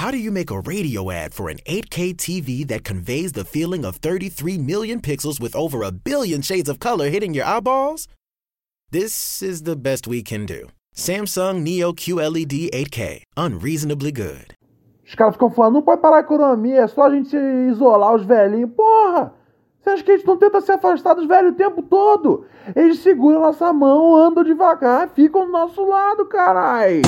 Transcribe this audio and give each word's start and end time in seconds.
How 0.00 0.10
do 0.10 0.16
you 0.16 0.30
make 0.32 0.50
a 0.50 0.60
radio 0.60 1.10
ad 1.10 1.34
for 1.34 1.50
an 1.50 1.58
8K 1.66 2.16
TV 2.16 2.66
that 2.68 2.84
conveys 2.84 3.32
the 3.32 3.44
feeling 3.44 3.84
of 3.84 3.96
33 3.96 4.56
million 4.56 4.98
pixels 4.98 5.38
with 5.38 5.54
over 5.54 5.82
a 5.82 5.92
billion 5.92 6.40
shades 6.40 6.70
of 6.70 6.80
color 6.80 7.10
hitting 7.10 7.34
your 7.34 7.44
eyeballs? 7.44 8.08
This 8.90 9.42
is 9.42 9.64
the 9.64 9.76
best 9.76 10.06
we 10.06 10.22
can 10.22 10.46
do. 10.46 10.68
Samsung 10.96 11.60
Neo 11.60 11.92
QLED 11.92 12.70
8K, 12.70 13.24
unreasonably 13.36 14.10
good. 14.10 14.54
Os 15.06 15.14
caras 15.14 15.34
ficam 15.34 15.50
falando, 15.50 15.74
não 15.74 15.82
pode 15.82 16.00
parar 16.00 16.16
a 16.16 16.20
economia, 16.20 16.80
é 16.80 16.86
só 16.86 17.02
a 17.02 17.10
gente 17.10 17.36
isolar 17.70 18.14
os 18.14 18.24
velhinhos. 18.24 18.70
Porra! 18.74 19.34
Você 19.82 19.90
acha 19.90 20.02
que 20.02 20.12
a 20.12 20.16
gente 20.16 20.26
não 20.26 20.38
tenta 20.38 20.62
se 20.62 20.72
afastar 20.72 21.12
dos 21.12 21.26
velhos 21.26 21.52
o 21.52 21.56
tempo 21.56 21.82
todo? 21.82 22.46
Eles 22.74 23.00
seguram 23.00 23.42
nossa 23.42 23.70
mão, 23.70 24.16
andam 24.16 24.44
devagar, 24.44 25.10
ficam 25.10 25.44
do 25.44 25.52
nosso 25.52 25.84
lado, 25.84 26.24
carai! 26.24 27.02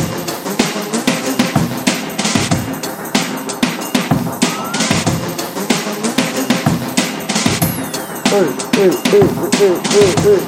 Ei, 8.32 8.38
ei, 8.38 8.88
ei, 9.12 9.28
ei, 9.60 10.08
ei. 10.30 10.40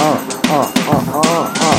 Ah, 0.00 0.18
ah, 0.50 0.68
ah, 0.90 1.04
ah, 1.14 1.52
ah. 1.60 1.78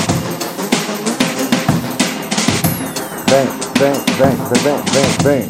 Vem, 3.29 3.47
vem, 3.79 3.97
vem, 4.17 4.35
vem, 4.63 4.79
vem, 4.93 5.09
vem. 5.23 5.49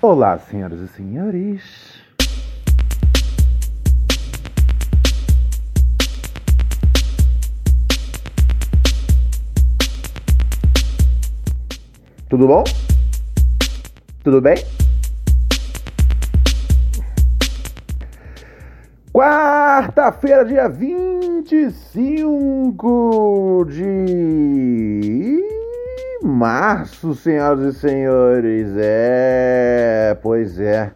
Olá, 0.00 0.38
senhoras 0.38 0.80
e 0.80 0.88
senhores. 0.88 1.89
Tudo 12.30 12.46
bom? 12.46 12.64
Tudo 14.22 14.40
bem? 14.40 14.64
Quarta-feira, 19.12 20.44
dia 20.44 20.68
25 20.68 23.66
de 23.68 25.42
março, 26.22 27.16
senhoras 27.16 27.74
e 27.74 27.78
senhores. 27.80 28.68
É, 28.76 30.16
pois 30.22 30.60
é. 30.60 30.92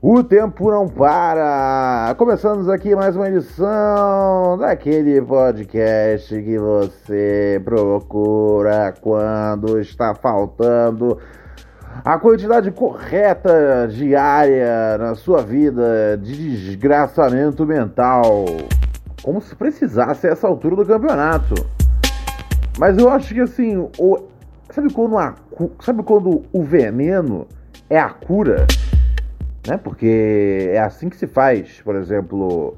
O 0.00 0.22
tempo 0.22 0.70
não 0.70 0.86
para. 0.86 2.14
Começamos 2.16 2.68
aqui 2.68 2.94
mais 2.94 3.16
uma 3.16 3.28
edição 3.28 4.56
daquele 4.56 5.20
podcast 5.20 6.40
que 6.40 6.56
você 6.56 7.60
procura 7.64 8.94
quando 9.00 9.80
está 9.80 10.14
faltando 10.14 11.18
a 12.04 12.16
quantidade 12.16 12.70
correta 12.70 13.88
diária 13.90 14.96
na 14.98 15.16
sua 15.16 15.42
vida 15.42 16.16
de 16.16 16.32
desgraçamento 16.32 17.66
mental. 17.66 18.44
Como 19.20 19.40
se 19.40 19.56
precisasse 19.56 20.28
essa 20.28 20.46
altura 20.46 20.76
do 20.76 20.86
campeonato. 20.86 21.56
Mas 22.78 22.96
eu 22.96 23.10
acho 23.10 23.34
que 23.34 23.40
assim, 23.40 23.76
o, 23.98 24.16
sabe, 24.70 24.92
quando 24.92 25.18
a, 25.18 25.34
sabe 25.80 26.04
quando 26.04 26.44
o 26.52 26.62
veneno 26.62 27.48
é 27.90 27.98
a 27.98 28.10
cura? 28.10 28.64
Né? 29.68 29.76
Porque 29.76 30.70
é 30.72 30.80
assim 30.80 31.08
que 31.08 31.16
se 31.16 31.26
faz, 31.26 31.80
por 31.82 31.94
exemplo, 31.94 32.76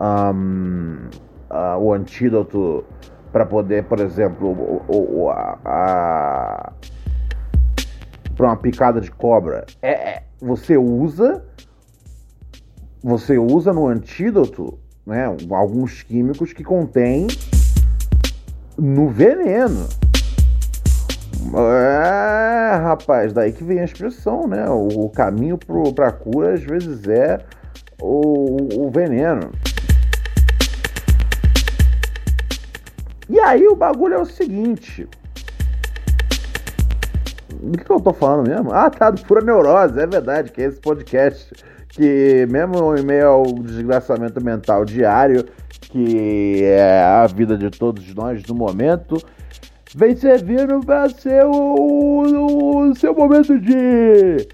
um, 0.00 1.08
uh, 1.50 1.78
o 1.78 1.92
antídoto 1.92 2.84
para 3.30 3.44
poder, 3.44 3.84
por 3.84 4.00
exemplo, 4.00 4.48
o, 4.48 5.24
o, 5.24 5.30
a, 5.30 5.58
a 5.64 6.72
para 8.34 8.46
uma 8.46 8.56
picada 8.56 9.00
de 9.00 9.10
cobra. 9.10 9.66
É, 9.82 9.90
é, 9.90 10.22
você 10.40 10.76
usa 10.78 11.44
você 13.02 13.38
usa 13.38 13.72
no 13.72 13.86
antídoto, 13.86 14.78
né, 15.06 15.24
alguns 15.50 16.02
químicos 16.02 16.52
que 16.52 16.62
contém 16.62 17.26
no 18.76 19.08
veneno. 19.08 19.88
É, 21.54 22.76
rapaz, 22.76 23.32
daí 23.32 23.52
que 23.52 23.64
vem 23.64 23.80
a 23.80 23.84
expressão, 23.84 24.46
né? 24.46 24.68
O, 24.68 25.06
o 25.06 25.10
caminho 25.10 25.58
para 25.94 26.08
a 26.08 26.12
cura 26.12 26.54
às 26.54 26.62
vezes 26.62 27.08
é 27.08 27.40
o, 28.00 28.86
o 28.86 28.90
veneno. 28.90 29.50
E 33.28 33.38
aí 33.40 33.66
o 33.66 33.76
bagulho 33.76 34.14
é 34.14 34.18
o 34.18 34.26
seguinte. 34.26 35.08
Do 37.48 37.78
que, 37.78 37.84
que 37.84 37.90
eu 37.90 38.00
tô 38.00 38.12
falando 38.12 38.48
mesmo? 38.48 38.72
Ah, 38.72 38.90
tá, 38.90 39.10
do 39.10 39.22
Pura 39.22 39.40
Neurose, 39.40 39.98
é 40.00 40.06
verdade, 40.06 40.50
que 40.52 40.62
é 40.62 40.66
esse 40.66 40.80
podcast 40.80 41.52
que, 41.88 42.46
mesmo 42.50 42.96
em 42.96 43.02
meio 43.02 43.28
ao 43.28 43.44
desgraçamento 43.44 44.42
mental 44.42 44.84
diário, 44.84 45.44
que 45.80 46.62
é 46.64 47.02
a 47.02 47.26
vida 47.26 47.56
de 47.56 47.70
todos 47.70 48.14
nós 48.14 48.42
no 48.46 48.54
momento, 48.54 49.16
vem 49.94 50.14
servindo 50.14 50.80
para 50.80 51.08
ser 51.08 51.44
o, 51.44 52.90
o, 52.90 52.94
seu 52.94 53.14
momento 53.14 53.58
de 53.58 54.48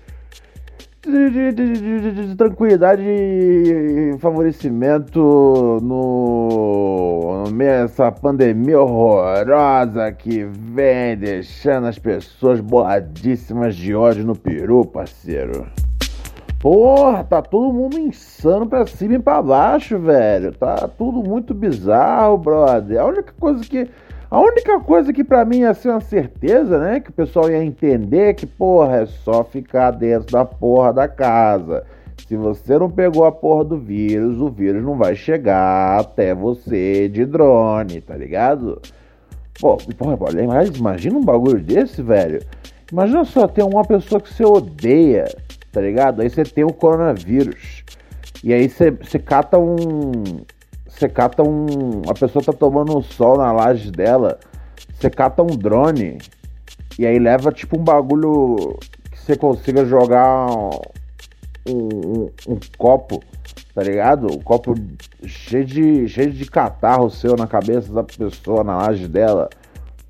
de, 1.06 1.30
de, 1.30 1.52
de, 1.52 2.26
de, 2.26 2.36
tranquilidade 2.36 3.02
e 3.04 4.16
favorecimento 4.18 5.78
no, 5.80 7.44
dessa 7.56 8.10
pandemia 8.10 8.80
horrorosa 8.80 10.10
que 10.10 10.44
vem 10.44 11.16
deixando 11.16 11.86
as 11.86 11.96
pessoas 11.96 12.60
boladíssimas 12.60 13.76
de 13.76 13.94
ódio 13.94 14.24
no 14.24 14.34
peru, 14.34 14.84
parceiro. 14.84 15.68
Porra, 16.58 17.22
tá 17.22 17.40
todo 17.40 17.72
mundo 17.72 17.96
insano 17.96 18.66
pra 18.66 18.84
cima 18.86 19.14
e 19.14 19.18
pra 19.20 19.40
baixo, 19.40 20.00
velho. 20.00 20.52
Tá 20.52 20.88
tudo 20.88 21.22
muito 21.22 21.54
bizarro, 21.54 22.38
brother. 22.38 23.00
A 23.00 23.04
única 23.04 23.32
coisa 23.38 23.62
que 23.62 23.88
a 24.28 24.40
única 24.40 24.80
coisa 24.80 25.12
que 25.12 25.22
para 25.22 25.44
mim 25.44 25.60
ia 25.60 25.74
ser 25.74 25.90
uma 25.90 26.00
certeza, 26.00 26.78
né? 26.78 27.00
Que 27.00 27.10
o 27.10 27.12
pessoal 27.12 27.48
ia 27.48 27.64
entender 27.64 28.34
que, 28.34 28.46
porra, 28.46 29.02
é 29.02 29.06
só 29.06 29.44
ficar 29.44 29.92
dentro 29.92 30.32
da 30.32 30.44
porra 30.44 30.92
da 30.92 31.08
casa. 31.08 31.84
Se 32.26 32.36
você 32.36 32.76
não 32.76 32.90
pegou 32.90 33.24
a 33.24 33.30
porra 33.30 33.64
do 33.64 33.78
vírus, 33.78 34.40
o 34.40 34.48
vírus 34.48 34.82
não 34.82 34.96
vai 34.96 35.14
chegar 35.14 36.00
até 36.00 36.34
você 36.34 37.08
de 37.08 37.24
drone, 37.24 38.00
tá 38.00 38.16
ligado? 38.16 38.80
Pô, 39.60 39.76
porra, 39.96 40.18
imagina 40.76 41.16
um 41.16 41.24
bagulho 41.24 41.60
desse, 41.60 42.02
velho. 42.02 42.42
Imagina 42.90 43.24
só 43.24 43.46
ter 43.46 43.62
uma 43.62 43.84
pessoa 43.84 44.20
que 44.20 44.32
você 44.32 44.44
odeia, 44.44 45.24
tá 45.70 45.80
ligado? 45.80 46.20
Aí 46.20 46.28
você 46.28 46.42
tem 46.42 46.64
o 46.64 46.72
coronavírus. 46.72 47.84
E 48.42 48.52
aí 48.52 48.68
você, 48.68 48.90
você 48.90 49.20
cata 49.20 49.56
um, 49.56 49.76
você 50.96 51.08
cata 51.08 51.42
um. 51.42 52.02
A 52.08 52.14
pessoa 52.14 52.42
tá 52.42 52.52
tomando 52.52 52.96
um 52.96 53.02
sol 53.02 53.36
na 53.36 53.52
laje 53.52 53.90
dela. 53.90 54.38
Você 54.94 55.10
cata 55.10 55.42
um 55.42 55.56
drone. 55.56 56.18
E 56.98 57.06
aí 57.06 57.18
leva 57.18 57.52
tipo 57.52 57.78
um 57.78 57.84
bagulho 57.84 58.78
que 59.10 59.18
você 59.18 59.36
consiga 59.36 59.84
jogar 59.84 60.46
um, 61.68 61.68
um, 61.68 62.30
um 62.48 62.58
copo, 62.78 63.22
tá 63.74 63.82
ligado? 63.82 64.32
Um 64.32 64.40
copo 64.40 64.74
cheio 65.26 65.66
de, 65.66 66.08
cheio 66.08 66.32
de 66.32 66.50
catarro 66.50 67.10
seu 67.10 67.36
na 67.36 67.46
cabeça 67.46 67.92
da 67.92 68.02
pessoa, 68.02 68.64
na 68.64 68.78
laje 68.78 69.06
dela. 69.06 69.50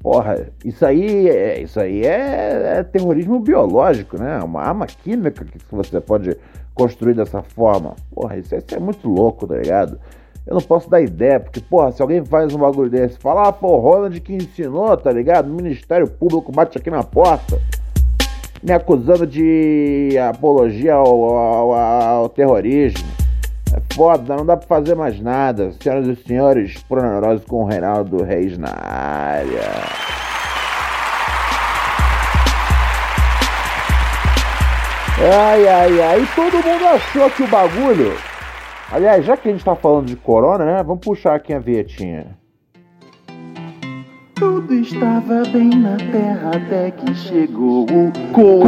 Porra, 0.00 0.46
isso 0.64 0.86
aí, 0.86 1.28
é, 1.28 1.60
isso 1.60 1.80
aí 1.80 2.06
é, 2.06 2.78
é, 2.78 2.82
terrorismo 2.84 3.40
biológico, 3.40 4.16
né? 4.16 4.38
Uma 4.38 4.62
arma 4.62 4.86
química 4.86 5.44
que 5.44 5.58
você 5.68 6.00
pode 6.00 6.36
construir 6.72 7.14
dessa 7.14 7.42
forma. 7.42 7.96
Porra, 8.14 8.36
isso, 8.36 8.54
isso 8.54 8.72
é 8.72 8.78
muito 8.78 9.08
louco, 9.08 9.48
tá 9.48 9.56
ligado? 9.56 9.98
Eu 10.46 10.54
não 10.54 10.60
posso 10.60 10.88
dar 10.88 11.00
ideia, 11.00 11.40
porque, 11.40 11.60
porra, 11.60 11.90
se 11.90 12.00
alguém 12.00 12.24
faz 12.24 12.54
um 12.54 12.58
bagulho 12.58 12.88
desse, 12.88 13.18
fala, 13.18 13.48
ah, 13.48 13.52
pô, 13.52 13.78
Ronald 13.78 14.20
que 14.20 14.32
ensinou, 14.32 14.96
tá 14.96 15.10
ligado? 15.10 15.50
Ministério 15.50 16.06
Público 16.06 16.52
bate 16.52 16.78
aqui 16.78 16.88
na 16.88 17.02
porta, 17.02 17.60
me 18.62 18.72
acusando 18.72 19.26
de 19.26 20.16
apologia 20.18 20.94
ao, 20.94 21.24
ao, 21.24 21.72
ao 21.74 22.28
terrorismo. 22.28 23.04
É 23.74 23.94
foda, 23.94 24.36
não 24.36 24.46
dá 24.46 24.56
pra 24.56 24.68
fazer 24.68 24.94
mais 24.94 25.20
nada. 25.20 25.72
Senhoras 25.82 26.06
e 26.06 26.14
senhores, 26.14 26.80
Proneurose 26.84 27.44
com 27.44 27.64
o 27.64 27.66
Reinaldo 27.66 28.22
Reis 28.22 28.56
na 28.56 28.70
área. 28.70 29.62
Ai, 35.18 35.66
ai, 35.66 36.02
ai, 36.02 36.28
todo 36.36 36.52
mundo 36.52 36.86
achou 36.86 37.28
que 37.30 37.42
o 37.42 37.48
bagulho 37.48 38.16
Aliás, 38.90 39.24
já 39.24 39.36
que 39.36 39.48
a 39.48 39.52
gente 39.52 39.64
tá 39.64 39.74
falando 39.74 40.06
de 40.06 40.16
corona, 40.16 40.64
né? 40.64 40.82
Vamos 40.82 41.04
puxar 41.04 41.34
aqui 41.34 41.52
a 41.52 41.58
vietinha. 41.58 42.38
Tudo 44.36 44.72
estava 44.74 45.42
bem 45.50 45.70
na 45.70 45.96
terra 45.96 46.52
até 46.54 46.92
que 46.92 47.12
chegou 47.14 47.84
o 47.84 48.12
corona. 48.32 48.66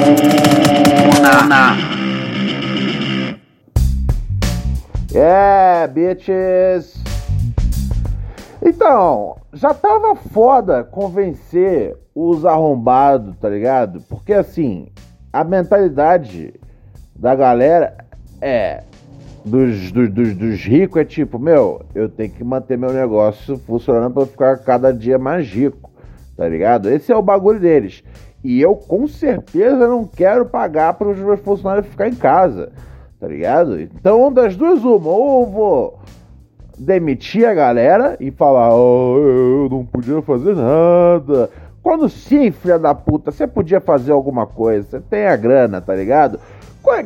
Yeah, 5.12 5.88
bitches. 5.88 7.09
Então, 8.62 9.38
já 9.54 9.74
tava 9.74 10.16
foda 10.16 10.84
convencer 10.84 11.96
os 12.14 12.46
arrombados, 12.46 13.36
tá 13.38 13.50
ligado? 13.50 14.02
Porque 14.10 14.34
assim, 14.34 14.90
a 15.32 15.44
mentalidade 15.44 16.54
da 17.16 17.34
galera 17.36 17.96
é. 18.42 18.84
Dos, 19.46 19.94
dos, 19.94 20.10
dos, 20.10 20.36
dos 20.36 20.60
ricos 20.66 21.02
é 21.02 21.06
tipo, 21.06 21.40
meu, 21.40 21.82
eu 21.96 22.10
tenho 22.10 22.30
que 22.30 22.44
manter 22.44 22.78
meu 22.78 22.92
negócio 22.92 23.58
funcionando 23.60 24.14
pra 24.14 24.26
ficar 24.26 24.58
cada 24.58 24.94
dia 24.94 25.18
mais 25.18 25.48
rico, 25.48 25.90
tá 26.36 26.48
ligado? 26.48 26.90
Esse 26.90 27.14
é 27.14 27.16
o 27.16 27.22
bagulho 27.22 27.60
deles. 27.60 28.04
E 28.44 28.62
eu 28.62 28.76
com 28.76 29.08
certeza 29.08 29.88
não 29.88 30.06
quero 30.06 30.46
pagar 30.46 30.94
para 30.96 31.08
os 31.08 31.18
meus 31.18 31.40
funcionários 31.40 31.88
ficar 31.88 32.10
em 32.10 32.16
casa, 32.16 32.74
tá 33.18 33.28
ligado? 33.28 33.80
Então, 33.80 34.32
das 34.32 34.58
duas, 34.58 34.84
uma, 34.84 35.10
ou 35.10 35.44
eu 35.44 35.50
vou 35.50 36.00
demitir 36.80 37.46
a 37.46 37.54
galera 37.54 38.16
e 38.20 38.32
falar, 38.32 38.74
oh, 38.74 39.18
eu 39.18 39.68
não 39.70 39.86
podia 39.86 40.22
fazer 40.22 40.56
nada. 40.56 41.50
Quando 41.84 42.10
sim, 42.10 42.52
filha 42.52 42.80
da 42.80 42.96
puta, 42.96 43.32
você 43.32 43.46
podia 43.46 43.80
fazer 43.80 44.12
alguma 44.12 44.48
coisa, 44.48 44.88
você 44.88 45.00
tem 45.00 45.28
a 45.28 45.36
grana, 45.36 45.82
tá 45.82 45.94
ligado? 45.94 46.40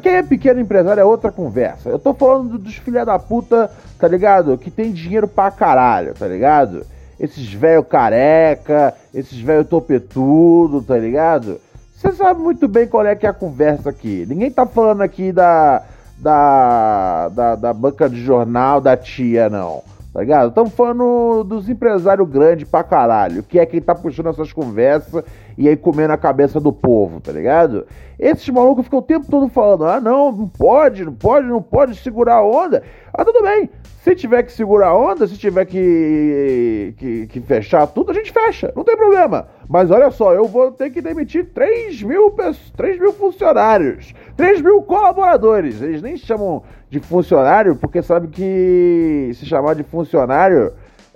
Quem 0.01 0.13
é 0.13 0.23
pequeno 0.23 0.61
empresário 0.61 1.01
é 1.01 1.05
outra 1.05 1.31
conversa. 1.31 1.89
Eu 1.89 1.99
tô 1.99 2.13
falando 2.13 2.57
dos 2.57 2.75
filha 2.75 3.03
da 3.03 3.19
puta, 3.19 3.69
tá 3.99 4.07
ligado? 4.07 4.57
Que 4.57 4.71
tem 4.71 4.91
dinheiro 4.91 5.27
pra 5.27 5.51
caralho, 5.51 6.13
tá 6.13 6.27
ligado? 6.27 6.85
Esses 7.19 7.51
velho 7.51 7.83
careca, 7.83 8.93
esses 9.13 9.39
velho 9.39 9.65
topetudo, 9.65 10.81
tá 10.81 10.97
ligado? 10.97 11.59
Você 11.95 12.11
sabe 12.11 12.41
muito 12.41 12.67
bem 12.67 12.87
qual 12.87 13.05
é 13.05 13.15
que 13.15 13.25
é 13.25 13.29
a 13.29 13.33
conversa 13.33 13.89
aqui. 13.89 14.25
Ninguém 14.27 14.51
tá 14.51 14.65
falando 14.65 15.01
aqui 15.01 15.31
da, 15.31 15.83
da, 16.17 17.29
da, 17.29 17.55
da 17.55 17.73
banca 17.73 18.09
de 18.09 18.21
jornal 18.23 18.79
da 18.79 18.95
tia, 18.95 19.49
não. 19.49 19.83
Tá 20.13 20.19
ligado? 20.19 20.49
Estamos 20.49 20.71
falando 20.73 21.43
dos 21.43 21.67
empresários 21.67 22.29
grandes 22.29 22.69
pra 22.69 22.83
caralho, 22.83 23.41
que 23.41 23.57
é 23.57 23.65
quem 23.65 23.81
tá 23.81 23.95
puxando 23.95 24.29
essas 24.29 24.53
conversas 24.53 25.23
e 25.57 25.67
aí 25.67 25.75
comendo 25.75 26.13
a 26.13 26.17
cabeça 26.17 26.59
do 26.59 26.71
povo, 26.71 27.19
tá 27.19 27.31
ligado? 27.31 27.87
Esses 28.19 28.47
malucos 28.49 28.85
ficam 28.85 28.99
o 28.99 29.03
tempo 29.03 29.25
todo 29.27 29.49
falando: 29.49 29.85
ah, 29.85 29.99
não, 29.99 30.31
não 30.31 30.47
pode, 30.47 31.03
não 31.03 31.13
pode, 31.13 31.47
não 31.47 31.63
pode 31.63 31.95
segurar 31.95 32.35
a 32.35 32.45
onda. 32.45 32.83
Ah, 33.11 33.25
tudo 33.25 33.41
bem. 33.41 33.67
Se 34.03 34.13
tiver 34.15 34.43
que 34.43 34.51
segurar 34.51 34.89
a 34.89 34.97
onda, 34.97 35.25
se 35.25 35.37
tiver 35.37 35.65
que, 35.65 36.93
que, 36.97 37.27
que, 37.27 37.39
fechar 37.39 37.87
tudo, 37.87 38.11
a 38.11 38.13
gente 38.13 38.33
fecha, 38.33 38.69
não 38.75 38.83
tem 38.83 38.97
problema. 38.97 39.47
Mas 39.69 39.89
olha 39.89 40.11
só, 40.11 40.33
eu 40.33 40.43
vou 40.45 40.71
ter 40.71 40.89
que 40.89 41.01
demitir 41.01 41.45
3 41.53 42.03
mil, 42.03 42.35
3 42.75 42.99
mil 42.99 43.13
funcionários, 43.13 44.13
3 44.35 44.61
mil 44.61 44.81
colaboradores. 44.81 45.81
Eles 45.81 46.01
nem 46.01 46.17
chamam 46.17 46.63
de 46.89 46.99
funcionário 46.99 47.77
porque 47.77 48.01
sabe 48.01 48.27
que 48.27 49.31
se 49.35 49.45
chamar 49.45 49.73
de 49.73 49.83
funcionário 49.83 50.73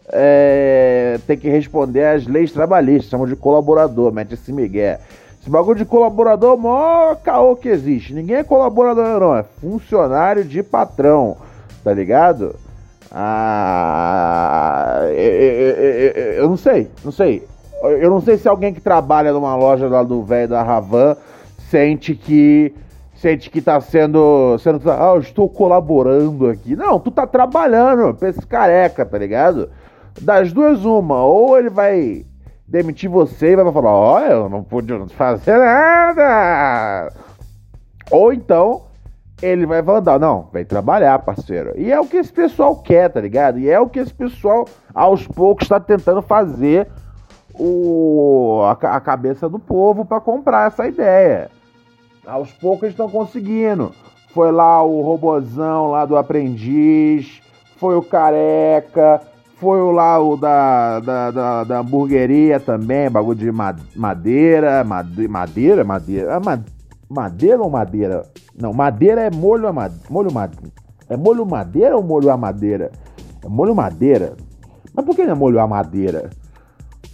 é, 0.07 1.19
tem 1.27 1.37
que 1.37 1.49
responder 1.49 2.05
às 2.05 2.25
leis 2.25 2.53
trabalhistas, 2.53 3.09
chamam 3.09 3.27
de 3.27 3.35
colaborador, 3.35 4.13
mete 4.13 4.33
esse 4.33 4.53
migué. 4.53 5.01
Esse 5.41 5.49
bagulho 5.49 5.77
de 5.77 5.83
colaborador 5.83 6.51
é 6.51 6.55
o 6.55 6.57
maior 6.57 7.17
caô 7.17 7.53
que 7.57 7.67
existe. 7.67 8.13
Ninguém 8.13 8.37
é 8.37 8.43
colaborador, 8.45 9.19
não, 9.19 9.35
é 9.35 9.43
funcionário 9.43 10.45
de 10.45 10.63
patrão, 10.63 11.35
tá 11.83 11.91
ligado? 11.93 12.55
Ah, 13.11 14.99
eu, 16.37 16.49
não 16.49 16.57
sei, 16.57 16.89
não 17.03 17.11
sei. 17.11 17.47
Eu 17.81 18.09
não 18.09 18.19
sei 18.21 18.37
se 18.37 18.47
alguém 18.47 18.73
que 18.73 18.81
trabalha 18.81 19.31
numa 19.31 19.55
loja 19.55 19.87
lá 19.87 20.01
do 20.03 20.23
velho 20.23 20.49
da 20.49 20.63
Ravan 20.63 21.15
sente 21.69 22.15
que 22.15 22.73
sente 23.15 23.49
que 23.49 23.61
tá 23.61 23.79
sendo 23.81 24.57
sendo 24.59 24.89
ah, 24.91 25.13
eu 25.15 25.19
estou 25.19 25.47
colaborando 25.49 26.47
aqui. 26.49 26.75
Não, 26.75 26.99
tu 26.99 27.11
tá 27.11 27.25
trabalhando 27.27 28.13
pra 28.15 28.29
esse 28.29 28.45
careca, 28.45 29.05
tá 29.05 29.17
ligado? 29.17 29.69
Das 30.21 30.51
duas 30.51 30.83
uma, 30.83 31.23
ou 31.23 31.57
ele 31.57 31.69
vai 31.69 32.25
demitir 32.67 33.09
você 33.09 33.51
e 33.51 33.55
vai 33.55 33.71
falar: 33.71 33.91
"Olha, 33.91 34.31
eu 34.33 34.49
não 34.49 34.63
pude 34.63 34.93
fazer 35.09 35.57
nada". 35.57 37.13
Ou 38.09 38.33
então 38.33 38.86
ele 39.41 39.65
vai 39.65 39.81
mandar, 39.81 40.19
não, 40.19 40.49
vai 40.51 40.65
trabalhar, 40.65 41.19
parceiro. 41.19 41.73
E 41.75 41.91
é 41.91 41.99
o 41.99 42.05
que 42.05 42.17
esse 42.17 42.31
pessoal 42.31 42.75
quer, 42.75 43.09
tá 43.09 43.21
ligado? 43.21 43.59
E 43.59 43.69
é 43.69 43.79
o 43.79 43.87
que 43.87 43.99
esse 43.99 44.13
pessoal, 44.13 44.67
aos 44.93 45.27
poucos, 45.27 45.65
está 45.65 45.79
tentando 45.79 46.21
fazer 46.21 46.87
o, 47.53 48.61
a, 48.63 48.95
a 48.95 48.99
cabeça 48.99 49.47
do 49.47 49.59
povo 49.59 50.05
para 50.05 50.19
comprar 50.19 50.67
essa 50.67 50.87
ideia. 50.87 51.49
Aos 52.25 52.51
poucos 52.51 52.89
estão 52.89 53.09
conseguindo. 53.09 53.91
Foi 54.33 54.51
lá 54.51 54.83
o 54.83 55.01
robozão 55.01 55.91
lá 55.91 56.05
do 56.05 56.17
aprendiz, 56.17 57.41
foi 57.77 57.95
o 57.95 58.01
careca, 58.01 59.21
foi 59.55 59.79
lá 59.93 60.19
o 60.19 60.35
da, 60.35 60.99
da, 60.99 61.31
da, 61.31 61.63
da 61.63 61.79
hamburgueria 61.79 62.59
também, 62.59 63.09
bagulho 63.09 63.37
de 63.37 63.51
madeira, 63.51 64.83
madeira, 64.83 65.23
madeira, 65.29 65.83
madeira, 65.83 66.39
Madeira 67.09 67.61
ou 67.61 67.69
madeira? 67.69 68.23
Não, 68.55 68.73
madeira 68.73 69.21
é 69.21 69.31
molho, 69.31 69.67
molho 70.09 70.31
madeira. 70.31 70.71
É 71.09 71.15
molho 71.15 71.45
madeira 71.45 71.95
ou 71.95 72.03
molho 72.03 72.29
a 72.29 72.37
madeira? 72.37 72.91
É 73.43 73.47
molho 73.47 73.73
madeira. 73.73 74.35
Mas 74.93 75.05
por 75.05 75.15
que 75.15 75.23
não 75.23 75.31
é 75.31 75.35
molho 75.35 75.59
a 75.59 75.67
madeira? 75.67 76.29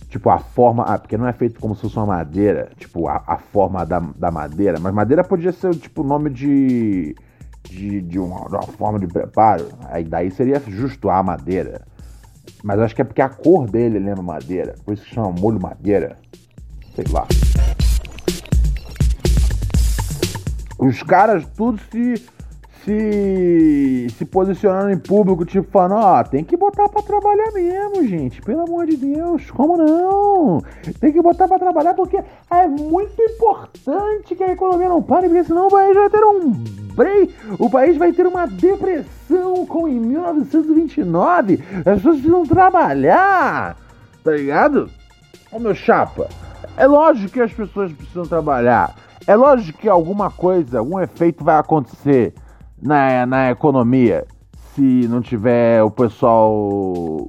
Tipo, 0.09 0.29
a 0.29 0.39
forma. 0.39 0.83
Ah, 0.83 0.97
porque 0.97 1.17
não 1.17 1.27
é 1.27 1.33
feito 1.33 1.59
como 1.59 1.75
se 1.75 1.81
fosse 1.81 1.97
uma 1.97 2.07
madeira. 2.07 2.71
Tipo, 2.77 3.07
a, 3.07 3.23
a 3.27 3.37
forma 3.37 3.85
da, 3.85 3.99
da 3.99 4.31
madeira. 4.31 4.79
Mas 4.79 4.93
madeira 4.93 5.23
podia 5.23 5.51
ser, 5.51 5.75
tipo, 5.75 6.01
o 6.01 6.05
nome 6.05 6.29
de. 6.29 7.15
De, 7.69 8.01
de, 8.01 8.19
uma, 8.19 8.47
de 8.49 8.55
uma 8.55 8.63
forma 8.63 8.99
de 8.99 9.07
preparo. 9.07 9.69
Aí 9.85 10.03
daí 10.03 10.29
seria 10.31 10.59
justo 10.67 11.09
a 11.09 11.23
madeira. 11.23 11.81
Mas 12.63 12.79
acho 12.79 12.95
que 12.95 13.01
é 13.01 13.05
porque 13.05 13.21
a 13.21 13.29
cor 13.29 13.69
dele 13.69 13.99
lembra 13.99 14.21
madeira. 14.21 14.75
Por 14.83 14.93
isso 14.93 15.03
que 15.03 15.13
chama 15.13 15.31
molho 15.31 15.61
madeira. 15.61 16.17
Sei 16.95 17.05
lá 17.09 17.25
os 20.83 21.01
caras 21.01 21.45
tudo 21.55 21.79
se 21.91 22.15
se 22.83 24.07
se 24.17 24.25
posicionando 24.25 24.91
em 24.91 24.97
público, 24.97 25.45
tipo, 25.45 25.69
falando, 25.71 25.95
ó, 25.95 26.19
oh, 26.19 26.23
tem 26.29 26.43
que 26.43 26.57
botar 26.57 26.89
para 26.89 27.01
trabalhar 27.01 27.51
mesmo, 27.53 28.05
gente. 28.05 28.41
Pelo 28.41 28.61
amor 28.61 28.85
de 28.85 28.97
Deus, 28.97 29.49
como 29.51 29.77
não? 29.77 30.61
Tem 30.99 31.13
que 31.13 31.21
botar 31.21 31.47
para 31.47 31.59
trabalhar 31.59 31.93
porque 31.93 32.17
é 32.17 32.67
muito 32.67 33.21
importante 33.21 34.35
que 34.35 34.43
a 34.43 34.51
economia 34.51 34.89
não 34.89 35.01
pare, 35.01 35.29
porque 35.29 35.45
senão 35.45 35.67
o 35.67 35.71
país 35.71 35.95
vai 35.95 36.09
ter 36.09 36.23
um 36.25 36.51
break, 36.93 37.35
o 37.57 37.69
país 37.69 37.97
vai 37.97 38.11
ter 38.11 38.27
uma 38.27 38.45
depressão 38.45 39.65
como 39.65 39.87
em 39.87 39.99
1929. 39.99 41.63
As 41.77 41.83
pessoas 41.83 42.15
precisam 42.17 42.45
trabalhar, 42.45 43.77
tá 44.23 44.31
ligado? 44.31 44.89
Ô 45.51 45.59
meu 45.59 45.73
chapa, 45.73 46.27
é 46.75 46.85
lógico 46.85 47.31
que 47.31 47.41
as 47.41 47.53
pessoas 47.53 47.93
precisam 47.93 48.25
trabalhar. 48.25 48.93
É 49.25 49.35
lógico 49.35 49.79
que 49.79 49.87
alguma 49.87 50.29
coisa, 50.29 50.79
algum 50.79 50.99
efeito 50.99 51.43
vai 51.43 51.57
acontecer 51.57 52.33
na, 52.81 53.25
na 53.25 53.51
economia 53.51 54.25
se 54.75 55.07
não 55.07 55.21
tiver 55.21 55.81
o 55.81 55.89
pessoal 55.89 57.27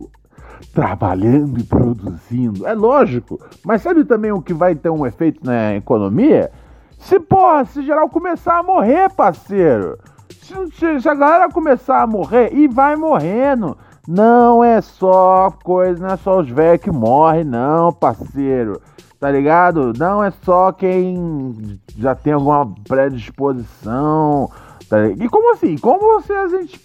trabalhando 0.75 1.61
e 1.61 1.63
produzindo. 1.63 2.67
É 2.67 2.75
lógico. 2.75 3.39
Mas 3.65 3.83
sabe 3.83 4.05
também 4.05 4.33
o 4.33 4.43
que 4.43 4.53
vai 4.53 4.75
ter 4.75 4.91
um 4.91 5.07
efeito 5.07 5.45
na 5.45 5.75
economia? 5.77 6.51
Se, 6.99 7.21
porra, 7.21 7.65
se 7.65 7.83
geral 7.83 8.09
começar 8.09 8.59
a 8.59 8.63
morrer, 8.63 9.09
parceiro. 9.11 9.97
Se, 10.43 11.01
se 11.01 11.09
a 11.09 11.15
galera 11.15 11.49
começar 11.49 12.03
a 12.03 12.07
morrer, 12.07 12.53
e 12.53 12.67
vai 12.67 12.97
morrendo. 12.97 13.77
Não 14.07 14.65
é 14.65 14.81
só 14.81 15.53
coisa, 15.63 16.03
não 16.03 16.15
é 16.15 16.17
só 16.17 16.41
os 16.41 16.51
velhos 16.51 16.83
que 16.83 16.91
morrem, 16.91 17.45
não, 17.45 17.93
parceiro 17.93 18.81
tá 19.25 19.31
ligado? 19.31 19.95
Não 19.97 20.23
é 20.23 20.31
só 20.43 20.71
quem 20.71 21.81
já 21.97 22.15
tem 22.15 22.35
alguma 22.35 22.71
predisposição. 22.87 24.51
Tá 24.87 25.09
e 25.09 25.27
como 25.31 25.55
assim? 25.55 25.79
Como 25.79 26.21
se 26.21 26.31
a 26.31 26.47
gente 26.47 26.79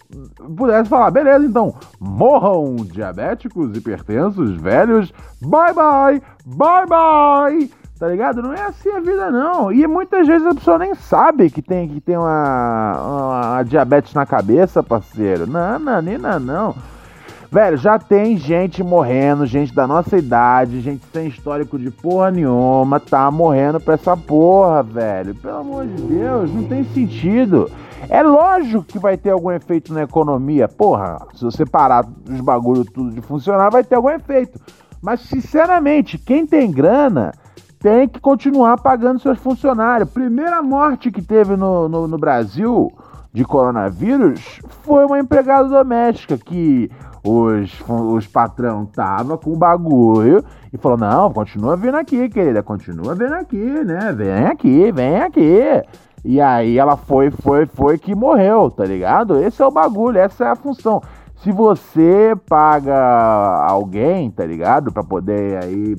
pudesse 0.56 0.90
falar, 0.90 1.12
beleza, 1.12 1.46
então, 1.46 1.76
morram 2.00 2.78
diabéticos, 2.78 3.76
hipertensos, 3.76 4.56
velhos, 4.56 5.12
bye 5.42 5.74
bye, 5.74 6.22
bye 6.46 6.86
bye. 6.88 7.70
Tá 8.00 8.08
ligado? 8.08 8.42
Não 8.42 8.54
é 8.54 8.62
assim 8.62 8.90
a 8.90 9.02
vida, 9.02 9.30
não. 9.30 9.70
E 9.70 9.86
muitas 9.86 10.26
vezes 10.26 10.48
a 10.48 10.56
pessoa 10.56 10.78
nem 10.78 10.96
sabe 10.96 11.50
que 11.50 11.62
tem, 11.62 11.90
que 11.90 12.00
tem 12.00 12.16
uma, 12.16 12.94
uma, 13.02 13.52
uma 13.56 13.64
diabetes 13.64 14.14
na 14.14 14.26
cabeça, 14.26 14.82
parceiro. 14.82 15.46
Não, 15.46 15.78
não, 15.78 16.02
não, 16.02 16.40
não. 16.40 16.76
Velho, 17.52 17.78
já 17.78 17.98
tem 17.98 18.38
gente 18.38 18.84
morrendo, 18.84 19.44
gente 19.44 19.74
da 19.74 19.88
nossa 19.88 20.16
idade, 20.16 20.82
gente 20.82 21.04
sem 21.12 21.28
histórico 21.28 21.80
de 21.80 21.90
porra 21.90 22.30
nenhuma, 22.30 23.00
tá 23.00 23.32
morrendo 23.32 23.80
pra 23.80 23.96
essa 23.96 24.16
porra, 24.16 24.84
velho. 24.84 25.34
Pelo 25.34 25.58
amor 25.58 25.88
de 25.88 26.00
Deus, 26.04 26.54
não 26.54 26.66
tem 26.66 26.84
sentido. 26.84 27.68
É 28.08 28.22
lógico 28.22 28.84
que 28.84 29.00
vai 29.00 29.18
ter 29.18 29.32
algum 29.32 29.50
efeito 29.50 29.92
na 29.92 30.04
economia. 30.04 30.68
Porra, 30.68 31.18
se 31.34 31.44
você 31.44 31.66
parar 31.66 32.06
os 32.30 32.40
bagulho 32.40 32.86
tudo 32.86 33.10
de 33.10 33.22
funcionar, 33.22 33.72
vai 33.72 33.84
ter 33.84 33.96
algum 33.96 34.12
efeito. 34.12 34.60
Mas, 35.02 35.22
sinceramente, 35.22 36.20
quem 36.20 36.46
tem 36.46 36.72
grana 36.72 37.32
tem 37.80 38.08
que 38.08 38.20
continuar 38.20 38.78
pagando 38.80 39.20
seus 39.20 39.40
funcionários. 39.40 40.12
Primeira 40.12 40.62
morte 40.62 41.10
que 41.10 41.22
teve 41.22 41.56
no, 41.56 41.90
no, 41.90 42.08
no 42.08 42.18
Brasil 42.18 42.92
de 43.32 43.44
coronavírus 43.44 44.60
foi 44.84 45.06
uma 45.06 45.20
empregada 45.20 45.68
doméstica 45.68 46.38
que 46.38 46.92
os, 47.24 47.84
os 47.88 48.28
patrão 48.28 48.86
tava 48.86 49.38
com 49.38 49.52
o 49.52 49.58
bagulho 49.58 50.44
e 50.72 50.78
falou: 50.78 50.98
não, 50.98 51.32
continua 51.32 51.76
vindo 51.76 51.96
aqui, 51.96 52.30
querida, 52.30 52.64
continua 52.64 53.16
vindo 53.16 53.34
aqui, 53.34 53.58
né? 53.58 54.14
Vem 54.14 54.46
aqui, 54.46 54.92
vem 54.92 55.18
aqui. 55.18 55.62
E 56.24 56.42
aí 56.42 56.78
ela 56.78 56.98
foi, 56.98 57.32
foi, 57.32 57.66
foi 57.66 57.98
que 57.98 58.14
morreu, 58.14 58.70
tá 58.70 58.84
ligado? 58.86 59.40
Esse 59.40 59.62
é 59.62 59.66
o 59.66 59.72
bagulho, 59.72 60.18
essa 60.18 60.46
é 60.46 60.50
a 60.50 60.56
função. 60.56 61.02
Se 61.38 61.52
você 61.52 62.36
paga 62.50 63.66
alguém, 63.66 64.30
tá 64.30 64.46
ligado? 64.46 64.92
Pra 64.92 65.04
poder 65.04 65.64
aí 65.64 65.96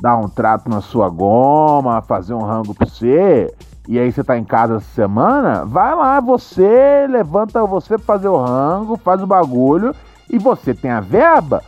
dar 0.00 0.16
um 0.16 0.28
trato 0.28 0.68
na 0.70 0.80
sua 0.80 1.08
goma, 1.08 2.02
fazer 2.02 2.32
um 2.34 2.42
rango 2.42 2.74
pra 2.74 2.86
você, 2.86 3.52
e 3.88 3.98
aí 3.98 4.10
você 4.10 4.24
tá 4.24 4.36
em 4.36 4.44
casa 4.44 4.76
essa 4.76 4.94
semana, 4.94 5.64
vai 5.64 5.94
lá, 5.94 6.20
você 6.20 7.06
levanta 7.08 7.64
você 7.66 7.96
pra 7.96 8.06
fazer 8.06 8.28
o 8.28 8.36
rango, 8.36 8.96
faz 8.96 9.22
o 9.22 9.26
bagulho, 9.26 9.94
e 10.28 10.38
você 10.38 10.74
tem 10.74 10.90
a 10.90 11.00
verba, 11.00 11.62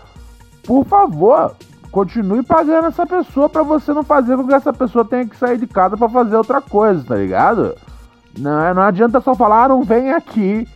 por 0.65 0.85
favor, 0.85 1.55
continue 1.91 2.43
pagando 2.43 2.89
essa 2.89 3.07
pessoa 3.07 3.49
para 3.49 3.63
você 3.63 3.93
não 3.93 4.03
fazer 4.03 4.37
com 4.37 4.47
que 4.47 4.55
essa 4.55 4.73
pessoa 4.73 5.05
tenha 5.05 5.27
que 5.27 5.37
sair 5.37 5.59
de 5.59 5.67
casa 5.67 5.97
para 5.97 6.09
fazer 6.09 6.37
outra 6.37 6.61
coisa, 6.61 7.05
tá 7.05 7.17
ligado? 7.17 7.75
Não, 8.39 8.75
não 8.75 8.83
adianta 8.83 9.21
só 9.21 9.35
falar, 9.35 9.65
ah, 9.65 9.69
não 9.69 9.83
vem 9.83 10.13
aqui. 10.13 10.69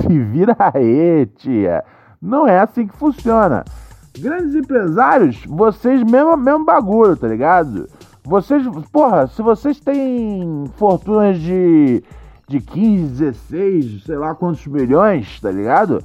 Se 0.00 0.18
vira 0.18 0.56
aí, 0.58 1.26
tia. 1.36 1.84
Não 2.20 2.46
é 2.46 2.60
assim 2.60 2.86
que 2.86 2.96
funciona. 2.96 3.64
Grandes 4.18 4.54
empresários, 4.54 5.44
vocês 5.46 6.02
mesmo, 6.02 6.36
mesmo 6.36 6.64
bagulho, 6.64 7.16
tá 7.16 7.26
ligado? 7.28 7.88
Vocês, 8.24 8.64
porra, 8.92 9.26
se 9.26 9.42
vocês 9.42 9.80
têm 9.80 10.70
fortunas 10.76 11.38
de, 11.38 12.02
de 12.46 12.60
15, 12.60 13.24
16, 13.24 14.04
sei 14.04 14.16
lá 14.16 14.34
quantos 14.34 14.66
milhões, 14.66 15.40
tá 15.40 15.50
ligado? 15.50 16.02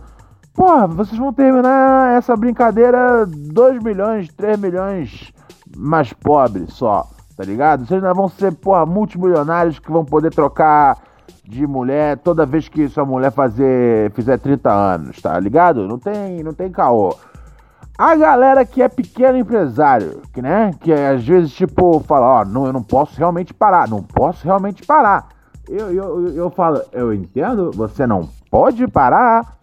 Porra, 0.58 0.88
vocês 0.88 1.20
vão 1.20 1.32
terminar 1.32 2.18
essa 2.18 2.36
brincadeira 2.36 3.28
2 3.28 3.84
milhões, 3.84 4.28
3 4.34 4.60
milhões 4.60 5.32
mais 5.78 6.12
pobres 6.12 6.74
só, 6.74 7.08
tá 7.38 7.44
ligado? 7.44 7.86
Vocês 7.86 8.02
não 8.02 8.16
vão 8.16 8.28
ser, 8.28 8.56
porra, 8.56 8.84
multimilionários 8.84 9.78
que 9.78 9.92
vão 9.92 10.04
poder 10.04 10.34
trocar 10.34 10.98
de 11.44 11.68
mulher 11.68 12.18
toda 12.18 12.44
vez 12.44 12.68
que 12.68 12.90
sua 12.90 13.06
mulher 13.06 13.32
fazer, 13.32 14.12
fizer 14.14 14.40
30 14.40 14.74
anos, 14.74 15.22
tá 15.22 15.40
ligado? 15.40 15.88
Não 15.88 16.00
tem, 16.00 16.42
não 16.42 16.56
tem 16.56 16.72
caô. 16.72 17.16
A 17.96 18.16
galera 18.16 18.66
que 18.66 18.82
é 18.82 18.90
pequeno 18.90 19.38
empresário, 19.38 20.24
que, 20.34 20.42
né, 20.42 20.72
que 20.80 20.92
às 20.92 21.24
vezes, 21.24 21.54
tipo, 21.54 22.00
fala, 22.00 22.42
ó, 22.42 22.46
não, 22.46 22.66
eu 22.66 22.74
não 22.74 22.82
posso 22.82 23.16
realmente 23.16 23.54
parar, 23.54 23.88
não 23.88 24.02
posso 24.02 24.44
realmente 24.44 24.84
parar. 24.84 25.28
Eu, 25.70 25.94
eu, 25.94 26.28
eu 26.30 26.50
falo, 26.50 26.82
eu 26.92 27.14
entendo, 27.14 27.70
você 27.72 28.08
não 28.08 28.28
pode 28.50 28.88
parar, 28.88 29.57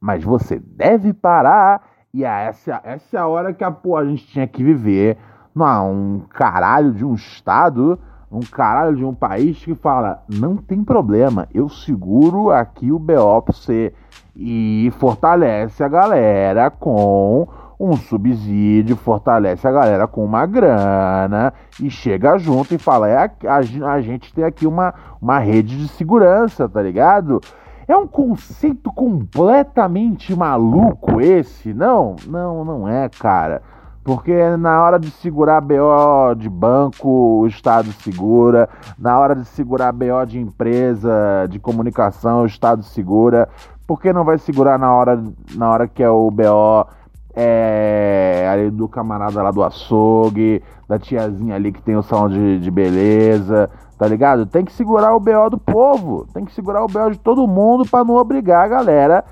mas 0.00 0.22
você 0.22 0.58
deve 0.58 1.12
parar. 1.12 1.82
E 2.12 2.24
essa, 2.24 2.80
essa 2.84 3.16
é 3.16 3.20
a 3.20 3.26
hora 3.26 3.52
que 3.52 3.62
a, 3.62 3.70
pô, 3.70 3.96
a 3.96 4.04
gente 4.04 4.26
tinha 4.26 4.46
que 4.46 4.64
viver 4.64 5.18
num 5.54 6.22
caralho 6.30 6.92
de 6.92 7.04
um 7.04 7.14
estado, 7.14 7.98
um 8.30 8.40
caralho 8.40 8.96
de 8.96 9.04
um 9.04 9.14
país 9.14 9.62
que 9.62 9.74
fala: 9.74 10.22
não 10.28 10.56
tem 10.56 10.82
problema, 10.82 11.48
eu 11.52 11.68
seguro 11.68 12.50
aqui 12.50 12.90
o 12.92 12.98
BO 12.98 13.42
pra 13.42 13.54
você. 13.54 13.92
E 14.40 14.92
fortalece 14.98 15.82
a 15.82 15.88
galera 15.88 16.70
com 16.70 17.48
um 17.78 17.96
subsídio, 17.96 18.96
fortalece 18.96 19.66
a 19.66 19.72
galera 19.72 20.06
com 20.06 20.24
uma 20.24 20.46
grana 20.46 21.52
e 21.80 21.90
chega 21.90 22.38
junto 22.38 22.74
e 22.74 22.78
fala: 22.78 23.08
é, 23.08 23.16
a, 23.16 23.30
a, 23.48 23.92
a 23.92 24.00
gente 24.00 24.32
tem 24.32 24.44
aqui 24.44 24.66
uma, 24.66 24.94
uma 25.20 25.38
rede 25.38 25.76
de 25.76 25.88
segurança, 25.88 26.68
tá 26.68 26.82
ligado? 26.82 27.40
É 27.88 27.96
um 27.96 28.06
conceito 28.06 28.92
completamente 28.92 30.36
maluco 30.36 31.22
esse? 31.22 31.72
Não, 31.72 32.16
não, 32.26 32.62
não 32.62 32.86
é, 32.86 33.08
cara. 33.08 33.62
Porque 34.04 34.34
na 34.58 34.82
hora 34.84 34.98
de 34.98 35.10
segurar 35.10 35.62
BO 35.62 36.34
de 36.36 36.50
banco, 36.50 37.08
o 37.40 37.46
Estado 37.46 37.90
segura. 37.92 38.68
Na 38.98 39.18
hora 39.18 39.34
de 39.34 39.46
segurar 39.46 39.90
BO 39.92 40.26
de 40.26 40.38
empresa, 40.38 41.46
de 41.48 41.58
comunicação, 41.58 42.42
o 42.42 42.46
Estado 42.46 42.82
segura. 42.82 43.48
Por 43.86 43.98
que 43.98 44.12
não 44.12 44.22
vai 44.22 44.36
segurar 44.36 44.78
na 44.78 44.92
hora, 44.92 45.22
na 45.54 45.70
hora 45.70 45.88
que 45.88 46.02
é 46.02 46.10
o 46.10 46.30
BO 46.30 46.86
é, 47.34 48.46
ali 48.52 48.70
do 48.70 48.86
camarada 48.86 49.42
lá 49.42 49.50
do 49.50 49.62
açougue, 49.62 50.62
da 50.86 50.98
tiazinha 50.98 51.54
ali 51.54 51.72
que 51.72 51.80
tem 51.80 51.96
o 51.96 52.02
salão 52.02 52.28
de, 52.28 52.58
de 52.58 52.70
beleza, 52.70 53.70
tá 53.98 54.06
ligado? 54.06 54.46
Tem 54.46 54.64
que 54.64 54.72
segurar 54.72 55.14
o 55.14 55.20
BO 55.20 55.50
do 55.50 55.58
povo, 55.58 56.26
tem 56.32 56.44
que 56.44 56.52
segurar 56.52 56.84
o 56.84 56.88
BO 56.88 57.10
de 57.10 57.18
todo 57.18 57.46
mundo 57.46 57.84
para 57.84 58.04
não 58.04 58.14
obrigar 58.14 58.64
a 58.64 58.68
galera 58.68 59.24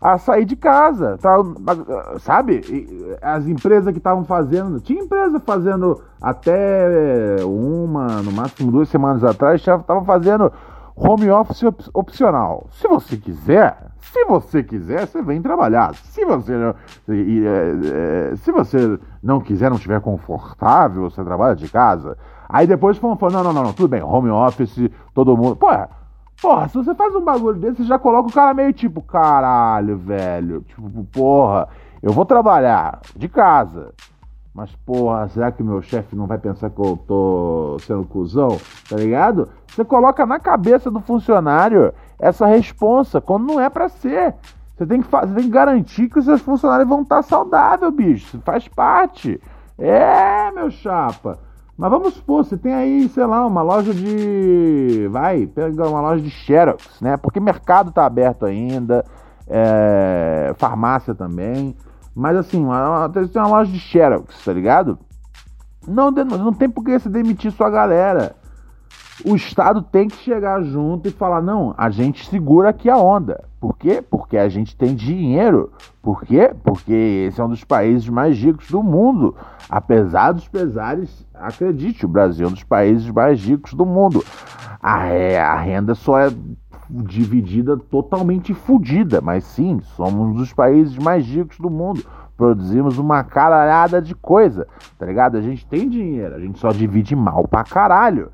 a 0.00 0.18
sair 0.18 0.44
de 0.44 0.56
casa, 0.56 1.16
tá, 1.18 1.36
sabe? 2.18 2.60
As 3.22 3.46
empresas 3.46 3.92
que 3.92 3.98
estavam 3.98 4.24
fazendo, 4.24 4.80
tinha 4.80 5.00
empresa 5.00 5.38
fazendo 5.38 6.02
até 6.20 7.36
uma, 7.44 8.20
no 8.20 8.32
máximo 8.32 8.72
duas 8.72 8.88
semanas 8.88 9.22
atrás, 9.22 9.60
estavam 9.60 10.04
fazendo 10.04 10.52
home 10.96 11.30
office 11.30 11.62
op 11.62 11.84
opcional. 11.94 12.66
Se 12.72 12.88
você 12.88 13.16
quiser, 13.16 13.92
se 14.00 14.24
você 14.24 14.64
quiser, 14.64 15.06
você 15.06 15.22
vem 15.22 15.40
trabalhar. 15.40 15.94
Se 15.94 16.24
você 16.24 16.52
não, 16.52 16.74
é, 17.08 18.32
é, 18.32 18.36
se 18.36 18.50
você 18.50 18.98
não 19.22 19.40
quiser, 19.40 19.70
não 19.70 19.76
estiver 19.76 20.00
confortável, 20.00 21.08
você 21.08 21.22
trabalha 21.22 21.54
de 21.54 21.68
casa. 21.70 22.18
Aí 22.52 22.66
depois 22.66 22.98
falam, 22.98 23.16
não, 23.18 23.42
não, 23.42 23.52
não, 23.54 23.62
não, 23.64 23.72
tudo 23.72 23.88
bem, 23.88 24.02
home 24.02 24.28
office, 24.28 24.90
todo 25.14 25.34
mundo. 25.34 25.56
Porra, 25.56 25.88
porra, 26.40 26.68
se 26.68 26.74
você 26.74 26.94
faz 26.94 27.16
um 27.16 27.24
bagulho 27.24 27.58
desse, 27.58 27.78
você 27.78 27.84
já 27.84 27.98
coloca 27.98 28.28
o 28.28 28.32
cara 28.32 28.52
meio 28.52 28.74
tipo, 28.74 29.00
caralho, 29.00 29.96
velho. 29.96 30.60
Tipo, 30.60 31.04
porra, 31.04 31.66
eu 32.02 32.12
vou 32.12 32.26
trabalhar 32.26 33.00
de 33.16 33.26
casa. 33.26 33.94
Mas, 34.54 34.70
porra, 34.84 35.28
será 35.30 35.50
que 35.50 35.62
meu 35.62 35.80
chefe 35.80 36.14
não 36.14 36.26
vai 36.26 36.36
pensar 36.36 36.68
que 36.68 36.78
eu 36.78 36.98
tô 37.08 37.78
sendo 37.80 38.04
cuzão? 38.04 38.58
Tá 38.86 38.96
ligado? 38.96 39.48
Você 39.66 39.82
coloca 39.82 40.26
na 40.26 40.38
cabeça 40.38 40.90
do 40.90 41.00
funcionário 41.00 41.94
essa 42.18 42.44
responsa 42.44 43.18
quando 43.18 43.46
não 43.46 43.58
é 43.58 43.70
para 43.70 43.88
ser. 43.88 44.34
Você 44.76 44.84
tem, 44.84 45.00
que 45.00 45.10
você 45.10 45.34
tem 45.34 45.44
que 45.44 45.48
garantir 45.48 46.10
que 46.10 46.18
os 46.18 46.26
seus 46.26 46.42
funcionários 46.42 46.86
vão 46.86 47.00
estar 47.00 47.22
saudáveis, 47.22 47.94
bicho. 47.94 48.42
Faz 48.44 48.68
parte. 48.68 49.40
É, 49.78 50.50
meu 50.50 50.70
chapa. 50.70 51.38
Mas 51.82 51.90
vamos 51.90 52.14
supor, 52.14 52.44
você 52.44 52.56
tem 52.56 52.72
aí, 52.72 53.08
sei 53.08 53.26
lá, 53.26 53.44
uma 53.44 53.60
loja 53.60 53.92
de. 53.92 55.08
Vai, 55.10 55.48
pega 55.48 55.88
uma 55.88 56.00
loja 56.00 56.22
de 56.22 56.30
Xerox, 56.30 57.00
né? 57.00 57.16
Porque 57.16 57.40
mercado 57.40 57.90
tá 57.90 58.06
aberto 58.06 58.46
ainda, 58.46 59.04
é... 59.48 60.54
farmácia 60.58 61.12
também. 61.12 61.74
Mas 62.14 62.36
assim, 62.36 62.64
uma, 62.64 63.08
tem 63.08 63.28
uma 63.34 63.48
loja 63.48 63.72
de 63.72 63.80
Xerox, 63.80 64.44
tá 64.44 64.52
ligado? 64.52 64.96
Não, 65.84 66.12
não 66.12 66.52
tem 66.52 66.70
por 66.70 66.84
que 66.84 66.96
você 66.96 67.08
demitir 67.08 67.50
sua 67.50 67.68
galera. 67.68 68.36
O 69.24 69.36
Estado 69.36 69.82
tem 69.82 70.08
que 70.08 70.16
chegar 70.16 70.62
junto 70.62 71.08
e 71.08 71.12
falar: 71.12 71.42
não, 71.42 71.74
a 71.76 71.90
gente 71.90 72.28
segura 72.28 72.70
aqui 72.70 72.88
a 72.88 72.96
onda. 72.96 73.44
Por 73.60 73.76
quê? 73.76 74.02
Porque 74.02 74.36
a 74.36 74.48
gente 74.48 74.76
tem 74.76 74.94
dinheiro. 74.94 75.72
Por 76.02 76.24
quê? 76.24 76.52
Porque 76.64 77.26
esse 77.28 77.40
é 77.40 77.44
um 77.44 77.48
dos 77.48 77.62
países 77.62 78.08
mais 78.08 78.36
ricos 78.36 78.68
do 78.70 78.82
mundo. 78.82 79.36
Apesar 79.68 80.32
dos 80.32 80.48
pesares, 80.48 81.24
acredite, 81.32 82.04
o 82.04 82.08
Brasil 82.08 82.46
é 82.46 82.48
um 82.48 82.52
dos 82.52 82.64
países 82.64 83.08
mais 83.10 83.40
ricos 83.40 83.74
do 83.74 83.86
mundo. 83.86 84.24
A, 84.82 85.06
é, 85.06 85.40
a 85.40 85.56
renda 85.56 85.94
só 85.94 86.18
é 86.18 86.32
dividida 86.90 87.76
totalmente 87.76 88.52
fodida, 88.52 89.20
mas 89.20 89.44
sim, 89.44 89.80
somos 89.96 90.28
um 90.28 90.32
dos 90.32 90.52
países 90.52 90.98
mais 90.98 91.24
ricos 91.24 91.58
do 91.58 91.70
mundo. 91.70 92.04
Produzimos 92.36 92.98
uma 92.98 93.22
caralhada 93.22 94.02
de 94.02 94.14
coisa, 94.14 94.66
tá 94.98 95.06
ligado? 95.06 95.36
A 95.36 95.40
gente 95.40 95.64
tem 95.66 95.88
dinheiro, 95.88 96.34
a 96.34 96.40
gente 96.40 96.58
só 96.58 96.70
divide 96.70 97.14
mal 97.14 97.46
pra 97.46 97.62
caralho, 97.62 98.32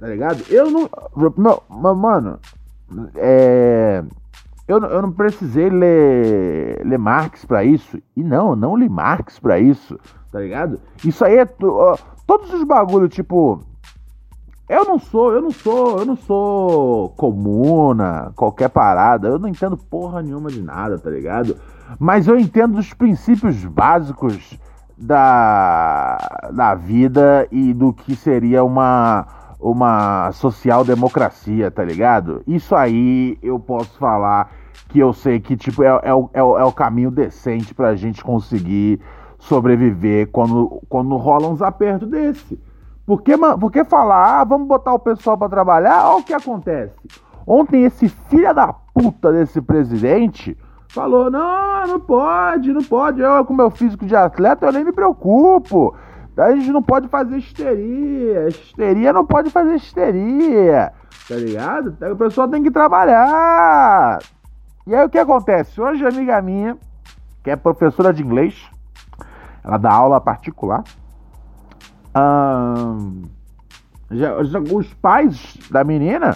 tá 0.00 0.06
ligado? 0.08 0.42
Eu 0.48 0.70
não. 0.70 0.90
Meu, 1.36 1.94
mano, 1.94 2.38
é. 3.14 4.02
Eu, 4.66 4.78
eu 4.78 5.02
não 5.02 5.12
precisei 5.12 5.68
ler, 5.68 6.80
ler 6.84 6.98
Marx 6.98 7.44
pra 7.44 7.62
isso. 7.64 8.00
E 8.16 8.22
não, 8.22 8.56
não 8.56 8.76
li 8.76 8.88
Marx 8.88 9.38
pra 9.38 9.58
isso, 9.58 9.98
tá 10.32 10.40
ligado? 10.40 10.80
Isso 11.04 11.24
aí 11.24 11.38
é. 11.38 11.44
Todos 11.44 12.52
os 12.52 12.64
bagulhos, 12.64 13.12
tipo 13.12 13.64
eu 14.70 14.84
não 14.84 15.00
sou, 15.00 15.32
eu 15.32 15.42
não 15.42 15.50
sou, 15.50 15.98
eu 15.98 16.06
não 16.06 16.14
sou 16.14 17.08
comuna, 17.16 18.32
qualquer 18.36 18.68
parada. 18.68 19.26
Eu 19.26 19.36
não 19.36 19.48
entendo 19.48 19.76
porra 19.76 20.22
nenhuma 20.22 20.48
de 20.48 20.62
nada, 20.62 20.96
tá 20.96 21.10
ligado? 21.10 21.56
Mas 21.98 22.28
eu 22.28 22.38
entendo 22.38 22.78
os 22.78 22.94
princípios 22.94 23.64
básicos 23.64 24.56
da, 24.96 26.16
da 26.52 26.76
vida 26.76 27.48
e 27.50 27.74
do 27.74 27.92
que 27.92 28.14
seria 28.14 28.62
uma, 28.62 29.26
uma 29.60 30.32
social-democracia, 30.32 31.70
tá 31.70 31.84
ligado? 31.84 32.42
Isso 32.46 32.74
aí 32.74 33.38
eu 33.42 33.58
posso 33.58 33.98
falar 33.98 34.50
que 34.88 34.98
eu 34.98 35.12
sei 35.12 35.38
que 35.38 35.56
tipo, 35.56 35.82
é, 35.82 35.88
é, 35.88 36.10
é, 36.10 36.40
é 36.40 36.42
o 36.42 36.72
caminho 36.72 37.10
decente 37.10 37.74
pra 37.74 37.94
gente 37.94 38.24
conseguir 38.24 39.00
sobreviver 39.38 40.28
quando, 40.30 40.82
quando 40.88 41.16
rola 41.16 41.48
uns 41.48 41.62
apertos 41.62 42.08
desse. 42.08 42.58
Porque, 43.06 43.32
porque 43.58 43.84
falar, 43.84 44.40
ah, 44.40 44.44
vamos 44.44 44.68
botar 44.68 44.94
o 44.94 44.98
pessoal 44.98 45.36
para 45.36 45.48
trabalhar, 45.48 46.08
olha 46.08 46.20
o 46.20 46.24
que 46.24 46.32
acontece. 46.32 46.94
Ontem 47.46 47.84
esse 47.84 48.08
filho 48.08 48.54
da 48.54 48.72
puta 48.72 49.32
desse 49.32 49.60
presidente 49.60 50.56
falou: 50.88 51.30
não, 51.30 51.86
não 51.86 52.00
pode, 52.00 52.72
não 52.72 52.82
pode. 52.82 53.20
Eu, 53.20 53.44
com 53.44 53.54
meu 53.54 53.70
físico 53.70 54.06
de 54.06 54.14
atleta, 54.14 54.66
eu 54.66 54.72
nem 54.72 54.84
me 54.84 54.92
preocupo. 54.92 55.94
A 56.36 56.52
gente 56.52 56.70
não 56.70 56.82
pode 56.82 57.08
fazer 57.08 57.36
histeria. 57.36 58.48
Histeria 58.48 59.12
não 59.12 59.26
pode 59.26 59.50
fazer 59.50 59.74
histeria. 59.74 60.92
Tá 61.28 61.34
ligado? 61.34 61.96
O 62.12 62.16
pessoal 62.16 62.48
tem 62.48 62.62
que 62.62 62.70
trabalhar. 62.70 64.18
E 64.86 64.94
aí 64.94 65.04
o 65.04 65.10
que 65.10 65.18
acontece? 65.18 65.80
Hoje, 65.80 66.04
amiga 66.06 66.40
minha, 66.40 66.76
que 67.42 67.50
é 67.50 67.56
professora 67.56 68.12
de 68.12 68.22
inglês, 68.22 68.68
ela 69.62 69.76
dá 69.76 69.92
aula 69.92 70.20
particular. 70.20 70.82
já, 74.10 74.42
já, 74.44 74.58
os 74.58 74.92
pais 74.94 75.56
da 75.70 75.84
menina 75.84 76.34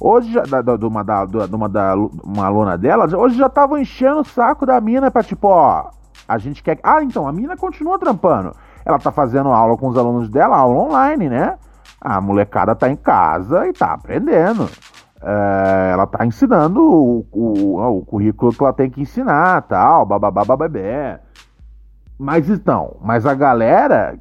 Hoje, 0.00 0.34
da, 0.42 0.60
da, 0.60 0.76
de, 0.76 0.84
uma, 0.84 1.04
da, 1.04 1.24
de 1.24 1.54
uma, 1.54 1.68
da, 1.68 1.94
uma 1.96 2.46
aluna 2.46 2.76
dela, 2.76 3.06
hoje 3.16 3.36
já 3.36 3.46
estavam 3.46 3.78
enchendo 3.78 4.20
o 4.20 4.24
saco 4.24 4.66
da 4.66 4.80
mina 4.80 5.10
pra 5.10 5.22
tipo, 5.22 5.48
ó, 5.48 5.90
a 6.26 6.38
gente 6.38 6.62
quer. 6.62 6.78
Ah, 6.82 7.02
então, 7.02 7.28
a 7.28 7.32
mina 7.32 7.56
continua 7.56 7.98
trampando. 7.98 8.54
Ela 8.84 8.98
tá 8.98 9.10
fazendo 9.10 9.48
aula 9.48 9.76
com 9.76 9.88
os 9.88 9.96
alunos 9.96 10.28
dela, 10.28 10.56
aula 10.56 10.80
online, 10.80 11.28
né? 11.28 11.58
A 12.00 12.20
molecada 12.20 12.74
tá 12.74 12.88
em 12.88 12.96
casa 12.96 13.66
e 13.66 13.72
tá 13.72 13.92
aprendendo. 13.92 14.68
É, 15.22 15.90
ela 15.92 16.06
tá 16.06 16.26
ensinando 16.26 16.82
o, 16.82 17.26
o, 17.32 17.98
o, 17.98 18.04
currículo 18.04 18.52
que 18.52 18.62
ela 18.62 18.74
tem 18.74 18.90
que 18.90 19.00
ensinar, 19.00 19.62
tal, 19.62 20.04
bababá, 20.04 20.44
bababé. 20.44 21.20
Mas 22.18 22.50
então, 22.50 22.96
mas 23.00 23.24
a 23.24 23.34
galera 23.34 24.16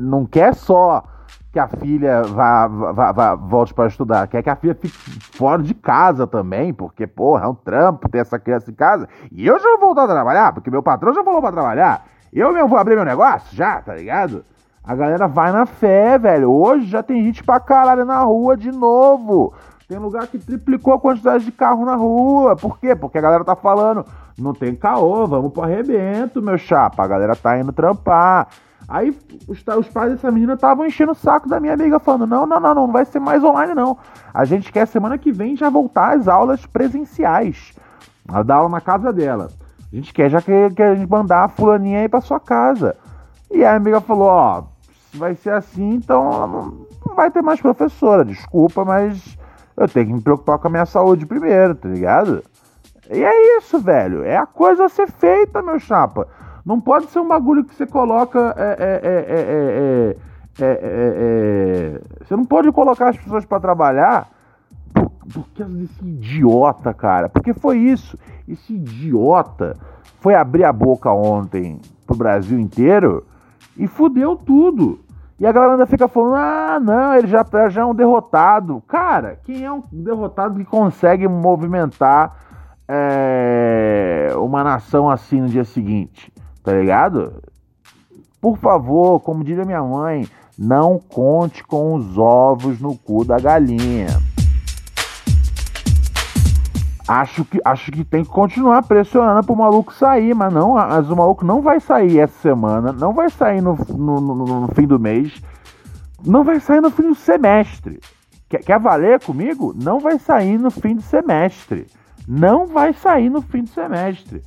não 0.00 0.26
quer 0.26 0.54
só 0.54 1.04
que 1.52 1.58
a 1.58 1.68
filha 1.68 2.22
vá, 2.22 2.66
vá, 2.66 3.12
vá 3.12 3.34
volte 3.34 3.72
para 3.72 3.86
estudar, 3.86 4.26
quer 4.26 4.42
que 4.42 4.50
a 4.50 4.56
filha 4.56 4.74
fique 4.74 4.96
fora 5.36 5.62
de 5.62 5.74
casa 5.74 6.26
também, 6.26 6.72
porque, 6.72 7.06
porra, 7.06 7.44
é 7.44 7.48
um 7.48 7.54
trampo 7.54 8.08
ter 8.08 8.18
essa 8.18 8.38
criança 8.38 8.70
em 8.70 8.74
casa. 8.74 9.08
E 9.30 9.46
eu 9.46 9.58
já 9.60 9.68
vou 9.76 9.88
voltar 9.88 10.04
a 10.04 10.08
trabalhar, 10.08 10.52
porque 10.52 10.70
meu 10.70 10.82
patrão 10.82 11.12
já 11.12 11.22
falou 11.22 11.40
para 11.40 11.52
trabalhar. 11.52 12.04
Eu 12.32 12.50
mesmo 12.52 12.68
vou 12.68 12.78
abrir 12.78 12.96
meu 12.96 13.04
negócio 13.04 13.54
já, 13.54 13.82
tá 13.82 13.94
ligado? 13.94 14.42
A 14.82 14.94
galera 14.94 15.28
vai 15.28 15.52
na 15.52 15.66
fé, 15.66 16.18
velho. 16.18 16.50
Hoje 16.50 16.86
já 16.86 17.02
tem 17.02 17.22
gente 17.22 17.44
pra 17.44 17.60
caralho 17.60 18.06
na 18.06 18.20
rua 18.20 18.56
de 18.56 18.72
novo. 18.72 19.52
Tem 19.86 19.98
lugar 19.98 20.26
que 20.26 20.38
triplicou 20.38 20.94
a 20.94 20.98
quantidade 20.98 21.44
de 21.44 21.52
carro 21.52 21.84
na 21.84 21.94
rua. 21.94 22.56
Por 22.56 22.78
quê? 22.78 22.96
Porque 22.96 23.18
a 23.18 23.20
galera 23.20 23.44
tá 23.44 23.54
falando, 23.54 24.06
não 24.38 24.54
tem 24.54 24.74
caô, 24.74 25.26
vamos 25.26 25.52
pro 25.52 25.62
arrebento, 25.62 26.40
meu 26.40 26.56
chapa. 26.56 27.04
A 27.04 27.06
galera 27.06 27.36
tá 27.36 27.58
indo 27.58 27.70
trampar. 27.70 28.48
Aí 28.88 29.16
os, 29.46 29.62
os 29.66 29.88
pais 29.88 30.12
dessa 30.12 30.30
menina 30.30 30.54
estavam 30.54 30.86
enchendo 30.86 31.12
o 31.12 31.14
saco 31.14 31.48
da 31.48 31.60
minha 31.60 31.74
amiga, 31.74 32.00
falando: 32.00 32.26
não, 32.26 32.46
não, 32.46 32.58
não, 32.58 32.74
não, 32.74 32.86
não 32.86 32.92
vai 32.92 33.04
ser 33.04 33.20
mais 33.20 33.44
online, 33.44 33.74
não. 33.74 33.98
A 34.32 34.46
gente 34.46 34.72
quer 34.72 34.86
semana 34.86 35.18
que 35.18 35.30
vem 35.30 35.54
já 35.54 35.68
voltar 35.68 36.16
às 36.16 36.26
aulas 36.26 36.64
presenciais. 36.64 37.74
Ela 38.26 38.42
dá 38.42 38.54
aula 38.56 38.70
na 38.70 38.80
casa 38.80 39.12
dela. 39.12 39.48
A 39.92 39.96
gente 39.96 40.14
quer 40.14 40.30
já 40.30 40.40
que, 40.40 40.70
que 40.70 40.82
a 40.82 40.94
gente 40.94 41.10
mandar 41.10 41.44
a 41.44 41.48
fulaninha 41.48 42.00
aí 42.00 42.08
pra 42.08 42.22
sua 42.22 42.40
casa. 42.40 42.96
E 43.50 43.62
a 43.62 43.74
amiga 43.74 44.00
falou: 44.00 44.28
ó, 44.28 44.62
se 45.10 45.18
vai 45.18 45.34
ser 45.34 45.52
assim, 45.52 45.96
então 45.96 46.86
não 47.06 47.14
vai 47.14 47.30
ter 47.30 47.42
mais 47.42 47.60
professora, 47.60 48.24
desculpa, 48.24 48.84
mas 48.84 49.36
eu 49.76 49.86
tenho 49.86 50.06
que 50.06 50.12
me 50.14 50.22
preocupar 50.22 50.58
com 50.58 50.68
a 50.68 50.70
minha 50.70 50.86
saúde 50.86 51.26
primeiro, 51.26 51.74
tá 51.74 51.88
ligado? 51.88 52.42
E 53.10 53.22
é 53.22 53.58
isso, 53.58 53.78
velho. 53.78 54.24
É 54.24 54.38
a 54.38 54.46
coisa 54.46 54.86
a 54.86 54.88
ser 54.88 55.10
feita, 55.10 55.60
meu 55.60 55.78
chapa. 55.78 56.26
Não 56.64 56.80
pode 56.80 57.06
ser 57.08 57.18
um 57.18 57.28
bagulho 57.28 57.64
que 57.64 57.74
você 57.74 57.86
coloca. 57.86 58.54
É, 58.56 58.76
é, 58.78 60.16
é, 60.60 62.00
você 62.24 62.36
não 62.36 62.44
pode 62.44 62.72
colocar 62.72 63.10
as 63.10 63.16
pessoas 63.18 63.44
para 63.44 63.60
trabalhar 63.60 64.28
por, 65.32 65.46
causa 65.56 65.72
desse 65.74 66.04
idiota, 66.04 66.94
cara. 66.94 67.28
Porque 67.28 67.52
foi 67.52 67.78
isso. 67.78 68.18
Esse 68.48 68.74
idiota 68.74 69.76
foi 70.20 70.34
abrir 70.34 70.64
a 70.64 70.72
boca 70.72 71.12
ontem 71.12 71.80
pro 72.06 72.16
Brasil 72.16 72.58
inteiro 72.58 73.26
e 73.76 73.86
fudeu 73.86 74.36
tudo. 74.36 75.00
E 75.38 75.46
a 75.46 75.52
galera 75.52 75.72
ainda 75.72 75.86
fica 75.86 76.08
falando: 76.08 76.36
ah, 76.36 76.80
não, 76.80 77.14
ele 77.14 77.26
já, 77.26 77.44
já 77.68 77.82
é 77.82 77.84
um 77.84 77.94
derrotado. 77.94 78.82
Cara, 78.86 79.38
quem 79.44 79.64
é 79.64 79.72
um 79.72 79.82
derrotado 79.92 80.58
que 80.58 80.64
consegue 80.64 81.28
movimentar 81.28 82.36
é, 82.88 84.32
uma 84.36 84.64
nação 84.64 85.10
assim 85.10 85.40
no 85.40 85.48
dia 85.48 85.64
seguinte? 85.64 86.32
tá 86.62 86.72
ligado? 86.72 87.42
Por 88.40 88.56
favor, 88.56 89.20
como 89.20 89.44
diria 89.44 89.64
minha 89.64 89.82
mãe, 89.82 90.28
não 90.58 90.98
conte 90.98 91.64
com 91.64 91.94
os 91.94 92.16
ovos 92.18 92.80
no 92.80 92.96
cu 92.96 93.24
da 93.24 93.38
galinha. 93.38 94.08
Acho 97.06 97.44
que, 97.44 97.60
acho 97.64 97.90
que 97.90 98.04
tem 98.04 98.22
que 98.22 98.30
continuar 98.30 98.82
pressionando 98.82 99.44
pro 99.44 99.56
maluco 99.56 99.92
sair, 99.92 100.34
mas 100.34 100.52
não, 100.52 100.74
mas 100.74 101.10
o 101.10 101.16
maluco 101.16 101.44
não 101.44 101.60
vai 101.60 101.80
sair 101.80 102.20
essa 102.20 102.40
semana, 102.40 102.92
não 102.92 103.12
vai 103.12 103.28
sair 103.28 103.60
no, 103.60 103.76
no, 103.88 104.20
no, 104.20 104.60
no 104.60 104.68
fim 104.68 104.86
do 104.86 105.00
mês, 105.00 105.42
não 106.24 106.44
vai 106.44 106.60
sair 106.60 106.80
no 106.80 106.90
fim 106.90 107.08
do 107.08 107.14
semestre. 107.14 107.98
Quer, 108.48 108.58
quer 108.58 108.78
valer 108.78 109.18
comigo? 109.20 109.74
Não 109.74 109.98
vai 109.98 110.18
sair 110.18 110.58
no 110.58 110.70
fim 110.70 110.94
do 110.94 111.02
semestre. 111.02 111.86
Não 112.28 112.66
vai 112.66 112.92
sair 112.92 113.28
no 113.28 113.42
fim 113.42 113.64
do 113.64 113.70
semestre. 113.70 114.42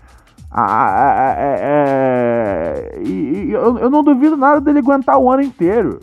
Ah, 0.49 1.35
é, 1.37 1.59
é, 1.61 3.01
e, 3.03 3.09
e 3.09 3.51
eu, 3.51 3.77
eu 3.77 3.89
não 3.89 4.01
duvido 4.01 4.37
nada 4.37 4.61
dele 4.61 4.79
aguentar 4.79 5.17
o 5.17 5.29
ano 5.29 5.41
inteiro. 5.41 5.99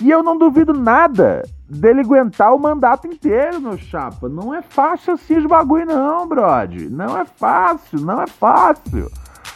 E 0.00 0.08
eu 0.08 0.22
não 0.22 0.38
duvido 0.38 0.72
nada 0.72 1.42
dele 1.70 2.00
aguentar 2.00 2.52
o 2.52 2.58
mandato 2.58 3.06
inteiro, 3.06 3.60
meu 3.60 3.78
chapa. 3.78 4.28
Não 4.28 4.52
é 4.52 4.60
fácil 4.60 5.14
assim 5.14 5.36
os 5.36 5.46
bagulho, 5.46 5.86
não, 5.86 6.26
brode. 6.26 6.90
Não 6.90 7.16
é 7.16 7.24
fácil, 7.24 8.00
não 8.00 8.20
é 8.20 8.26
fácil. 8.26 9.08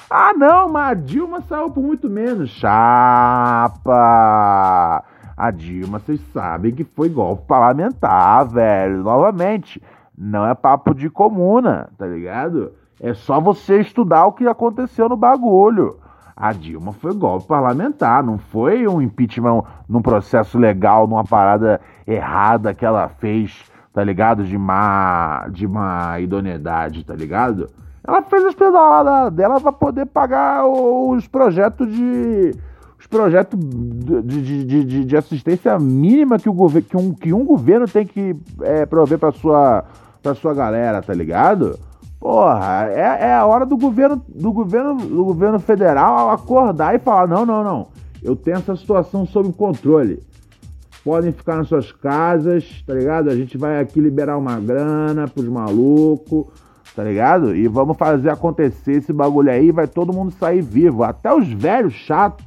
Ah, 0.08 0.32
não, 0.32 0.68
mas 0.68 0.92
a 0.92 0.94
Dilma 0.94 1.40
saiu 1.48 1.70
por 1.70 1.82
muito 1.82 2.08
menos. 2.08 2.50
Chapa! 2.50 3.82
A 5.36 5.50
Dilma, 5.50 5.98
vocês 5.98 6.20
sabem 6.32 6.72
que 6.72 6.84
foi 6.84 7.08
golpe 7.08 7.48
parlamentar, 7.48 8.46
velho. 8.46 9.02
Novamente, 9.02 9.82
não 10.16 10.46
é 10.46 10.54
papo 10.54 10.94
de 10.94 11.10
comuna, 11.10 11.88
tá 11.98 12.06
ligado? 12.06 12.72
É 13.00 13.12
só 13.12 13.40
você 13.40 13.80
estudar 13.80 14.26
o 14.26 14.32
que 14.32 14.46
aconteceu 14.46 15.08
no 15.08 15.16
bagulho. 15.16 15.98
A 16.36 16.52
Dilma 16.52 16.92
foi 16.92 17.14
golpe 17.14 17.46
parlamentar, 17.46 18.22
não 18.22 18.38
foi 18.38 18.88
um 18.88 19.00
impeachment 19.00 19.62
num 19.88 20.02
processo 20.02 20.58
legal, 20.58 21.06
numa 21.06 21.22
parada 21.22 21.80
errada 22.06 22.74
que 22.74 22.84
ela 22.84 23.08
fez, 23.08 23.64
tá 23.92 24.02
ligado? 24.02 24.42
De 24.42 24.58
má, 24.58 25.46
de 25.48 25.66
má 25.68 26.18
idoneidade, 26.18 27.04
tá 27.04 27.14
ligado? 27.14 27.68
Ela 28.06 28.20
fez 28.22 28.44
as 28.44 28.54
pedaladas 28.54 29.32
dela 29.32 29.60
para 29.60 29.72
poder 29.72 30.06
pagar 30.06 30.66
os 30.66 31.26
projetos 31.28 31.88
de. 31.90 32.52
Os 32.98 33.06
projetos 33.06 33.58
de, 33.60 34.42
de, 34.42 34.84
de, 34.84 35.04
de 35.04 35.16
assistência 35.16 35.78
mínima 35.78 36.38
que, 36.38 36.48
o 36.48 36.68
que, 36.82 36.96
um, 36.96 37.12
que 37.12 37.32
um 37.32 37.44
governo 37.44 37.86
tem 37.86 38.06
que 38.06 38.34
é, 38.62 38.86
prover 38.86 39.18
para 39.18 39.30
sua, 39.30 39.84
pra 40.22 40.34
sua 40.34 40.54
galera, 40.54 41.02
tá 41.02 41.12
ligado? 41.12 41.78
Porra, 42.24 42.88
é, 42.90 43.26
é 43.26 43.34
a 43.34 43.44
hora 43.44 43.66
do 43.66 43.76
governo, 43.76 44.24
do 44.26 44.50
governo, 44.50 44.96
do 44.96 45.26
governo 45.26 45.60
federal 45.60 46.30
acordar 46.30 46.94
e 46.94 46.98
falar: 46.98 47.28
não, 47.28 47.44
não, 47.44 47.62
não. 47.62 47.88
Eu 48.22 48.34
tenho 48.34 48.56
essa 48.56 48.74
situação 48.74 49.26
sob 49.26 49.52
controle. 49.52 50.22
Podem 51.04 51.32
ficar 51.32 51.56
nas 51.56 51.68
suas 51.68 51.92
casas, 51.92 52.82
tá 52.86 52.94
ligado? 52.94 53.28
A 53.28 53.36
gente 53.36 53.58
vai 53.58 53.78
aqui 53.78 54.00
liberar 54.00 54.38
uma 54.38 54.58
grana 54.58 55.28
pros 55.28 55.46
malucos, 55.46 56.46
tá 56.96 57.04
ligado? 57.04 57.54
E 57.54 57.68
vamos 57.68 57.94
fazer 57.98 58.30
acontecer 58.30 58.92
esse 58.92 59.12
bagulho 59.12 59.50
aí, 59.50 59.70
vai 59.70 59.86
todo 59.86 60.10
mundo 60.10 60.32
sair 60.32 60.62
vivo. 60.62 61.04
Até 61.04 61.30
os 61.30 61.46
velhos 61.52 61.92
chatos 61.92 62.46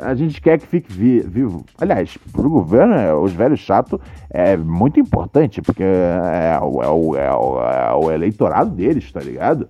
a 0.00 0.14
gente 0.14 0.40
quer 0.40 0.58
que 0.58 0.66
fique 0.66 0.92
vivo. 0.92 1.64
Aliás, 1.78 2.16
para 2.32 2.46
o 2.46 2.50
governo, 2.50 2.94
é, 2.94 3.14
os 3.14 3.32
velhos 3.32 3.60
chatos 3.60 4.00
é 4.30 4.56
muito 4.56 5.00
importante, 5.00 5.62
porque 5.62 5.82
é, 5.82 6.54
é, 6.54 6.60
o, 6.60 6.82
é, 6.82 6.88
o, 6.88 7.16
é, 7.16 7.32
o, 7.34 7.60
é 7.60 7.94
o 7.94 8.10
eleitorado 8.10 8.70
deles, 8.70 9.10
tá 9.10 9.20
ligado? 9.20 9.68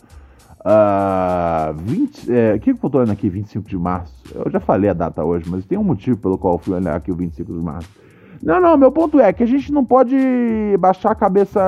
Uh, 0.60 1.72
20, 1.76 2.32
é, 2.32 2.54
o 2.54 2.60
que 2.60 2.70
eu 2.72 2.90
tô 2.90 2.98
olhando 2.98 3.12
aqui, 3.12 3.28
25 3.28 3.68
de 3.68 3.78
março? 3.78 4.12
Eu 4.34 4.50
já 4.50 4.58
falei 4.58 4.90
a 4.90 4.94
data 4.94 5.24
hoje, 5.24 5.48
mas 5.48 5.64
tem 5.64 5.78
um 5.78 5.84
motivo 5.84 6.18
pelo 6.18 6.36
qual 6.36 6.54
eu 6.54 6.58
fui 6.58 6.74
olhar 6.74 6.96
aqui 6.96 7.12
o 7.12 7.14
25 7.14 7.52
de 7.52 7.64
março. 7.64 7.88
Não, 8.42 8.60
não, 8.60 8.76
meu 8.76 8.90
ponto 8.90 9.20
é 9.20 9.32
que 9.32 9.44
a 9.44 9.46
gente 9.46 9.72
não 9.72 9.84
pode 9.84 10.16
baixar 10.78 11.12
a 11.12 11.14
cabeça 11.14 11.60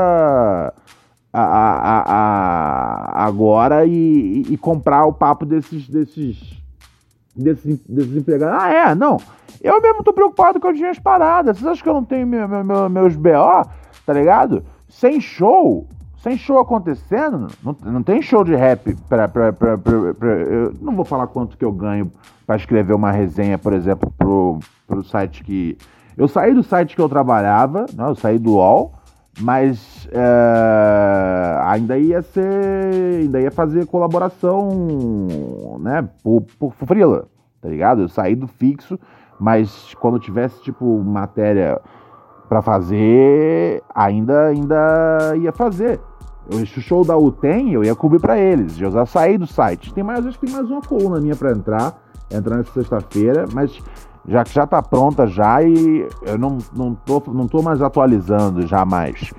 a, 1.32 1.40
a, 1.40 2.02
a, 2.06 3.24
agora 3.24 3.86
e, 3.86 4.42
e, 4.48 4.56
comprar 4.56 5.06
o 5.06 5.12
papo 5.12 5.46
desses, 5.46 5.88
desses 5.88 6.57
desses, 7.38 7.80
desses 7.88 8.16
empregados. 8.16 8.62
Ah, 8.62 8.72
é? 8.72 8.94
Não. 8.94 9.18
Eu 9.62 9.80
mesmo 9.80 10.02
tô 10.02 10.12
preocupado 10.12 10.60
com 10.60 10.68
as 10.68 10.76
minhas 10.78 10.98
paradas. 10.98 11.56
Vocês 11.56 11.70
acham 11.70 11.82
que 11.82 11.88
eu 11.88 11.94
não 11.94 12.04
tenho 12.04 12.26
meu, 12.26 12.48
meu, 12.48 12.88
meus 12.88 13.16
BO, 13.16 13.68
tá 14.04 14.12
ligado? 14.12 14.62
Sem 14.88 15.20
show, 15.20 15.86
sem 16.22 16.36
show 16.36 16.58
acontecendo, 16.58 17.48
não, 17.62 17.76
não 17.84 18.02
tem 18.02 18.20
show 18.22 18.44
de 18.44 18.54
rap 18.54 18.96
pra, 19.08 19.28
pra, 19.28 19.52
pra, 19.52 19.78
pra, 19.78 20.28
Eu 20.28 20.74
não 20.80 20.94
vou 20.94 21.04
falar 21.04 21.26
quanto 21.26 21.56
que 21.56 21.64
eu 21.64 21.72
ganho 21.72 22.10
para 22.46 22.56
escrever 22.56 22.94
uma 22.94 23.10
resenha, 23.12 23.58
por 23.58 23.72
exemplo, 23.72 24.12
pro, 24.16 24.58
pro 24.86 25.04
site 25.04 25.44
que 25.44 25.76
Eu 26.16 26.26
saí 26.26 26.54
do 26.54 26.62
site 26.62 26.96
que 26.96 27.02
eu 27.02 27.08
trabalhava, 27.08 27.86
né? 27.94 28.08
eu 28.08 28.14
saí 28.14 28.38
do 28.38 28.54
UOL, 28.54 28.94
mas 29.40 30.08
é, 30.12 31.60
ainda 31.64 31.98
ia 31.98 32.22
ser. 32.22 33.20
ainda 33.20 33.40
ia 33.40 33.50
fazer 33.50 33.86
colaboração, 33.86 34.68
né, 35.80 36.08
por, 36.22 36.42
por 36.58 36.74
tá 37.60 37.68
ligado? 37.68 38.02
Eu 38.02 38.08
saí 38.08 38.34
do 38.34 38.46
fixo, 38.46 38.98
mas 39.38 39.94
quando 40.00 40.18
tivesse, 40.18 40.60
tipo, 40.62 40.98
matéria 41.02 41.80
para 42.48 42.62
fazer, 42.62 43.82
ainda, 43.94 44.46
ainda 44.46 45.36
ia 45.36 45.52
fazer. 45.52 46.00
O 46.50 46.64
show 46.64 47.04
da 47.04 47.16
UTEM, 47.16 47.74
eu 47.74 47.84
ia 47.84 47.94
cobrir 47.94 48.18
para 48.18 48.38
eles. 48.38 48.80
Eu 48.80 48.90
já 48.90 49.04
saí 49.04 49.36
do 49.36 49.46
site. 49.46 49.92
Tem 49.92 50.02
mais, 50.02 50.26
acho 50.26 50.38
que 50.38 50.46
tem 50.46 50.54
mais 50.54 50.70
uma 50.70 50.80
coluna 50.80 51.20
minha 51.20 51.36
para 51.36 51.52
entrar, 51.52 52.00
entrar 52.30 52.56
nessa 52.56 52.72
sexta-feira, 52.72 53.44
mas 53.52 53.82
já 54.28 54.44
que 54.44 54.52
já 54.52 54.66
tá 54.66 54.82
pronta 54.82 55.26
já 55.26 55.62
e 55.62 56.06
eu 56.22 56.38
não, 56.38 56.58
não, 56.76 56.94
tô, 56.94 57.22
não 57.28 57.48
tô 57.48 57.62
mais 57.62 57.80
atualizando 57.80 58.66
jamais. 58.66 59.32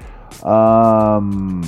Um, 0.44 1.62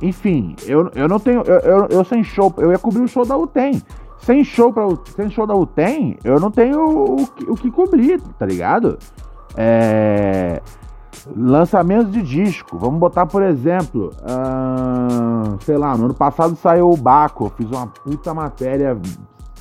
enfim, 0.00 0.54
eu, 0.66 0.90
eu 0.94 1.08
não 1.08 1.18
tenho. 1.18 1.42
Eu, 1.42 1.58
eu, 1.60 1.86
eu, 1.86 2.04
sem 2.04 2.22
show, 2.22 2.52
eu 2.58 2.70
ia 2.70 2.78
cobrir 2.78 3.02
o 3.02 3.08
show 3.08 3.24
da 3.24 3.36
UTEM. 3.36 3.82
Sem 4.18 4.44
show, 4.44 4.72
pra, 4.72 4.86
sem 5.16 5.30
show 5.30 5.46
da 5.46 5.54
UTEM, 5.54 6.16
eu 6.22 6.38
não 6.38 6.50
tenho 6.50 6.78
o, 6.78 7.22
o, 7.22 7.28
o 7.48 7.54
que 7.54 7.70
cobrir, 7.70 8.20
tá 8.38 8.46
ligado? 8.46 8.98
É, 9.56 10.60
lançamentos 11.36 12.12
de 12.12 12.22
disco. 12.22 12.78
Vamos 12.78 13.00
botar, 13.00 13.26
por 13.26 13.42
exemplo, 13.42 14.12
uh, 14.22 15.58
sei 15.64 15.76
lá, 15.76 15.96
no 15.96 16.04
ano 16.04 16.14
passado 16.14 16.54
saiu 16.56 16.90
o 16.90 16.96
Baco. 16.96 17.46
Eu 17.46 17.50
fiz 17.50 17.70
uma 17.70 17.86
puta 17.86 18.32
matéria 18.32 18.96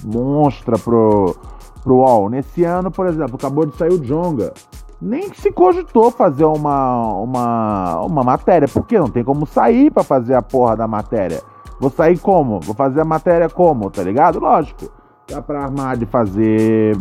monstra 0.04 0.78
pro, 0.78 1.36
pro 1.84 1.98
UOL. 1.98 2.30
Nesse 2.30 2.64
ano, 2.64 2.92
por 2.92 3.08
exemplo, 3.08 3.36
acabou 3.36 3.66
de 3.66 3.76
sair 3.76 3.92
o 3.92 4.00
Jonga. 4.00 4.54
Nem 5.02 5.34
se 5.34 5.52
cogitou 5.52 6.12
fazer 6.12 6.46
uma, 6.46 7.08
uma, 7.16 8.02
uma 8.02 8.24
matéria, 8.24 8.68
porque 8.68 9.00
não 9.00 9.10
tem 9.10 9.24
como 9.24 9.48
sair 9.48 9.92
para 9.92 10.04
fazer 10.04 10.36
a 10.36 10.42
porra 10.42 10.78
da 10.78 10.88
matéria. 10.88 11.42
Vou 11.80 11.90
sair 11.90 12.20
como? 12.20 12.60
Vou 12.60 12.76
fazer 12.76 13.02
a 13.02 13.06
matéria 13.06 13.50
como, 13.50 13.90
tá 13.90 14.04
ligado? 14.04 14.40
Lógico. 14.40 14.92
Dá 15.28 15.42
pra 15.42 15.64
armar 15.64 15.98
de 15.98 16.06
fazer 16.06 16.96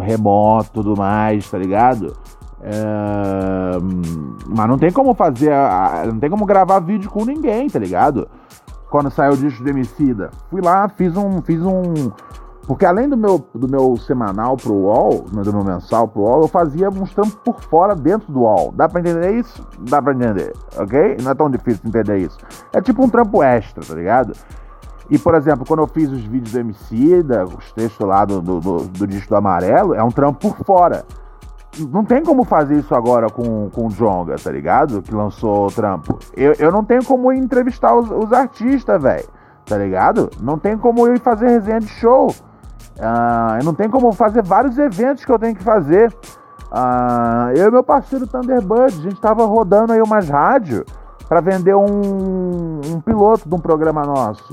remoto 0.00 0.70
tudo 0.72 0.96
mais, 0.96 1.50
tá 1.50 1.58
ligado? 1.58 2.16
É... 2.62 3.78
Mas 4.46 4.68
não 4.68 4.78
tem 4.78 4.90
como 4.90 5.14
fazer. 5.14 5.52
Não 6.06 6.18
tem 6.18 6.30
como 6.30 6.46
gravar 6.46 6.80
vídeo 6.80 7.10
com 7.10 7.24
ninguém, 7.24 7.68
tá 7.68 7.78
ligado? 7.78 8.28
Quando 8.88 9.10
saiu 9.10 9.32
o 9.32 9.36
disco 9.36 9.62
de 9.62 9.70
Emicida. 9.70 10.30
Fui 10.48 10.60
lá, 10.60 10.88
fiz 10.88 11.16
um. 11.16 11.42
Fiz 11.42 11.62
um 11.62 12.10
porque 12.70 12.86
além 12.86 13.08
do 13.08 13.16
meu, 13.16 13.44
do 13.52 13.68
meu 13.68 13.96
semanal 13.96 14.56
pro 14.56 14.72
UOL, 14.72 15.22
do 15.22 15.52
meu 15.52 15.64
mensal 15.64 16.06
pro 16.06 16.22
UOL, 16.22 16.42
eu 16.42 16.46
fazia 16.46 16.88
uns 16.88 17.12
trampos 17.12 17.34
por 17.44 17.60
fora 17.62 17.96
dentro 17.96 18.32
do 18.32 18.42
UOL. 18.42 18.72
Dá 18.76 18.88
pra 18.88 19.00
entender 19.00 19.32
isso? 19.32 19.66
Dá 19.80 20.00
pra 20.00 20.12
entender, 20.12 20.52
ok? 20.78 21.16
Não 21.20 21.32
é 21.32 21.34
tão 21.34 21.50
difícil 21.50 21.80
entender 21.84 22.18
isso. 22.18 22.38
É 22.72 22.80
tipo 22.80 23.04
um 23.04 23.08
trampo 23.08 23.42
extra, 23.42 23.84
tá 23.84 23.92
ligado? 23.92 24.34
E, 25.10 25.18
por 25.18 25.34
exemplo, 25.34 25.64
quando 25.66 25.80
eu 25.80 25.88
fiz 25.88 26.12
os 26.12 26.20
vídeos 26.20 26.52
do 26.52 26.60
MC, 26.60 27.24
da, 27.24 27.42
os 27.42 27.72
textos 27.72 28.06
lá 28.06 28.24
do, 28.24 28.40
do, 28.40 28.60
do, 28.60 28.76
do 28.86 29.04
disco 29.04 29.30
do 29.30 29.36
amarelo, 29.36 29.92
é 29.92 30.04
um 30.04 30.12
trampo 30.12 30.38
por 30.38 30.64
fora. 30.64 31.04
Não 31.90 32.04
tem 32.04 32.22
como 32.22 32.44
fazer 32.44 32.76
isso 32.76 32.94
agora 32.94 33.28
com, 33.30 33.68
com 33.70 33.88
o 33.88 33.90
Jonga, 33.90 34.36
tá 34.36 34.52
ligado? 34.52 35.02
Que 35.02 35.12
lançou 35.12 35.66
o 35.66 35.72
trampo. 35.72 36.20
Eu, 36.36 36.52
eu 36.52 36.70
não 36.70 36.84
tenho 36.84 37.04
como 37.04 37.32
entrevistar 37.32 37.96
os, 37.96 38.08
os 38.12 38.32
artistas, 38.32 39.02
velho. 39.02 39.28
Tá 39.66 39.76
ligado? 39.76 40.30
Não 40.40 40.56
tem 40.56 40.78
como 40.78 41.04
eu 41.04 41.16
ir 41.16 41.20
fazer 41.20 41.48
resenha 41.48 41.80
de 41.80 41.88
show. 41.88 42.32
Uh, 43.00 43.56
eu 43.58 43.64
não 43.64 43.72
tenho 43.72 43.90
como 43.90 44.12
fazer 44.12 44.42
vários 44.42 44.76
eventos 44.76 45.24
que 45.24 45.32
eu 45.32 45.38
tenho 45.38 45.56
que 45.56 45.64
fazer. 45.64 46.14
Uh, 46.70 47.56
eu 47.56 47.68
e 47.68 47.70
meu 47.70 47.82
parceiro 47.82 48.26
Thunderbird, 48.26 48.98
a 48.98 49.02
gente 49.02 49.14
estava 49.14 49.46
rodando 49.46 49.94
aí 49.94 50.02
umas 50.02 50.28
rádios 50.28 50.84
para 51.26 51.40
vender 51.40 51.74
um, 51.74 52.80
um, 52.84 53.00
piloto 53.00 53.48
de 53.48 53.54
um 53.54 53.58
programa 53.58 54.02
nosso. 54.02 54.52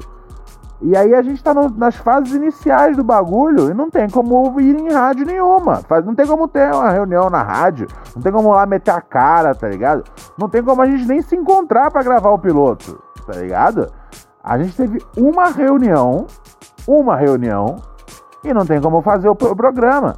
E 0.81 0.95
aí 0.95 1.13
a 1.13 1.21
gente 1.21 1.37
está 1.37 1.53
nas 1.53 1.95
fases 1.95 2.33
iniciais 2.33 2.95
do 2.95 3.03
bagulho 3.03 3.69
e 3.69 3.73
não 3.73 3.89
tem 3.89 4.07
como 4.09 4.59
ir 4.61 4.79
em 4.79 4.93
rádio 4.93 5.25
nenhuma. 5.25 5.81
Não 6.05 6.15
tem 6.15 6.25
como 6.25 6.47
ter 6.47 6.71
uma 6.71 6.89
reunião 6.89 7.29
na 7.29 7.41
rádio, 7.41 7.87
não 8.15 8.21
tem 8.21 8.31
como 8.31 8.51
lá 8.51 8.65
meter 8.65 8.91
a 8.91 9.01
cara, 9.01 9.53
tá 9.55 9.67
ligado? 9.67 10.03
Não 10.37 10.47
tem 10.47 10.63
como 10.63 10.81
a 10.81 10.85
gente 10.85 11.05
nem 11.05 11.21
se 11.21 11.35
encontrar 11.35 11.91
para 11.91 12.03
gravar 12.03 12.29
o 12.29 12.39
piloto, 12.39 13.01
tá 13.25 13.33
ligado? 13.33 13.91
A 14.43 14.57
gente 14.59 14.77
teve 14.77 15.03
uma 15.17 15.49
reunião, 15.49 16.27
uma 16.87 17.15
reunião 17.15 17.77
e 18.43 18.53
não 18.53 18.65
tem 18.65 18.81
como 18.81 19.01
fazer 19.01 19.29
o 19.29 19.35
programa, 19.35 20.15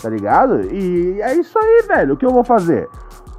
tá 0.00 0.08
ligado? 0.08 0.60
E 0.72 1.20
é 1.20 1.34
isso 1.34 1.58
aí, 1.58 1.84
velho. 1.86 2.14
O 2.14 2.16
que 2.16 2.26
eu 2.26 2.32
vou 2.32 2.44
fazer? 2.44 2.88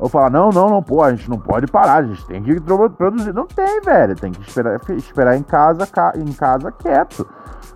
Eu 0.02 0.10
falar, 0.10 0.32
não, 0.32 0.50
não, 0.50 0.68
não, 0.68 0.82
pô, 0.82 1.04
a 1.04 1.12
gente 1.12 1.30
não 1.30 1.38
pode 1.38 1.68
parar, 1.68 1.98
a 1.98 2.04
gente 2.04 2.26
tem 2.26 2.42
que 2.42 2.60
produzir. 2.60 3.32
Não 3.34 3.46
tem, 3.46 3.80
velho. 3.82 4.16
Tem 4.16 4.32
que 4.32 4.42
esperar, 4.42 4.82
esperar 4.98 5.38
em 5.38 5.44
casa, 5.44 5.88
em 6.16 6.34
casa 6.34 6.72
quieto. 6.72 7.28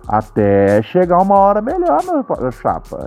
Até 0.08 0.82
chegar 0.82 1.22
uma 1.22 1.36
hora 1.36 1.62
melhor, 1.62 2.00
meu 2.04 2.50
chapa. 2.50 2.98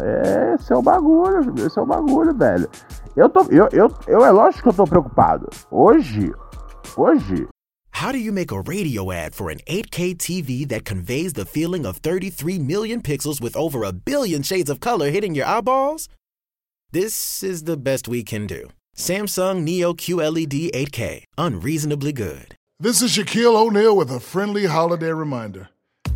Esse 0.53 0.71
é 0.71 0.75
o 0.75 0.81
bagulho, 0.81 1.53
esse 1.57 1.77
é 1.77 1.81
o 1.81 1.85
bagulho, 1.85 2.33
velho. 2.33 2.69
Eu 3.15 3.27
tô. 3.27 3.41
Eu, 3.49 3.67
eu, 3.73 3.91
eu 4.07 4.25
é 4.25 4.31
lógico 4.31 4.63
que 4.63 4.69
eu 4.69 4.85
tô 4.85 4.85
preocupado. 4.85 5.49
Hoje, 5.69 6.33
hoje, 6.95 7.45
How 7.99 8.13
do 8.13 8.17
you 8.17 8.31
make 8.31 8.53
a 8.53 8.61
radio 8.61 9.11
ad 9.11 9.35
for 9.35 9.49
an 9.49 9.57
8K 9.67 10.15
TV 10.15 10.65
that 10.69 10.85
conveys 10.85 11.33
the 11.33 11.43
feeling 11.43 11.85
of 11.85 11.97
33 11.97 12.57
million 12.57 13.01
pixels 13.01 13.41
with 13.41 13.57
over 13.57 13.83
a 13.83 13.91
billion 13.91 14.41
shades 14.41 14.69
of 14.69 14.79
color 14.79 15.09
hitting 15.09 15.35
your 15.35 15.45
eyeballs? 15.45 16.07
This 16.93 17.43
is 17.43 17.65
the 17.65 17.75
best 17.75 18.07
we 18.07 18.23
can 18.23 18.47
do. 18.47 18.69
Samsung 18.95 19.63
Neo 19.63 19.91
QLED 19.91 20.71
8K, 20.71 21.23
unreasonably 21.37 22.13
good. 22.13 22.55
This 22.79 23.01
is 23.01 23.11
Shaquille 23.17 23.57
O'Neal 23.57 23.97
with 23.97 24.11
a 24.11 24.21
friendly 24.21 24.65
holiday 24.65 25.11
reminder. 25.11 25.67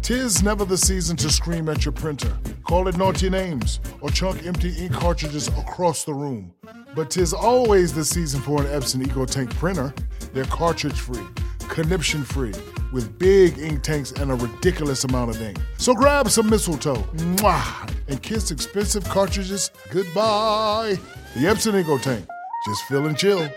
Tis 0.02 0.42
never 0.42 0.64
the 0.64 0.78
season 0.78 1.18
to 1.18 1.30
scream 1.30 1.68
at 1.68 1.84
your 1.84 1.92
printer, 1.92 2.34
call 2.64 2.88
it 2.88 2.96
naughty 2.96 3.30
names, 3.30 3.82
or 4.00 4.10
chunk 4.10 4.46
empty 4.46 4.74
ink 4.78 4.94
cartridges 4.94 5.50
across 5.50 6.06
the 6.06 6.14
room. 6.14 6.54
But 6.96 7.10
tis 7.10 7.34
always 7.34 7.94
the 7.94 8.06
season 8.06 8.40
for 8.40 8.62
an 8.62 8.68
Epson 8.68 9.04
EcoTank 9.04 9.50
printer. 9.56 9.94
They're 10.32 10.46
cartridge 10.46 10.98
free 10.98 11.28
conniption 11.70 12.24
free, 12.24 12.54
with 12.92 13.18
big 13.20 13.58
ink 13.58 13.82
tanks 13.84 14.12
and 14.12 14.32
a 14.32 14.36
ridiculous 14.36 15.04
amount 15.04 15.30
of 15.30 15.42
ink. 15.42 15.58
So 15.78 15.94
grab 15.94 16.30
some 16.30 16.50
mistletoe 16.50 17.04
mwah, 17.16 17.90
and 18.08 18.22
kiss 18.22 18.52
expensive 18.52 19.04
cartridges 19.06 19.72
goodbye. 19.92 20.98
The 21.36 21.46
Epson 21.46 21.80
Ego 21.80 21.98
Tank, 21.98 22.26
just 22.66 22.84
fill 22.84 23.08
and 23.08 23.18
chill. 23.18 23.50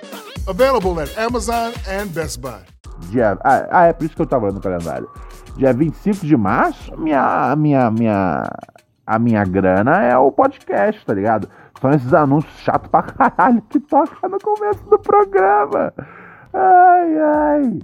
Available 0.49 1.01
at 1.01 1.17
Amazon 1.19 1.75
and 1.89 2.15
Best 2.15 2.41
Buy. 2.41 2.63
Dia, 3.11 3.37
ah, 3.45 3.67
ah, 3.71 3.87
é 3.87 3.93
por 3.93 4.05
isso 4.05 4.17
que 4.17 4.23
eu 4.23 4.27
tava 4.27 4.45
olhando 4.45 4.57
no 4.57 4.63
calendário. 4.63 5.09
Dia 5.57 5.73
25 5.73 6.27
de 6.27 6.37
março, 6.37 6.97
minha, 6.99 7.55
minha, 7.57 7.91
minha, 7.91 8.45
a 9.07 9.19
minha 9.19 9.45
grana 9.45 10.03
é 10.03 10.17
o 10.17 10.31
podcast, 10.33 11.05
tá 11.05 11.15
ligado? 11.15 11.49
São 11.81 11.91
esses 11.91 12.13
anúncios 12.15 12.53
chatos 12.61 12.89
pra 12.89 13.03
caralho 13.03 13.63
que 13.69 13.79
toca 13.81 14.29
no 14.29 14.39
começo 14.39 14.83
do 14.89 14.99
programa. 14.99 15.93
Ai, 16.57 17.19
ai. 17.19 17.79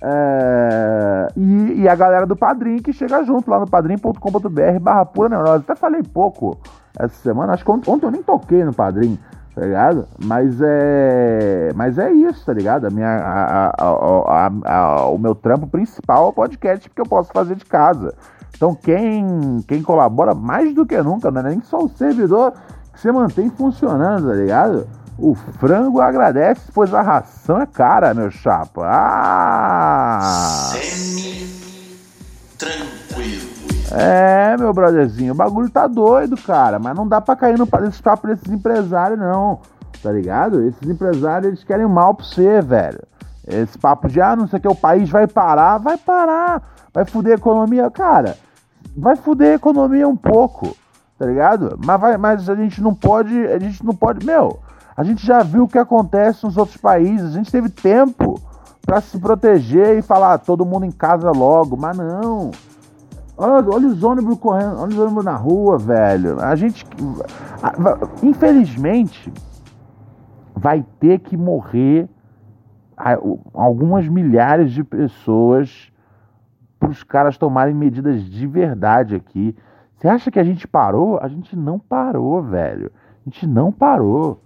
É... 0.00 1.28
E, 1.36 1.82
e, 1.82 1.88
a 1.88 1.94
galera 1.94 2.26
do 2.26 2.36
Padrim 2.36 2.76
que 2.76 2.92
chega 2.92 3.24
junto 3.24 3.50
lá 3.50 3.58
no 3.58 3.66
padrim.com.br 3.66 4.78
barra 4.80 5.04
pura 5.06 5.30
neurose. 5.30 5.64
Até 5.64 5.74
falei 5.74 6.02
pouco 6.02 6.58
essa 6.98 7.14
semana, 7.22 7.54
acho 7.54 7.64
que 7.64 7.70
ontem, 7.70 8.06
eu 8.06 8.10
nem 8.10 8.22
toquei 8.22 8.62
no 8.64 8.72
Padrim, 8.72 9.18
tá 9.54 9.62
ligado? 9.62 10.06
Mas 10.22 10.60
é. 10.60 11.70
Mas 11.74 11.98
é 11.98 12.12
isso, 12.12 12.44
tá 12.44 12.52
ligado? 12.52 12.86
A 12.86 12.90
minha, 12.90 13.08
a, 13.08 13.72
a, 13.78 14.50
a, 14.64 15.08
o 15.08 15.18
meu 15.18 15.34
trampo 15.34 15.66
principal 15.66 16.26
é 16.26 16.28
o 16.28 16.32
podcast 16.32 16.88
que 16.88 17.00
eu 17.00 17.06
posso 17.06 17.32
fazer 17.32 17.56
de 17.56 17.64
casa. 17.64 18.14
Então 18.54 18.74
quem, 18.74 19.60
quem 19.66 19.82
colabora 19.82 20.34
mais 20.34 20.72
do 20.74 20.86
que 20.86 21.00
nunca, 21.02 21.30
não 21.30 21.40
é 21.40 21.44
nem 21.50 21.62
só 21.62 21.78
o 21.78 21.88
servidor 21.88 22.52
que 22.92 23.00
você 23.00 23.10
mantém 23.10 23.50
funcionando, 23.50 24.28
tá 24.28 24.34
ligado? 24.34 24.86
O 25.18 25.34
frango 25.34 26.00
agradece, 26.00 26.70
pois 26.72 26.92
a 26.92 27.00
ração 27.00 27.60
é 27.60 27.66
cara, 27.66 28.12
meu 28.12 28.30
chapa. 28.30 28.82
Ah! 28.84 30.72
Semi-tranquilo. 30.72 33.54
É, 33.92 34.56
meu 34.56 34.72
brotherzinho, 34.72 35.32
o 35.32 35.36
bagulho 35.36 35.70
tá 35.70 35.86
doido, 35.86 36.36
cara. 36.36 36.80
Mas 36.80 36.96
não 36.96 37.06
dá 37.06 37.20
pra 37.20 37.36
cair 37.36 37.56
no 37.56 37.66
papo 37.66 38.26
desses 38.26 38.50
empresários, 38.50 39.18
não. 39.18 39.60
Tá 40.02 40.10
ligado? 40.10 40.66
Esses 40.66 40.88
empresários, 40.88 41.46
eles 41.46 41.62
querem 41.62 41.86
mal 41.86 42.14
pra 42.14 42.26
você, 42.26 42.60
velho. 42.60 43.00
Esse 43.46 43.78
papo 43.78 44.08
de, 44.08 44.20
ah, 44.20 44.34
não 44.34 44.48
sei 44.48 44.58
o 44.58 44.62
que, 44.62 44.68
o 44.68 44.74
país 44.74 45.08
vai 45.08 45.28
parar. 45.28 45.78
Vai 45.78 45.96
parar. 45.96 46.60
Vai 46.92 47.04
fuder 47.04 47.34
a 47.34 47.36
economia. 47.36 47.88
Cara, 47.90 48.36
vai 48.96 49.14
fuder 49.14 49.52
a 49.52 49.56
economia 49.56 50.08
um 50.08 50.16
pouco. 50.16 50.76
Tá 51.16 51.26
ligado? 51.26 51.78
Mas, 51.84 52.00
vai, 52.00 52.16
mas 52.16 52.48
a 52.48 52.56
gente 52.56 52.82
não 52.82 52.94
pode. 52.94 53.46
A 53.46 53.60
gente 53.60 53.84
não 53.84 53.94
pode. 53.94 54.26
Meu, 54.26 54.58
a 54.96 55.02
gente 55.02 55.26
já 55.26 55.42
viu 55.42 55.64
o 55.64 55.68
que 55.68 55.78
acontece 55.78 56.44
nos 56.44 56.56
outros 56.56 56.76
países, 56.76 57.34
a 57.34 57.38
gente 57.38 57.50
teve 57.50 57.68
tempo 57.68 58.40
para 58.84 59.00
se 59.00 59.18
proteger 59.18 59.98
e 59.98 60.02
falar 60.02 60.34
ah, 60.34 60.38
todo 60.38 60.64
mundo 60.64 60.84
em 60.84 60.90
casa 60.90 61.30
logo, 61.30 61.76
mas 61.76 61.96
não. 61.96 62.50
Olha, 63.36 63.68
olha 63.68 63.88
os 63.88 64.04
ônibus 64.04 64.38
correndo, 64.38 64.78
olha 64.78 64.90
os 64.90 64.98
ônibus 64.98 65.24
na 65.24 65.34
rua, 65.34 65.78
velho. 65.78 66.40
A 66.40 66.54
gente. 66.54 66.86
Infelizmente, 68.22 69.32
vai 70.54 70.84
ter 71.00 71.18
que 71.18 71.36
morrer 71.36 72.08
algumas 73.52 74.06
milhares 74.06 74.70
de 74.70 74.84
pessoas 74.84 75.90
para 76.78 76.90
os 76.90 77.02
caras 77.02 77.36
tomarem 77.36 77.74
medidas 77.74 78.22
de 78.22 78.46
verdade 78.46 79.16
aqui. 79.16 79.56
Você 79.96 80.06
acha 80.06 80.30
que 80.30 80.38
a 80.38 80.44
gente 80.44 80.68
parou? 80.68 81.18
A 81.20 81.28
gente 81.28 81.56
não 81.56 81.78
parou, 81.78 82.42
velho. 82.42 82.92
A 83.26 83.30
gente 83.30 83.46
não 83.46 83.72
parou. 83.72 84.40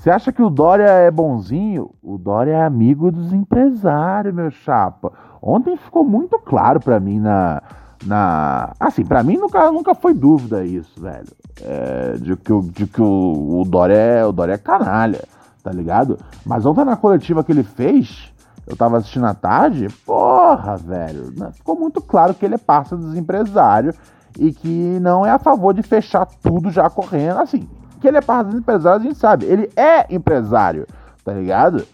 Você 0.00 0.08
acha 0.08 0.32
que 0.32 0.40
o 0.40 0.48
Dória 0.48 0.86
é 0.86 1.10
bonzinho? 1.10 1.90
O 2.02 2.16
Dória 2.16 2.52
é 2.52 2.64
amigo 2.64 3.12
dos 3.12 3.34
empresários, 3.34 4.34
meu 4.34 4.50
chapa. 4.50 5.12
Ontem 5.42 5.76
ficou 5.76 6.02
muito 6.02 6.38
claro 6.38 6.80
para 6.80 6.98
mim 6.98 7.20
na, 7.20 7.62
na. 8.06 8.72
Assim, 8.80 9.04
para 9.04 9.22
mim 9.22 9.36
nunca, 9.36 9.70
nunca 9.70 9.94
foi 9.94 10.14
dúvida 10.14 10.64
isso, 10.64 10.98
velho. 10.98 11.28
É, 11.62 12.16
de 12.16 12.34
que, 12.34 12.50
o, 12.50 12.62
de 12.62 12.86
que 12.86 13.02
o, 13.02 13.60
o, 13.60 13.64
Dória 13.66 13.94
é, 13.94 14.24
o 14.24 14.32
Dória 14.32 14.54
é 14.54 14.56
canalha, 14.56 15.22
tá 15.62 15.70
ligado? 15.70 16.18
Mas 16.46 16.64
ontem 16.64 16.82
na 16.82 16.96
coletiva 16.96 17.44
que 17.44 17.52
ele 17.52 17.62
fez, 17.62 18.32
eu 18.66 18.74
tava 18.74 18.96
assistindo 18.96 19.26
à 19.26 19.34
tarde, 19.34 19.86
porra, 20.06 20.78
velho. 20.78 21.30
Né, 21.36 21.50
ficou 21.52 21.78
muito 21.78 22.00
claro 22.00 22.32
que 22.32 22.46
ele 22.46 22.54
é 22.54 22.58
parceiro 22.58 23.04
dos 23.04 23.18
empresários 23.18 23.94
e 24.38 24.50
que 24.50 24.98
não 24.98 25.26
é 25.26 25.30
a 25.30 25.38
favor 25.38 25.74
de 25.74 25.82
fechar 25.82 26.24
tudo 26.24 26.70
já 26.70 26.88
correndo. 26.88 27.40
Assim, 27.40 27.68
que 28.00 28.08
ele 28.08 28.16
é 28.16 28.20
parceiro 28.20 28.50
dos 28.50 28.60
empresários, 28.60 29.02
a 29.02 29.08
gente 29.08 29.18
sabe. 29.18 29.46
Ele 29.46 29.70
é 29.76 30.06
empresário, 30.12 30.86
tá 31.24 31.32
ligado? 31.32 31.84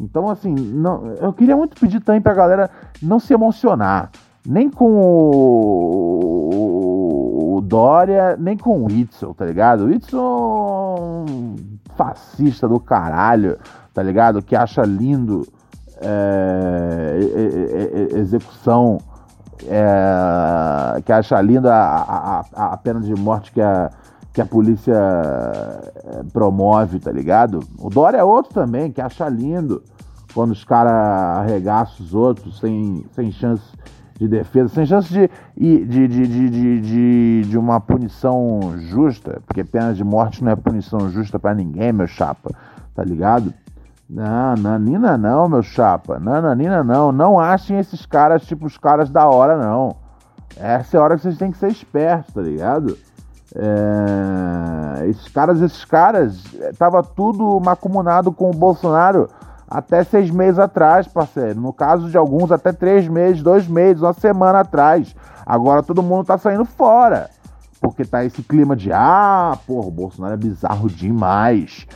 Então, 0.00 0.28
assim, 0.28 0.54
não, 0.54 1.14
eu 1.20 1.32
queria 1.32 1.56
muito 1.56 1.78
pedir 1.78 2.00
também 2.00 2.20
pra 2.20 2.34
galera 2.34 2.70
não 3.02 3.18
se 3.20 3.32
emocionar. 3.32 4.10
Nem 4.46 4.70
com 4.70 4.90
o, 4.90 6.56
o 7.56 7.60
Dória, 7.60 8.36
nem 8.38 8.56
com 8.56 8.80
o 8.80 8.86
Whitson, 8.86 9.34
tá 9.34 9.44
ligado? 9.44 9.82
O 9.82 9.86
Whitson 9.88 11.26
fascista 11.94 12.66
do 12.66 12.80
caralho, 12.80 13.58
tá 13.92 14.02
ligado? 14.02 14.40
Que 14.40 14.56
acha 14.56 14.80
lindo 14.82 15.46
é, 16.00 17.18
execução, 18.16 18.98
é, 19.66 21.02
que 21.02 21.12
acha 21.12 21.38
linda 21.42 21.74
a, 21.74 22.40
a, 22.56 22.72
a 22.72 22.76
pena 22.78 23.00
de 23.00 23.14
morte 23.14 23.52
que 23.52 23.60
a, 23.60 23.90
que 24.40 24.42
a 24.42 24.46
polícia 24.46 24.94
é, 24.94 26.22
promove, 26.32 26.98
tá 26.98 27.12
ligado? 27.12 27.60
O 27.78 27.90
Dória 27.90 28.18
é 28.18 28.24
outro 28.24 28.54
também, 28.54 28.90
que 28.90 29.00
acha 29.00 29.28
lindo 29.28 29.82
quando 30.32 30.52
os 30.52 30.64
caras 30.64 30.92
arregaçam 31.38 32.06
os 32.06 32.14
outros 32.14 32.58
sem, 32.58 33.04
sem 33.12 33.30
chance 33.30 33.64
de 34.18 34.26
defesa, 34.28 34.68
sem 34.68 34.86
chance 34.86 35.12
de, 35.12 35.28
de, 35.56 36.08
de, 36.08 36.80
de, 36.80 37.42
de, 37.42 37.58
uma 37.58 37.80
punição 37.80 38.74
justa, 38.78 39.42
porque 39.46 39.64
pena 39.64 39.92
de 39.92 40.04
morte 40.04 40.42
não 40.42 40.52
é 40.52 40.56
punição 40.56 41.10
justa 41.10 41.38
para 41.38 41.54
ninguém, 41.54 41.92
meu 41.92 42.06
chapa, 42.06 42.50
tá 42.94 43.02
ligado? 43.02 43.52
Não, 44.08 44.54
nanina 44.56 45.16
não, 45.16 45.48
meu 45.48 45.62
chapa. 45.62 46.18
Nananina 46.18 46.82
não. 46.82 47.12
Não 47.12 47.38
achem 47.38 47.78
esses 47.78 48.04
caras 48.04 48.44
tipo 48.44 48.66
os 48.66 48.76
caras 48.76 49.08
da 49.08 49.28
hora, 49.28 49.56
não. 49.56 49.94
Essa 50.56 50.96
é 50.96 51.00
a 51.00 51.02
hora 51.04 51.16
que 51.16 51.22
vocês 51.22 51.38
têm 51.38 51.52
que 51.52 51.58
ser 51.58 51.68
espertos, 51.68 52.34
tá 52.34 52.40
ligado? 52.40 52.98
É... 53.54 55.08
Esses 55.08 55.28
caras, 55.28 55.60
esses 55.60 55.84
caras, 55.84 56.42
tava 56.78 57.02
tudo 57.02 57.60
macumunado 57.60 58.30
com 58.32 58.50
o 58.50 58.54
Bolsonaro 58.54 59.28
até 59.68 60.02
seis 60.02 60.30
meses 60.30 60.58
atrás, 60.58 61.06
parceiro. 61.06 61.60
No 61.60 61.72
caso 61.72 62.10
de 62.10 62.16
alguns, 62.16 62.50
até 62.50 62.72
três 62.72 63.06
meses, 63.08 63.42
dois 63.42 63.68
meses, 63.68 64.02
uma 64.02 64.12
semana 64.12 64.60
atrás. 64.60 65.14
Agora 65.46 65.82
todo 65.82 66.02
mundo 66.02 66.26
tá 66.26 66.36
saindo 66.36 66.64
fora. 66.64 67.30
Porque 67.80 68.04
tá 68.04 68.24
esse 68.24 68.42
clima 68.42 68.76
de, 68.76 68.92
ah, 68.92 69.56
porra, 69.66 69.86
o 69.86 69.90
Bolsonaro 69.90 70.34
é 70.34 70.36
bizarro 70.36 70.88
demais. 70.88 71.86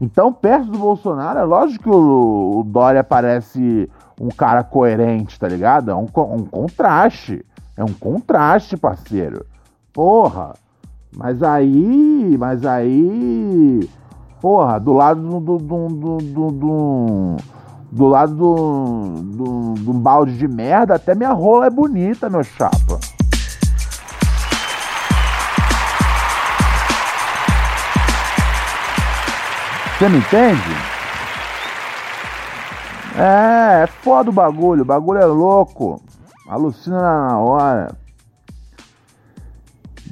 Então, 0.00 0.32
perto 0.32 0.70
do 0.70 0.78
Bolsonaro, 0.78 1.38
é 1.38 1.44
lógico 1.44 1.84
que 1.84 1.90
o, 1.90 2.60
o 2.60 2.64
Dória 2.64 3.04
parece 3.04 3.90
um 4.20 4.28
cara 4.28 4.62
coerente, 4.62 5.38
tá 5.38 5.48
ligado? 5.48 5.90
É 5.90 5.94
um, 5.94 6.06
um 6.06 6.44
contraste. 6.44 7.44
É 7.76 7.84
um 7.84 7.92
contraste, 7.92 8.76
parceiro. 8.76 9.44
Porra. 9.92 10.54
Mas 11.14 11.42
aí. 11.42 12.36
Mas 12.38 12.64
aí. 12.64 13.88
Porra, 14.40 14.78
do 14.78 14.92
lado 14.92 15.20
do. 15.20 15.40
do, 15.40 15.58
do, 15.58 16.18
do, 16.18 16.50
do, 16.50 17.36
do 17.90 18.06
lado 18.06 18.34
do, 18.34 19.22
do, 19.22 19.74
do 19.74 19.92
balde 19.92 20.36
de 20.36 20.48
merda, 20.48 20.96
até 20.96 21.14
minha 21.14 21.32
rola 21.32 21.66
é 21.66 21.70
bonita, 21.70 22.28
meu 22.28 22.42
chapa. 22.42 22.98
Você 29.96 30.08
me 30.08 30.18
entende? 30.18 30.76
É, 33.16 33.84
é 33.84 33.86
foda 33.86 34.30
o 34.30 34.32
bagulho, 34.32 34.82
o 34.82 34.84
bagulho 34.84 35.20
é 35.20 35.24
louco. 35.24 36.02
Alucina 36.48 37.00
na 37.00 37.38
hora. 37.38 38.03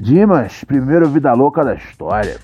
Dimas, 0.03 0.65
primeiro 0.65 1.09
vida 1.09 1.33
louca 1.33 1.65
da 1.65 1.77
história. 1.77 2.41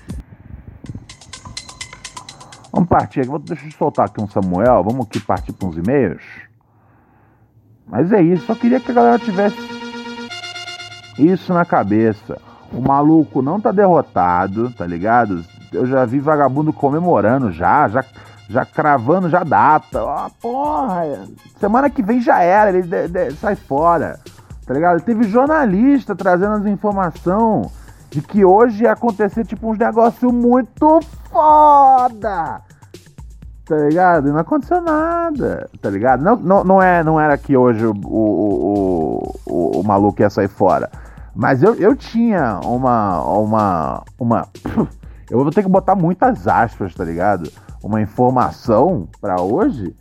Vamos 2.71 2.87
partir 2.87 3.19
aqui. 3.19 3.39
Deixa 3.39 3.65
eu 3.65 3.71
soltar 3.71 4.05
aqui 4.05 4.21
um 4.21 4.29
Samuel. 4.29 4.81
Vamos 4.81 5.05
aqui 5.05 5.19
partir 5.19 5.51
para 5.51 5.67
uns 5.67 5.75
e-mails. 5.75 6.23
Mas 7.85 8.13
é 8.13 8.21
isso. 8.21 8.45
Só 8.45 8.55
queria 8.55 8.79
que 8.79 8.91
a 8.91 8.93
galera 8.93 9.19
tivesse 9.19 9.57
isso 11.17 11.53
na 11.53 11.65
cabeça. 11.65 12.39
O 12.71 12.79
maluco 12.79 13.41
não 13.41 13.59
tá 13.59 13.73
derrotado, 13.73 14.71
tá 14.71 14.87
ligado? 14.87 15.43
eu 15.73 15.85
já 15.85 16.05
vi 16.05 16.19
vagabundo 16.19 16.71
comemorando 16.71 17.51
já, 17.51 17.89
já, 17.89 18.05
já 18.47 18.65
cravando 18.65 19.29
já 19.29 19.43
data. 19.43 20.01
Ó, 20.01 20.27
oh, 20.27 20.29
porra, 20.41 21.27
semana 21.59 21.89
que 21.89 22.01
vem 22.01 22.21
já 22.21 22.41
era, 22.41 22.69
ele 22.69 22.83
de, 22.83 23.07
de, 23.09 23.31
sai 23.33 23.57
fora. 23.57 24.17
Tá 24.69 24.75
ligado? 24.75 25.01
Teve 25.01 25.23
jornalista 25.23 26.15
trazendo 26.15 26.57
as 26.57 26.65
informações 26.67 27.71
de 28.11 28.21
que 28.21 28.45
hoje 28.45 28.83
ia 28.83 28.91
acontecer 28.91 29.43
tipo 29.43 29.67
uns 29.67 29.79
negócios 29.79 30.31
muito 30.31 30.99
foda. 31.31 32.61
Tá 33.65 33.75
ligado? 33.75 34.27
E 34.27 34.31
não 34.31 34.37
aconteceu 34.37 34.79
nada, 34.79 35.67
tá 35.81 35.89
ligado? 35.89 36.21
Não, 36.21 36.35
não, 36.35 36.63
não, 36.63 36.79
é, 36.79 37.03
não 37.03 37.19
era 37.19 37.35
que 37.35 37.57
hoje 37.57 37.83
o, 37.83 37.93
o, 38.05 39.23
o, 39.25 39.39
o, 39.47 39.79
o 39.79 39.83
maluco 39.83 40.21
ia 40.21 40.29
sair 40.29 40.47
fora. 40.47 40.87
Mas 41.33 41.63
eu, 41.63 41.73
eu 41.73 41.95
tinha 41.95 42.59
uma. 42.63 43.23
uma. 43.23 44.03
uma. 44.19 44.47
Eu 45.31 45.43
vou 45.43 45.49
ter 45.49 45.63
que 45.63 45.69
botar 45.69 45.95
muitas 45.95 46.47
aspas, 46.47 46.93
tá 46.93 47.03
ligado? 47.03 47.51
Uma 47.83 48.01
informação 48.01 49.07
para 49.19 49.41
hoje. 49.41 49.95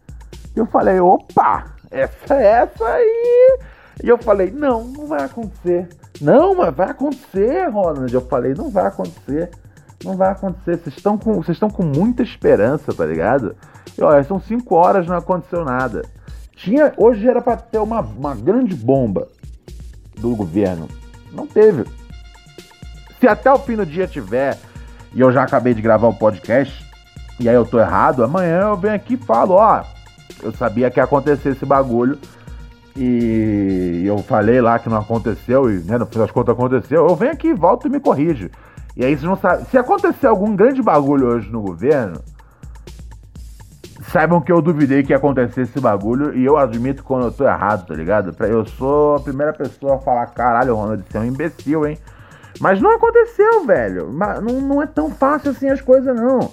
E 0.55 0.59
eu 0.59 0.67
falei, 0.67 1.01
opa, 1.01 1.65
essa 1.91 2.35
essa 2.35 2.85
aí. 2.85 3.59
E 4.03 4.09
eu 4.09 4.19
falei, 4.19 4.51
não, 4.51 4.85
não 4.85 5.07
vai 5.07 5.25
acontecer. 5.25 5.89
Não, 6.21 6.55
mas 6.55 6.75
vai 6.75 6.91
acontecer, 6.91 7.69
Ronald. 7.69 8.13
Eu 8.13 8.21
falei, 8.23 8.55
não 8.55 8.71
vai 8.71 8.87
acontecer. 8.87 9.51
Não 10.05 10.17
vai 10.17 10.31
acontecer. 10.31 10.77
Vocês 10.79 10.97
estão 10.97 11.19
com, 11.19 11.35
vocês 11.35 11.57
estão 11.57 11.71
com 11.71 11.83
muita 11.83 12.23
esperança, 12.23 12.93
tá 12.93 13.05
ligado? 13.05 13.57
E 13.97 14.03
olha, 14.03 14.23
são 14.23 14.41
cinco 14.41 14.77
horas, 14.77 15.07
não 15.07 15.17
aconteceu 15.17 15.65
nada. 15.65 16.03
Tinha, 16.55 16.93
hoje 16.97 17.29
era 17.29 17.41
para 17.41 17.57
ter 17.57 17.79
uma, 17.79 18.01
uma 18.01 18.35
grande 18.35 18.75
bomba 18.75 19.29
do 20.19 20.35
governo. 20.35 20.89
Não 21.33 21.47
teve. 21.47 21.85
Se 23.21 23.27
até 23.27 23.53
o 23.53 23.59
fim 23.59 23.77
do 23.77 23.87
dia 23.87 24.07
tiver 24.07 24.57
e 25.15 25.21
eu 25.21 25.33
já 25.33 25.43
acabei 25.43 25.75
de 25.75 25.83
gravar 25.83 26.09
o 26.09 26.15
podcast, 26.15 26.87
e 27.41 27.49
aí 27.49 27.55
eu 27.55 27.65
tô 27.65 27.79
errado, 27.79 28.23
amanhã 28.23 28.61
eu 28.63 28.77
venho 28.77 28.95
aqui 28.95 29.15
e 29.15 29.17
falo, 29.17 29.55
ó, 29.55 29.83
eu 30.43 30.53
sabia 30.53 30.91
que 30.91 31.01
ia 31.01 31.05
acontecer 31.05 31.51
esse 31.51 31.65
bagulho, 31.65 32.19
e 32.99 34.07
eu 34.07 34.19
falei 34.19 34.61
lá 34.61 34.79
que 34.79 34.89
não 34.89 34.99
aconteceu, 34.99 35.71
e 35.71 35.79
né, 35.79 35.97
no 35.97 36.07
fim 36.07 36.19
das 36.19 36.31
contas 36.31 36.55
aconteceu, 36.55 37.07
eu 37.07 37.15
venho 37.15 37.33
aqui, 37.33 37.55
volto 37.55 37.87
e 37.87 37.91
me 37.91 38.01
corrijo. 38.01 38.51
E 38.97 39.05
aí 39.05 39.17
vocês 39.17 39.23
não. 39.23 39.39
Se 39.71 39.79
acontecer 39.79 40.27
algum 40.27 40.57
grande 40.57 40.83
bagulho 40.83 41.29
hoje 41.29 41.51
no 41.51 41.61
governo, 41.61 42.21
saibam 44.11 44.41
que 44.41 44.51
eu 44.51 44.61
duvidei 44.61 45.03
que 45.03 45.13
ia 45.13 45.17
acontecer 45.17 45.63
esse 45.63 45.79
bagulho 45.81 46.37
e 46.37 46.45
eu 46.45 46.57
admito 46.57 47.05
quando 47.05 47.27
eu 47.27 47.33
tô 47.33 47.45
errado, 47.45 47.87
tá 47.87 47.95
ligado? 47.95 48.35
Eu 48.45 48.67
sou 48.67 49.17
a 49.17 49.21
primeira 49.21 49.53
pessoa 49.53 49.97
a 49.97 49.99
falar, 49.99 50.27
caralho, 50.27 50.75
Ronald, 50.75 51.05
você 51.09 51.17
é 51.17 51.21
um 51.21 51.25
imbecil, 51.25 51.87
hein? 51.87 51.99
Mas 52.61 52.81
não 52.81 52.91
aconteceu, 52.91 53.65
velho. 53.65 54.13
Não, 54.13 54.61
não 54.61 54.83
é 54.83 54.87
tão 54.87 55.11
fácil 55.11 55.53
assim 55.53 55.69
as 55.69 55.81
coisas, 55.81 56.17
não. 56.17 56.51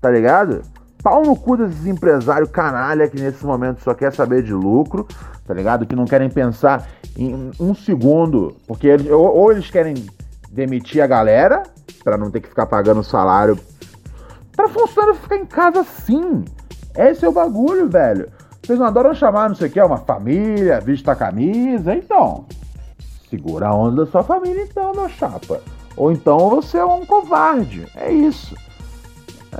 Tá 0.00 0.10
ligado? 0.10 0.62
Pau 1.02 1.24
no 1.24 1.36
cu 1.36 1.56
desses 1.56 1.86
empresários 1.86 2.50
canalha 2.50 3.08
que 3.08 3.20
nesse 3.20 3.46
momento 3.46 3.80
só 3.82 3.94
quer 3.94 4.12
saber 4.12 4.42
de 4.42 4.52
lucro, 4.52 5.06
tá 5.48 5.54
ligado? 5.54 5.86
Que 5.86 5.96
não 5.96 6.04
querem 6.04 6.28
pensar 6.28 6.86
em 7.16 7.50
um 7.58 7.74
segundo, 7.74 8.54
porque 8.66 8.86
eles, 8.86 9.10
ou, 9.10 9.34
ou 9.34 9.50
eles 9.50 9.70
querem 9.70 9.94
demitir 10.50 11.02
a 11.02 11.06
galera 11.06 11.62
para 12.04 12.18
não 12.18 12.30
ter 12.30 12.40
que 12.40 12.48
ficar 12.48 12.66
pagando 12.66 13.02
salário 13.02 13.58
para 14.54 14.68
funcionário 14.68 15.14
ficar 15.14 15.36
em 15.36 15.46
casa 15.46 15.84
sim. 15.84 16.44
Esse 16.94 17.24
é 17.24 17.28
o 17.28 17.32
bagulho, 17.32 17.88
velho. 17.88 18.28
Vocês 18.62 18.78
não 18.78 18.86
adoram 18.86 19.14
chamar, 19.14 19.48
não 19.48 19.56
sei 19.56 19.68
o 19.68 19.70
que, 19.70 19.80
uma 19.80 19.98
família, 19.98 20.80
vista 20.80 21.12
a 21.12 21.16
camisa, 21.16 21.94
então 21.94 22.44
Segura 23.30 23.68
a 23.68 23.74
onda 23.74 24.04
da 24.04 24.10
sua 24.10 24.22
família 24.22 24.62
então, 24.62 24.92
meu 24.92 25.08
chapa. 25.08 25.60
Ou 25.96 26.10
então 26.10 26.50
você 26.50 26.78
é 26.78 26.84
um 26.84 27.06
covarde. 27.06 27.86
É 27.94 28.10
isso. 28.10 28.54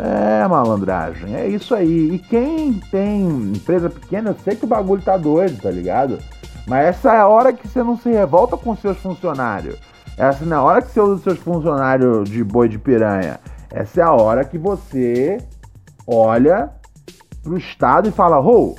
É 0.00 0.46
malandragem, 0.46 1.34
é 1.34 1.48
isso 1.48 1.74
aí. 1.74 2.14
E 2.14 2.18
quem 2.20 2.74
tem 2.74 3.26
empresa 3.26 3.90
pequena, 3.90 4.30
eu 4.30 4.36
sei 4.44 4.54
que 4.54 4.64
o 4.64 4.68
bagulho 4.68 5.02
tá 5.02 5.16
doido, 5.16 5.60
tá 5.60 5.70
ligado? 5.70 6.18
Mas 6.68 6.86
essa 6.86 7.14
é 7.14 7.18
a 7.18 7.26
hora 7.26 7.52
que 7.52 7.66
você 7.66 7.82
não 7.82 7.96
se 7.96 8.08
revolta 8.08 8.56
com 8.56 8.76
seus 8.76 8.96
funcionários. 8.98 9.76
Essa 10.16 10.44
não 10.44 10.56
é 10.56 10.60
a 10.60 10.62
hora 10.62 10.82
que 10.82 10.90
você 10.90 11.00
usa 11.00 11.22
seus 11.22 11.38
funcionários 11.38 12.30
de 12.30 12.44
boi 12.44 12.68
de 12.68 12.78
piranha. 12.78 13.40
Essa 13.72 14.00
é 14.00 14.04
a 14.04 14.12
hora 14.12 14.44
que 14.44 14.56
você 14.56 15.38
olha 16.06 16.70
pro 17.42 17.58
Estado 17.58 18.08
e 18.08 18.12
fala: 18.12 18.38
Rô, 18.38 18.76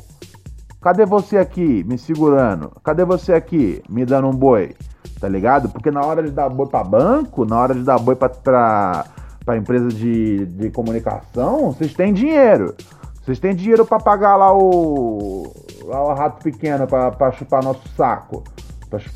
cadê 0.81 1.05
você 1.05 1.37
aqui 1.37 1.83
me 1.83 1.97
segurando? 1.97 2.71
Cadê 2.83 3.03
você 3.03 3.33
aqui 3.33 3.83
me 3.89 4.05
dando 4.05 4.27
um 4.27 4.35
boi? 4.35 4.75
Tá 5.19 5.27
ligado? 5.27 5.67
Porque 5.67 5.91
na 5.91 6.01
hora 6.01 6.23
de 6.23 6.31
dar 6.31 6.49
boi 6.49 6.67
pra 6.67 6.83
banco, 6.83 7.45
na 7.45 7.59
hora 7.59 7.73
de 7.73 7.83
dar 7.83 7.99
boi 7.99 8.15
pra, 8.15 8.29
pra, 8.29 9.05
pra 9.49 9.57
empresa 9.57 9.87
de, 9.87 10.45
de 10.45 10.69
comunicação, 10.69 11.71
vocês 11.71 11.91
têm 11.95 12.13
dinheiro. 12.13 12.75
Vocês 13.15 13.39
têm 13.39 13.55
dinheiro 13.55 13.83
para 13.83 13.99
pagar 13.99 14.35
lá 14.35 14.55
o, 14.55 15.51
lá 15.85 16.03
o 16.03 16.13
rato 16.13 16.43
pequeno 16.43 16.85
para 16.85 17.31
chupar 17.31 17.63
nosso 17.63 17.87
saco. 17.97 18.43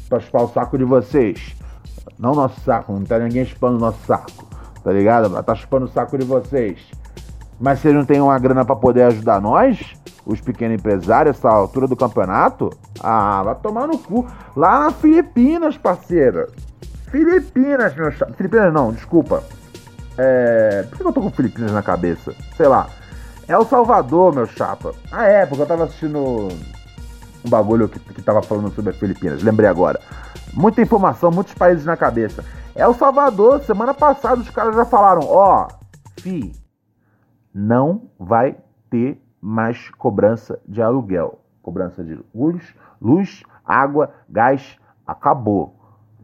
Para 0.10 0.20
chupar 0.20 0.44
o 0.44 0.48
saco 0.48 0.76
de 0.76 0.84
vocês. 0.84 1.56
Não 2.18 2.34
nosso 2.34 2.60
saco, 2.62 2.94
não 2.94 3.04
tá 3.04 3.20
ninguém 3.20 3.46
chupando 3.46 3.78
nosso 3.78 4.00
saco. 4.08 4.44
Tá 4.84 4.92
ligado? 4.92 5.44
Tá 5.44 5.54
chupando 5.54 5.86
o 5.86 5.90
saco 5.90 6.18
de 6.18 6.26
vocês. 6.26 6.80
Mas 7.60 7.78
vocês 7.78 7.94
não 7.94 8.04
têm 8.04 8.20
uma 8.20 8.40
grana 8.40 8.66
para 8.66 8.76
poder 8.76 9.04
ajudar 9.04 9.40
nós, 9.40 9.94
os 10.26 10.42
pequenos 10.42 10.80
empresários, 10.80 11.38
essa 11.38 11.48
altura 11.48 11.88
do 11.88 11.96
campeonato? 11.96 12.72
Ah, 13.00 13.44
vai 13.44 13.54
tomar 13.54 13.86
no 13.86 14.00
cu. 14.00 14.26
Lá 14.56 14.80
na 14.80 14.92
Filipinas, 14.92 15.78
parceira. 15.78 16.50
Filipinas, 17.12 17.96
meu 17.96 18.12
chato. 18.12 18.34
Filipinas 18.34 18.74
não, 18.74 18.92
desculpa. 18.92 19.44
É... 20.18 20.84
Por 20.84 20.98
que 20.98 21.06
eu 21.06 21.14
tô 21.14 21.22
com 21.22 21.32
Filipinas 21.32 21.72
na 21.72 21.82
cabeça? 21.82 22.34
Sei 22.56 22.68
lá. 22.68 22.88
É 23.48 23.58
o 23.58 23.66
Salvador, 23.66 24.34
meu 24.34 24.46
chapa. 24.46 24.94
Ah, 25.12 25.26
é, 25.26 25.46
porque 25.46 25.62
eu 25.62 25.68
tava 25.68 25.84
assistindo 25.84 26.20
um 27.46 27.50
bagulho 27.50 27.90
que, 27.90 28.00
que 28.00 28.22
tava 28.22 28.42
falando 28.42 28.72
sobre 28.72 28.92
as 28.92 28.98
Filipinas. 28.98 29.44
Lembrei 29.44 29.70
agora. 29.70 30.00
Muita 30.54 30.82
informação, 30.82 31.32
muitos 31.32 31.54
países 31.54 31.86
na 31.86 31.98
cabeça. 31.98 32.44
É 32.76 32.88
o 32.88 32.94
Salvador. 32.94 33.62
Semana 33.62 33.94
passada 33.94 34.40
os 34.40 34.50
caras 34.50 34.76
já 34.76 34.86
falaram: 34.86 35.22
ó, 35.28 35.68
oh, 35.68 36.22
fi, 36.22 36.54
não 37.54 38.10
vai 38.18 38.56
ter 38.90 39.22
mais 39.42 39.90
cobrança 39.92 40.60
de 40.66 40.82
aluguel. 40.82 41.40
Cobrança 41.62 42.04
de 42.04 42.18
luz, 42.34 42.64
luz, 43.02 43.44
água, 43.66 44.14
gás. 44.30 44.78
Acabou. 45.06 45.76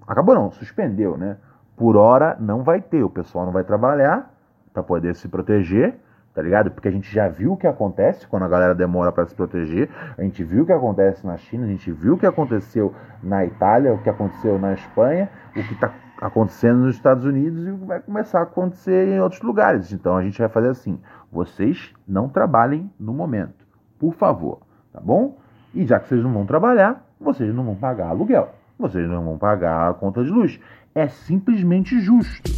Acabou 0.07 0.35
não, 0.35 0.51
suspendeu, 0.51 1.17
né? 1.17 1.37
Por 1.79 1.97
hora 1.97 2.37
não 2.39 2.61
vai 2.61 2.79
ter. 2.79 3.03
O 3.03 3.09
pessoal 3.09 3.45
não 3.45 3.51
vai 3.51 3.63
trabalhar 3.63 4.31
para 4.71 4.83
poder 4.83 5.15
se 5.15 5.27
proteger 5.27 5.97
tá 6.33 6.43
ligado? 6.43 6.71
Porque 6.71 6.87
a 6.87 6.91
gente 6.91 7.13
já 7.13 7.27
viu 7.27 7.51
o 7.51 7.57
que 7.57 7.67
acontece 7.67 8.25
quando 8.25 8.43
a 8.43 8.47
galera 8.47 8.73
demora 8.73 9.11
para 9.11 9.25
se 9.25 9.35
proteger, 9.35 9.89
a 10.17 10.21
gente 10.21 10.41
viu 10.41 10.63
o 10.63 10.65
que 10.65 10.71
acontece 10.71 11.27
na 11.27 11.35
China, 11.35 11.65
a 11.65 11.67
gente 11.67 11.91
viu 11.91 12.13
o 12.13 12.17
que 12.17 12.25
aconteceu 12.25 12.93
na 13.21 13.45
Itália, 13.45 13.93
o 13.93 14.01
que 14.01 14.09
aconteceu 14.09 14.57
na 14.57 14.73
Espanha, 14.73 15.29
o 15.49 15.61
que 15.61 15.75
tá 15.75 15.93
acontecendo 16.21 16.79
nos 16.79 16.95
Estados 16.95 17.25
Unidos 17.25 17.67
e 17.67 17.71
vai 17.71 17.99
começar 17.99 18.39
a 18.39 18.43
acontecer 18.43 19.09
em 19.09 19.19
outros 19.19 19.41
lugares. 19.41 19.91
Então 19.91 20.15
a 20.15 20.23
gente 20.23 20.39
vai 20.39 20.47
fazer 20.47 20.69
assim: 20.69 20.97
vocês 21.29 21.93
não 22.07 22.29
trabalhem 22.29 22.89
no 22.99 23.13
momento, 23.13 23.65
por 23.99 24.13
favor, 24.13 24.59
tá 24.93 25.01
bom? 25.01 25.37
E 25.73 25.85
já 25.85 25.99
que 25.99 26.07
vocês 26.07 26.23
não 26.23 26.31
vão 26.31 26.45
trabalhar, 26.45 27.05
vocês 27.19 27.53
não 27.53 27.63
vão 27.65 27.75
pagar 27.75 28.09
aluguel, 28.09 28.49
vocês 28.77 29.09
não 29.09 29.23
vão 29.25 29.37
pagar 29.37 29.89
a 29.89 29.93
conta 29.93 30.23
de 30.23 30.29
luz. 30.29 30.59
É 30.99 31.07
simplesmente 31.07 31.97
justo. 32.01 32.51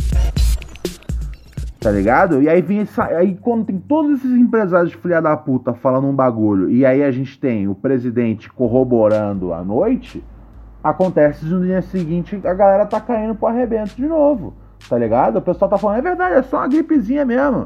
Tá 1.80 1.92
ligado? 1.92 2.42
E 2.42 2.50
aí 2.50 2.60
vem 2.60 2.80
essa, 2.80 3.04
aí 3.04 3.38
quando 3.40 3.66
tem 3.66 3.78
todos 3.78 4.18
esses 4.18 4.32
empresários 4.36 4.94
filha 4.94 5.22
da 5.22 5.38
puta 5.38 5.76
falando 5.76 6.08
um 6.08 6.16
bagulho, 6.16 6.68
e 6.68 6.84
aí 6.84 7.04
a 7.04 7.12
gente 7.12 7.40
tem 7.40 7.68
o 7.68 7.76
presidente 7.76 8.52
corroborando 8.52 9.54
à 9.54 9.64
noite, 9.64 10.24
acontece 10.84 11.46
no 11.46 11.64
dia 11.64 11.84
seguinte 11.84 12.42
a 12.44 12.54
galera 12.56 12.88
tá 12.88 13.00
caindo 13.00 13.36
pro 13.36 13.48
arrebento 13.48 13.96
de 13.96 14.08
novo. 14.08 14.56
Tá 14.90 14.98
ligado? 14.98 15.38
O 15.38 15.42
pessoal 15.44 15.70
tá 15.70 15.78
falando, 15.78 16.00
é 16.00 16.02
verdade, 16.02 16.36
é 16.38 16.42
só 16.42 16.58
uma 16.58 16.68
gripezinha 16.68 17.24
mesmo. 17.24 17.66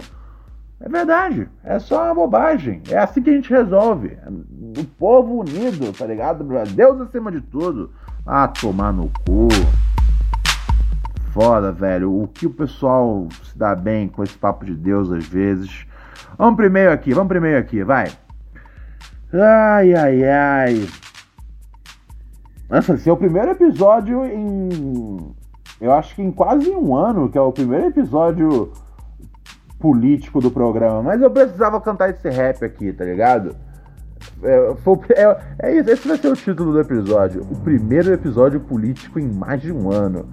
É 0.81 0.89
verdade, 0.89 1.47
é 1.63 1.79
só 1.79 2.03
uma 2.03 2.15
bobagem. 2.15 2.81
É 2.89 2.97
assim 2.97 3.21
que 3.21 3.29
a 3.29 3.33
gente 3.33 3.49
resolve. 3.49 4.17
O 4.77 4.83
povo 4.99 5.39
unido, 5.39 5.97
tá 5.97 6.05
ligado? 6.05 6.45
Deus 6.75 6.99
acima 6.99 7.31
de 7.31 7.39
tudo. 7.39 7.91
Ah, 8.25 8.49
tomar 8.49 8.91
no 8.91 9.09
cu 9.25 9.47
foda, 11.35 11.69
velho. 11.69 12.17
O 12.17 12.29
que 12.29 12.47
o 12.47 12.49
pessoal 12.49 13.27
se 13.43 13.57
dá 13.57 13.75
bem 13.75 14.07
com 14.07 14.23
esse 14.23 14.37
papo 14.37 14.63
de 14.63 14.73
Deus 14.73 15.11
às 15.11 15.27
vezes. 15.27 15.85
Vamos 16.37 16.55
primeiro 16.55 16.93
aqui, 16.93 17.13
vamos 17.13 17.27
primeiro 17.27 17.59
aqui, 17.59 17.83
vai. 17.83 18.07
Ai, 19.33 19.93
ai, 19.93 20.23
ai. 20.23 20.87
Nossa, 22.69 22.93
esse 22.93 23.09
é 23.09 23.11
o 23.11 23.17
primeiro 23.17 23.51
episódio 23.51 24.25
em. 24.25 25.35
Eu 25.81 25.91
acho 25.91 26.15
que 26.15 26.21
em 26.21 26.31
quase 26.31 26.69
um 26.69 26.95
ano, 26.95 27.29
que 27.29 27.37
é 27.37 27.41
o 27.41 27.51
primeiro 27.51 27.87
episódio 27.87 28.71
político 29.77 30.39
do 30.39 30.49
programa. 30.49 31.03
Mas 31.03 31.21
eu 31.21 31.29
precisava 31.29 31.81
cantar 31.81 32.11
esse 32.11 32.29
rap 32.29 32.63
aqui, 32.63 32.93
tá 32.93 33.03
ligado? 33.03 33.53
É, 34.41 34.73
foi, 34.77 34.99
é, 35.09 35.37
é 35.59 35.77
isso, 35.77 35.89
esse 35.89 36.07
vai 36.07 36.17
ser 36.17 36.29
o 36.29 36.35
título 36.35 36.71
do 36.71 36.79
episódio. 36.79 37.41
O 37.51 37.57
primeiro 37.57 38.13
episódio 38.13 38.61
político 38.61 39.19
em 39.19 39.27
mais 39.27 39.61
de 39.61 39.73
um 39.73 39.91
ano. 39.91 40.25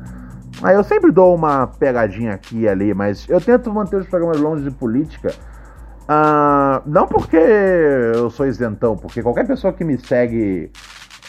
Aí 0.60 0.74
eu 0.74 0.84
sempre 0.84 1.10
dou 1.10 1.34
uma 1.34 1.66
pegadinha 1.66 2.34
aqui 2.34 2.60
e 2.60 2.68
ali, 2.68 2.92
mas 2.92 3.28
eu 3.28 3.40
tento 3.40 3.72
manter 3.72 3.96
os 3.96 4.06
programas 4.08 4.38
longe 4.40 4.64
de 4.64 4.70
política. 4.70 5.32
Uh, 6.02 6.82
não 6.84 7.06
porque 7.06 7.36
eu 7.36 8.28
sou 8.30 8.46
isentão, 8.46 8.96
porque 8.96 9.22
qualquer 9.22 9.46
pessoa 9.46 9.72
que 9.72 9.84
me 9.84 9.96
segue 9.98 10.70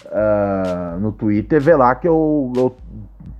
uh, 0.08 1.00
no 1.00 1.12
Twitter 1.12 1.62
vê 1.62 1.76
lá 1.76 1.96
que 1.96 2.08
eu, 2.08 2.52
eu 2.56 2.76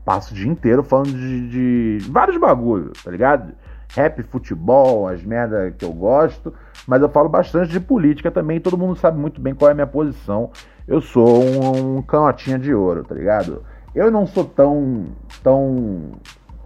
passo 0.06 0.34
o 0.34 0.36
dia 0.36 0.50
inteiro 0.50 0.84
falando 0.84 1.12
de, 1.12 1.98
de 2.00 2.10
vários 2.10 2.38
bagulhos, 2.38 3.02
tá 3.04 3.12
ligado? 3.12 3.54
Rap, 3.96 4.24
futebol, 4.24 5.08
as 5.08 5.24
merda 5.24 5.72
que 5.72 5.86
eu 5.86 5.92
gosto, 5.92 6.54
mas 6.88 7.02
eu 7.02 7.10
falo 7.10 7.30
bastante 7.30 7.72
de 7.72 7.80
política 7.80 8.32
também, 8.32 8.60
todo 8.60 8.78
mundo 8.78 8.96
sabe 8.96 9.20
muito 9.20 9.40
bem 9.40 9.54
qual 9.54 9.70
é 9.70 9.72
a 9.72 9.76
minha 9.76 9.88
posição. 9.88 10.52
Eu 10.88 11.00
sou 11.00 11.44
um, 11.44 11.98
um 11.98 12.02
canotinha 12.02 12.58
de 12.58 12.74
ouro, 12.74 13.04
tá 13.04 13.16
ligado? 13.16 13.64
Eu 13.96 14.10
não 14.10 14.26
sou 14.26 14.44
tão, 14.44 15.06
tão, 15.44 16.14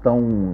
tão, 0.01 0.51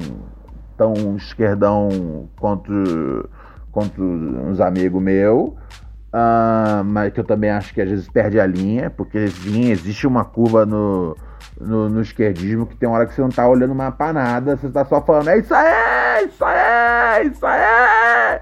tão 0.76 1.16
esquerdão 1.16 2.28
quanto, 2.40 3.30
quanto 3.72 4.02
uns 4.02 4.60
amigos 4.60 5.02
meus, 5.02 5.50
uh, 5.50 6.84
mas 6.84 7.14
que 7.14 7.20
eu 7.20 7.24
também 7.24 7.52
acho 7.52 7.74
que 7.76 7.82
às 7.82 7.90
vezes 7.90 8.10
perde 8.10 8.40
a 8.40 8.48
linha, 8.48 8.90
porque 8.90 9.28
sim, 9.28 9.70
existe 9.70 10.08
uma 10.08 10.26
curva 10.26 10.66
no, 10.66 11.16
no, 11.62 11.90
no, 11.90 12.02
esquerdismo 12.02 12.66
que 12.66 12.76
tem 12.76 12.90
hora 12.90 13.06
que 13.06 13.14
você 13.14 13.22
não 13.22 13.30
tá 13.30 13.48
olhando 13.48 13.72
uma 13.72 13.92
panada, 13.92 14.56
você 14.56 14.68
tá 14.70 14.84
só 14.84 15.00
falando, 15.00 15.30
é 15.30 15.38
isso 15.38 15.54
aí, 15.54 16.26
isso 16.26 16.44
aí, 16.44 17.28
isso 17.28 17.46
aí. 17.46 18.40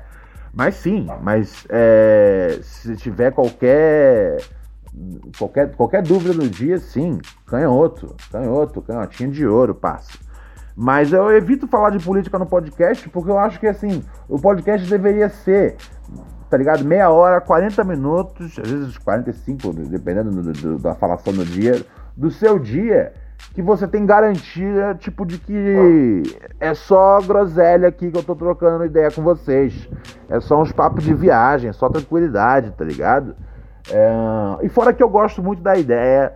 Mas 0.54 0.76
sim, 0.76 1.08
mas 1.22 1.66
é, 1.70 2.60
se 2.62 2.96
tiver 2.96 3.32
qualquer 3.32 4.38
qualquer, 5.38 5.76
qualquer 5.76 6.02
dúvida 6.02 6.34
no 6.34 6.50
dia, 6.50 6.78
sim, 6.78 7.20
canhoto, 7.46 8.16
canhoto, 8.32 8.82
canhotinha 8.82 9.30
de 9.30 9.46
ouro, 9.46 9.74
passa. 9.74 10.18
Mas 10.76 11.12
eu 11.12 11.32
evito 11.32 11.68
falar 11.68 11.90
de 11.92 12.04
política 12.04 12.40
no 12.40 12.46
podcast 12.46 13.08
porque 13.10 13.30
eu 13.30 13.38
acho 13.38 13.60
que 13.60 13.68
assim, 13.68 14.04
o 14.28 14.40
podcast 14.40 14.90
deveria 14.90 15.30
ser, 15.30 15.76
tá 16.50 16.58
ligado? 16.58 16.84
Meia 16.84 17.10
hora, 17.10 17.42
40 17.42 17.84
minutos, 17.84 18.58
às 18.60 18.70
vezes 18.70 18.98
45, 18.98 19.74
dependendo 19.74 20.32
do, 20.32 20.54
do, 20.54 20.80
da 20.80 20.96
falação 20.96 21.34
do 21.34 21.46
dia, 21.46 21.86
do 22.16 22.32
seu 22.32 22.58
dia, 22.58 23.14
que 23.54 23.62
você 23.62 23.88
tem 23.88 24.06
garantia, 24.06 24.96
tipo, 25.00 25.26
de 25.26 25.38
que 25.38 26.24
é 26.60 26.74
só 26.74 27.20
groselha 27.22 27.90
aqui 27.90 28.10
que 28.10 28.18
eu 28.18 28.24
tô 28.24 28.36
trocando 28.36 28.86
ideia 28.86 29.12
com 29.12 29.22
vocês. 29.22 29.90
É 30.30 30.40
só 30.40 30.62
uns 30.62 30.72
papos 30.72 31.04
de 31.04 31.14
viagem, 31.14 31.74
só 31.74 31.90
tranquilidade, 31.90 32.72
tá 32.72 32.86
ligado? 32.86 33.36
É, 33.90 34.66
e 34.66 34.70
fora 34.70 34.94
que 34.94 35.02
eu 35.02 35.10
gosto 35.10 35.42
muito 35.42 35.62
da 35.62 35.76
ideia 35.76 36.34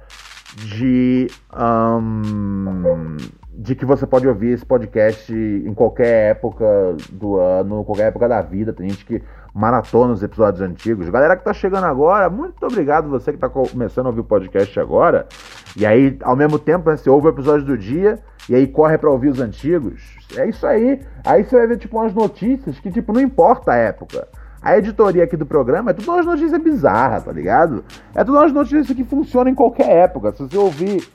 de, 0.56 1.28
um, 1.54 3.18
de 3.54 3.76
que 3.76 3.86
você 3.86 4.08
pode 4.08 4.28
ouvir 4.28 4.52
esse 4.52 4.66
podcast 4.66 5.34
em 5.34 5.74
qualquer 5.74 6.32
época 6.32 6.66
do 7.12 7.38
ano, 7.38 7.84
qualquer 7.84 8.08
época 8.08 8.28
da 8.28 8.42
vida. 8.42 8.72
Tem 8.74 8.90
gente 8.90 9.06
que 9.06 9.22
maratona 9.54 10.14
os 10.14 10.24
episódios 10.24 10.62
antigos. 10.62 11.10
Galera 11.10 11.36
que 11.36 11.44
tá 11.44 11.54
chegando 11.54 11.86
agora, 11.86 12.30
muito 12.30 12.66
obrigado 12.66 13.10
você 13.10 13.32
que 13.32 13.38
tá 13.38 13.50
começando 13.50 14.06
a 14.06 14.10
ouvir 14.10 14.22
o 14.22 14.26
podcast 14.26 14.80
agora. 14.80 15.28
E 15.76 15.86
aí, 15.86 16.18
ao 16.22 16.36
mesmo 16.36 16.58
tempo, 16.58 16.90
né, 16.90 16.98
você 16.98 17.10
ouve 17.10 17.28
o 17.28 17.30
episódio 17.30 17.66
do 17.66 17.78
dia 17.78 18.20
e 18.50 18.56
aí 18.56 18.68
corre 18.68 18.98
para 18.98 19.10
ouvir 19.10 19.30
os 19.30 19.42
antigos. 19.42 20.18
É 20.38 20.48
isso 20.48 20.66
aí. 20.66 21.02
Aí 21.26 21.44
você 21.44 21.58
vai 21.58 21.68
ver, 21.68 21.78
tipo, 21.78 21.98
umas 21.98 22.14
notícias 22.14 22.80
que, 22.80 22.92
tipo, 22.92 23.12
não 23.12 23.22
importa 23.22 23.74
a 23.74 23.76
época. 23.76 24.28
A 24.66 24.80
editoria 24.80 25.24
aqui 25.24 25.38
do 25.38 25.46
programa 25.46 25.92
é 25.92 25.94
tudo 25.94 26.12
umas 26.12 26.26
notícias 26.26 26.60
bizarras, 26.60 27.24
tá 27.24 27.32
ligado? 27.32 27.86
É 28.16 28.24
tudo 28.24 28.40
umas 28.40 28.52
notícias 28.52 28.98
que 28.98 29.04
funcionam 29.04 29.52
em 29.52 29.54
qualquer 29.54 29.88
época. 29.88 30.32
Se 30.32 30.40
você 30.42 30.58
ouvir 30.58 31.08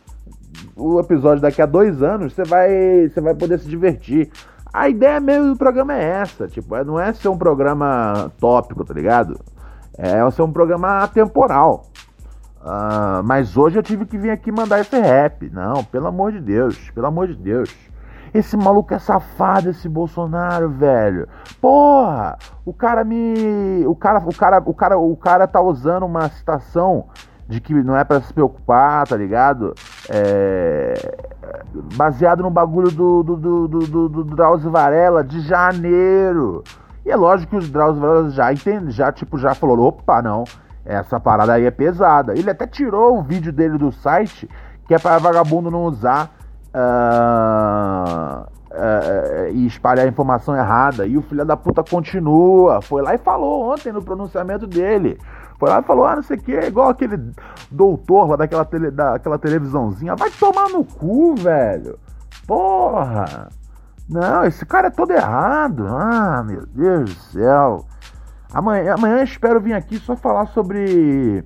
o 0.77 1.01
episódio 1.01 1.43
daqui 1.43 1.61
a 1.61 1.67
dois 1.67 2.01
anos, 2.01 2.33
você 2.33 2.45
vai, 2.45 3.09
você 3.09 3.21
vai 3.21 3.35
poder 3.35 3.59
se 3.59 3.69
divertir. 3.69 4.31
A 4.73 4.89
ideia 4.89 5.19
mesmo 5.19 5.49
do 5.49 5.57
programa 5.57 5.93
é 5.95 6.01
essa, 6.01 6.47
tipo, 6.47 6.77
é, 6.77 6.85
não 6.85 7.01
é 7.01 7.13
ser 7.13 7.27
um 7.27 7.37
programa 7.37 8.31
tópico, 8.39 8.85
tá 8.85 8.95
ligado? 8.95 9.41
É 9.99 10.31
ser 10.31 10.43
um 10.43 10.53
programa 10.53 11.03
atemporal. 11.03 11.87
Uh, 12.61 13.21
mas 13.25 13.57
hoje 13.57 13.77
eu 13.77 13.83
tive 13.83 14.07
que 14.07 14.17
vir 14.17 14.31
aqui 14.31 14.53
mandar 14.53 14.79
esse 14.79 14.97
rap. 14.97 15.51
Não, 15.51 15.83
pelo 15.83 16.07
amor 16.07 16.31
de 16.31 16.41
Deus, 16.41 16.79
pelo 16.91 17.09
amor 17.09 17.27
de 17.27 17.35
Deus. 17.35 17.90
Esse 18.33 18.57
maluco 18.57 18.95
é 18.95 18.99
safado, 18.99 19.71
esse 19.71 19.89
Bolsonaro, 19.89 20.69
velho. 20.69 21.27
Porra! 21.61 22.39
O 22.65 22.73
cara 22.73 23.03
me. 23.05 23.85
O 23.87 23.95
cara, 23.97 24.21
o 24.21 24.35
cara, 24.35 24.63
o 24.65 24.75
cara, 24.75 24.99
o 24.99 25.17
cara 25.17 25.49
tá 25.49 25.61
usando 25.61 26.07
uma 26.07 26.29
citação 26.29 27.07
de 27.49 27.61
que 27.61 27.75
não 27.75 27.97
é 27.97 28.05
para 28.05 28.21
se 28.21 28.33
preocupar, 28.33 29.09
tá 29.09 29.17
ligado? 29.17 29.75
É, 30.09 30.95
baseado 31.97 32.45
no 32.45 32.51
bagulho 32.51 32.93
do, 32.93 33.25
do, 33.25 33.37
do, 33.37 33.69
do, 33.69 34.09
do, 34.09 34.25
Drauzio 34.25 34.71
Varela 34.71 35.25
de 35.25 35.41
janeiro. 35.41 36.63
E 37.05 37.11
é 37.11 37.17
lógico 37.17 37.59
que 37.59 37.65
o 37.65 37.69
Drauzio 37.69 38.01
Varela 38.01 38.31
já 38.31 38.53
entende, 38.53 38.93
já 38.93 39.11
tipo, 39.11 39.37
já 39.37 39.53
falou, 39.53 39.81
opa, 39.81 40.23
não, 40.23 40.45
essa 40.85 41.19
parada 41.19 41.55
aí 41.55 41.67
é 41.67 41.71
pesada. 41.73 42.39
Ele 42.39 42.49
até 42.49 42.69
tirou 42.69 43.19
o 43.19 43.23
vídeo 43.23 43.53
dele 43.53 43.77
do 43.77 43.91
site, 43.91 44.49
que 44.87 44.95
é 44.95 44.99
para 45.01 45.19
vagabundo 45.19 45.73
não 45.73 45.83
usar 45.83 46.31
uh, 46.75 48.47
uh, 48.71 49.49
e 49.53 49.67
espalhar 49.67 50.07
informação 50.07 50.57
errada. 50.57 51.07
E 51.07 51.17
o 51.17 51.23
filho 51.23 51.45
da 51.45 51.57
puta 51.57 51.83
continua. 51.83 52.81
Foi 52.83 53.03
lá 53.03 53.15
e 53.15 53.19
falou 53.19 53.73
ontem 53.73 53.93
no 53.93 54.03
pronunciamento 54.03 54.67
dele. 54.67 55.19
Foi 55.59 55.69
lá 55.69 55.81
e 55.81 55.83
falou, 55.83 56.07
ah, 56.07 56.17
não 56.17 56.23
sei 56.23 56.39
o 56.39 56.41
que, 56.41 56.53
igual 56.53 56.89
aquele 56.89 57.19
doutor 57.71 58.31
lá 58.31 58.37
daquela, 58.37 58.65
tele, 58.65 58.91
daquela 58.91 59.39
televisãozinha. 59.39 60.17
Vai 60.17 60.31
tomar 60.31 60.71
no 60.71 60.85
cu, 60.85 61.35
velho. 61.35 61.99
Porra. 62.47 63.51
Não, 64.09 64.45
esse 64.45 64.65
cara 64.65 64.89
é 64.89 64.91
todo 64.91 65.13
errado. 65.13 65.87
Ah, 65.87 66.43
meu 66.45 66.65
Deus 66.67 67.15
do 67.15 67.21
céu. 67.21 67.85
Amanhã, 68.53 68.95
amanhã 68.95 69.23
espero 69.23 69.61
vir 69.61 69.75
aqui 69.75 69.99
só 69.99 70.17
falar 70.17 70.47
sobre 70.47 71.45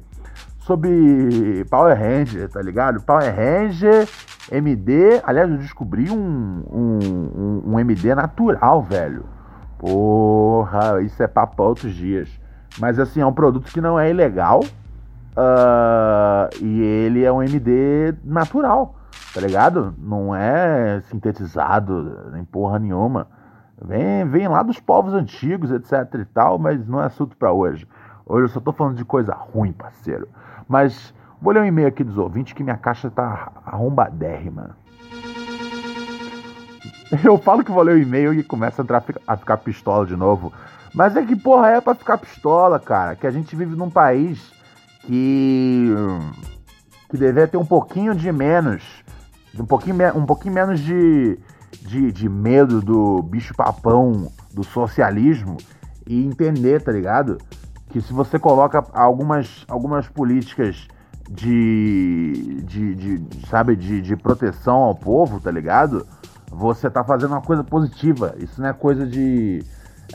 sobre 0.65 1.65
Power 1.71 1.97
Ranger, 1.97 2.49
tá 2.49 2.61
ligado? 2.61 3.03
Power 3.03 3.35
Ranger, 3.35 4.09
MD. 4.51 5.21
Aliás, 5.23 5.51
eu 5.51 5.59
descobri 5.59 6.11
um, 6.11 6.65
um, 6.71 7.63
um, 7.67 7.79
MD 7.79 8.15
natural, 8.15 8.83
velho. 8.83 9.25
Porra, 9.79 11.03
isso 11.03 11.23
é 11.23 11.27
papo 11.27 11.63
outros 11.63 11.95
dias. 11.95 12.29
Mas 12.79 12.99
assim, 12.99 13.21
é 13.21 13.27
um 13.27 13.33
produto 13.33 13.71
que 13.71 13.81
não 13.81 14.01
é 14.01 14.11
ilegal. 14.11 14.61
Uh, 15.37 16.49
e 16.63 16.81
ele 16.81 17.25
é 17.25 17.33
um 17.33 17.43
MD 17.43 18.15
natural, 18.25 18.95
tá 19.35 19.41
ligado? 19.41 19.95
Não 19.99 20.35
é 20.35 21.03
sintetizado, 21.11 22.31
nem 22.33 22.45
porra 22.45 22.79
nenhuma. 22.79 23.27
Vem, 23.85 24.25
vem 24.29 24.49
lá 24.49 24.63
dos 24.63 24.79
povos 24.79 25.13
antigos, 25.13 25.73
etc 25.73 26.21
e 26.21 26.25
tal, 26.25 26.59
mas 26.59 26.87
não 26.87 27.03
é 27.03 27.07
assunto 27.07 27.37
para 27.37 27.53
hoje. 27.53 27.87
Hoje 28.27 28.45
eu 28.45 28.49
só 28.49 28.61
tô 28.61 28.73
falando 28.73 28.97
de 28.97 29.05
coisa 29.05 29.35
ruim, 29.35 29.73
parceiro. 29.73 30.29
Mas 30.67 31.13
vou 31.41 31.53
ler 31.53 31.61
um 31.61 31.67
e-mail 31.67 31.89
aqui 31.89 32.03
dos 32.03 32.17
ouvintes 32.17 32.55
que 32.55 32.63
minha 32.63 32.77
caixa 32.77 33.11
tá 33.11 33.53
arrombadérrima. 33.65 34.77
Eu 37.23 37.37
falo 37.39 37.63
que 37.63 37.71
vou 37.71 37.83
ler 37.83 37.97
o 37.97 38.03
e-mail 38.03 38.33
e 38.33 38.43
começa 38.43 38.81
a, 38.81 38.83
entrar, 38.83 39.05
a 39.27 39.37
ficar 39.37 39.59
pistola 39.59 40.07
de 40.07 40.17
novo. 40.17 40.53
Mas 40.95 41.17
é 41.17 41.23
que, 41.25 41.37
porra, 41.37 41.69
é 41.69 41.81
pra 41.81 41.95
ficar 41.95 42.19
pistola, 42.19 42.81
cara. 42.81 43.15
Que 43.15 43.27
a 43.27 43.31
gente 43.31 43.55
vive 43.55 43.77
num 43.77 43.91
país 43.91 44.53
que. 45.03 45.93
que 47.11 47.17
deveria 47.17 47.47
ter 47.47 47.57
um 47.57 47.65
pouquinho 47.65 48.15
de 48.15 48.33
menos. 48.33 49.05
Um 49.59 49.67
pouquinho, 49.67 49.97
um 50.17 50.25
pouquinho 50.25 50.55
menos 50.55 50.81
de, 50.81 51.39
de, 51.83 52.11
de 52.11 52.29
medo 52.29 52.81
do 52.81 53.23
bicho-papão 53.23 54.33
do 54.53 54.65
socialismo 54.65 55.57
e 56.07 56.25
entender, 56.25 56.83
tá 56.83 56.91
ligado? 56.91 57.39
Que 57.95 58.01
se 58.01 58.13
você 58.13 58.41
coloca 58.41 58.85
algumas, 58.93 59.65
algumas 59.69 60.09
políticas 60.09 60.89
de, 61.31 62.61
de, 62.65 62.95
de 62.97 63.47
sabe, 63.47 63.77
de, 63.77 64.03
de 64.03 64.17
proteção 64.17 64.79
ao 64.79 64.97
povo, 64.97 65.39
tá 65.39 65.49
ligado? 65.49 66.05
Você 66.51 66.91
tá 66.91 67.05
fazendo 67.05 67.31
uma 67.31 67.41
coisa 67.41 67.63
positiva. 67.63 68.35
Isso 68.37 68.61
não 68.61 68.69
é 68.69 68.73
coisa 68.73 69.07
de 69.07 69.65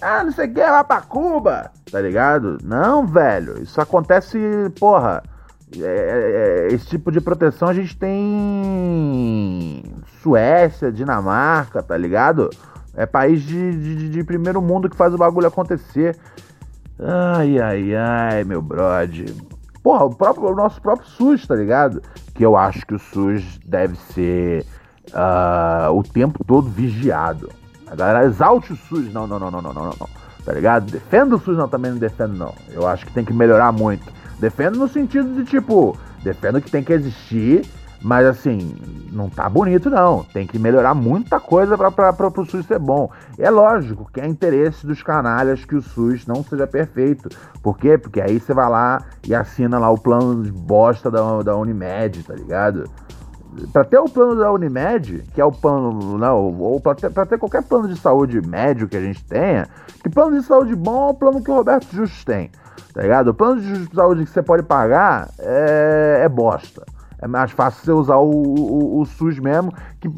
ah, 0.02 0.26
não 0.26 0.32
sei 0.34 0.48
o 0.48 0.54
que, 0.54 0.60
vai 0.60 0.84
pra 0.84 1.00
Cuba, 1.00 1.72
tá 1.90 2.02
ligado? 2.02 2.58
Não, 2.62 3.08
velho, 3.08 3.64
isso 3.64 3.80
acontece, 3.80 4.38
porra. 4.78 5.24
É, 5.78 5.80
é, 5.80 6.68
é, 6.72 6.74
esse 6.74 6.86
tipo 6.88 7.10
de 7.10 7.22
proteção 7.22 7.70
a 7.70 7.74
gente 7.74 7.96
tem 7.96 9.82
Suécia, 10.22 10.92
Dinamarca, 10.92 11.82
tá 11.82 11.96
ligado? 11.96 12.50
É 12.94 13.06
país 13.06 13.42
de, 13.42 13.72
de, 13.72 14.10
de 14.10 14.24
primeiro 14.26 14.62
mundo 14.62 14.90
que 14.90 14.98
faz 14.98 15.14
o 15.14 15.18
bagulho 15.18 15.48
acontecer. 15.48 16.18
Ai, 17.02 17.58
ai, 17.60 17.96
ai, 17.96 18.44
meu 18.44 18.62
brode. 18.62 19.26
Porra, 19.82 20.04
o, 20.04 20.14
próprio, 20.14 20.50
o 20.50 20.56
nosso 20.56 20.82
próprio 20.82 21.08
SUS, 21.08 21.48
tá 21.48 21.56
ligado? 21.56 22.02
Que 22.34 22.46
eu 22.46 22.58
acho 22.58 22.86
que 22.86 22.94
o 22.94 23.00
SUS 23.00 23.58
deve 23.66 23.96
ser 24.14 24.66
uh, 25.14 25.92
o 25.94 26.04
tempo 26.04 26.44
todo 26.44 26.70
vigiado. 26.70 27.50
A 27.88 27.96
galera 27.96 28.26
exalte 28.26 28.74
o 28.74 28.76
SUS. 28.76 29.12
Não, 29.14 29.26
não, 29.26 29.40
não, 29.40 29.50
não, 29.50 29.62
não, 29.62 29.74
não, 29.74 29.84
não. 29.86 30.10
Tá 30.44 30.54
ligado? 30.54 30.92
Defenda 30.92 31.36
o 31.36 31.40
SUS, 31.40 31.58
não, 31.58 31.70
também 31.70 31.92
não 31.92 31.98
defendo, 31.98 32.36
não. 32.36 32.54
Eu 32.70 32.86
acho 32.86 33.06
que 33.06 33.14
tem 33.14 33.24
que 33.24 33.34
melhorar 33.34 33.72
muito. 33.72 34.12
Defendo 34.40 34.78
no 34.78 34.88
sentido 34.88 35.36
de, 35.36 35.50
tipo, 35.50 35.98
defendo 36.22 36.62
que 36.62 36.70
tem 36.70 36.84
que 36.84 36.92
existir, 36.92 37.66
mas 38.02 38.26
assim, 38.26 38.76
não 39.12 39.30
tá 39.30 39.50
bonito, 39.50 39.90
não. 39.90 40.24
Tem 40.24 40.48
que 40.48 40.58
melhorar 40.58 40.94
muita 40.94 41.40
coisa 41.40 41.78
pra, 41.78 41.92
pra, 41.92 42.14
pra, 42.14 42.32
pro 42.32 42.46
SUS 42.46 42.66
ser 42.66 42.80
bom. 42.80 43.10
É 43.38 43.50
lógico 43.50 44.10
que 44.12 44.22
é 44.22 44.28
interesse 44.28 44.88
dos 44.88 45.04
canalhas 45.04 45.66
que 45.66 45.76
o 45.76 45.82
SUS 45.82 46.26
não 46.26 46.44
seja 46.44 46.66
perfeito. 46.66 47.30
Por 47.62 47.78
quê? 47.78 47.98
Porque 47.98 48.22
aí 48.22 48.40
você 48.40 48.54
vai 48.54 48.70
lá 48.70 49.04
e 49.28 49.36
assina 49.36 49.78
lá 49.78 49.90
o 49.90 49.98
plano 49.98 50.44
de 50.44 50.52
bosta 50.52 51.12
da, 51.12 51.42
da 51.42 51.56
Unimed, 51.58 52.24
tá 52.24 52.34
ligado? 52.34 52.90
para 53.74 53.84
ter 53.84 53.98
o 53.98 54.06
plano 54.06 54.36
da 54.36 54.52
Unimed, 54.52 55.24
que 55.34 55.42
é 55.42 55.46
o 55.46 55.52
plano, 55.52 56.18
não, 56.18 56.60
ou 56.60 56.80
para 56.80 56.96
ter, 56.96 57.10
ter, 57.10 57.38
qualquer 57.38 57.64
plano 57.64 57.88
de 57.88 58.00
saúde 58.00 58.40
médio 58.48 58.88
que 58.88 58.96
a 58.96 59.02
gente 59.02 59.24
tenha, 59.26 59.68
que 60.04 60.10
plano 60.10 60.40
de 60.40 60.46
saúde 60.46 60.76
bom 60.76 61.08
é 61.08 61.12
o 61.12 61.14
plano 61.16 61.44
que 61.44 61.50
o 61.50 61.56
Roberto 61.56 61.88
Justus 61.92 62.24
tem, 62.24 62.52
tá 62.94 63.02
ligado? 63.02 63.30
O 63.30 63.34
plano 63.34 63.60
de 63.60 63.94
saúde 63.94 64.26
que 64.26 64.30
você 64.30 64.44
pode 64.44 64.64
pagar 64.64 65.30
é, 65.40 66.22
é 66.24 66.30
bosta. 66.30 66.86
É 67.22 67.28
mais 67.28 67.52
fácil 67.52 67.84
você 67.84 67.92
usar 67.92 68.18
o, 68.18 68.30
o, 68.30 69.02
o, 69.02 69.06
SUS 69.06 69.40
mesmo, 69.40 69.74
que, 70.00 70.10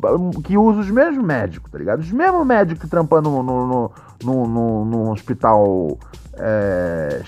que 0.43 0.57
usa 0.57 0.81
os 0.81 0.91
mesmos 0.91 1.23
médicos, 1.23 1.71
tá 1.71 1.77
ligado? 1.77 1.99
Os 1.99 2.11
mesmos 2.11 2.45
médicos 2.45 2.89
trampando 2.89 3.29
no, 3.29 3.41
no, 3.41 3.91
no, 4.23 4.47
no, 4.47 4.85
no 4.85 5.11
hospital 5.11 5.97
é, 6.33 7.21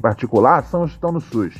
particular 0.00 0.64
são 0.64 0.82
os 0.82 0.90
que 0.90 0.96
estão 0.96 1.12
no 1.12 1.20
SUS. 1.20 1.54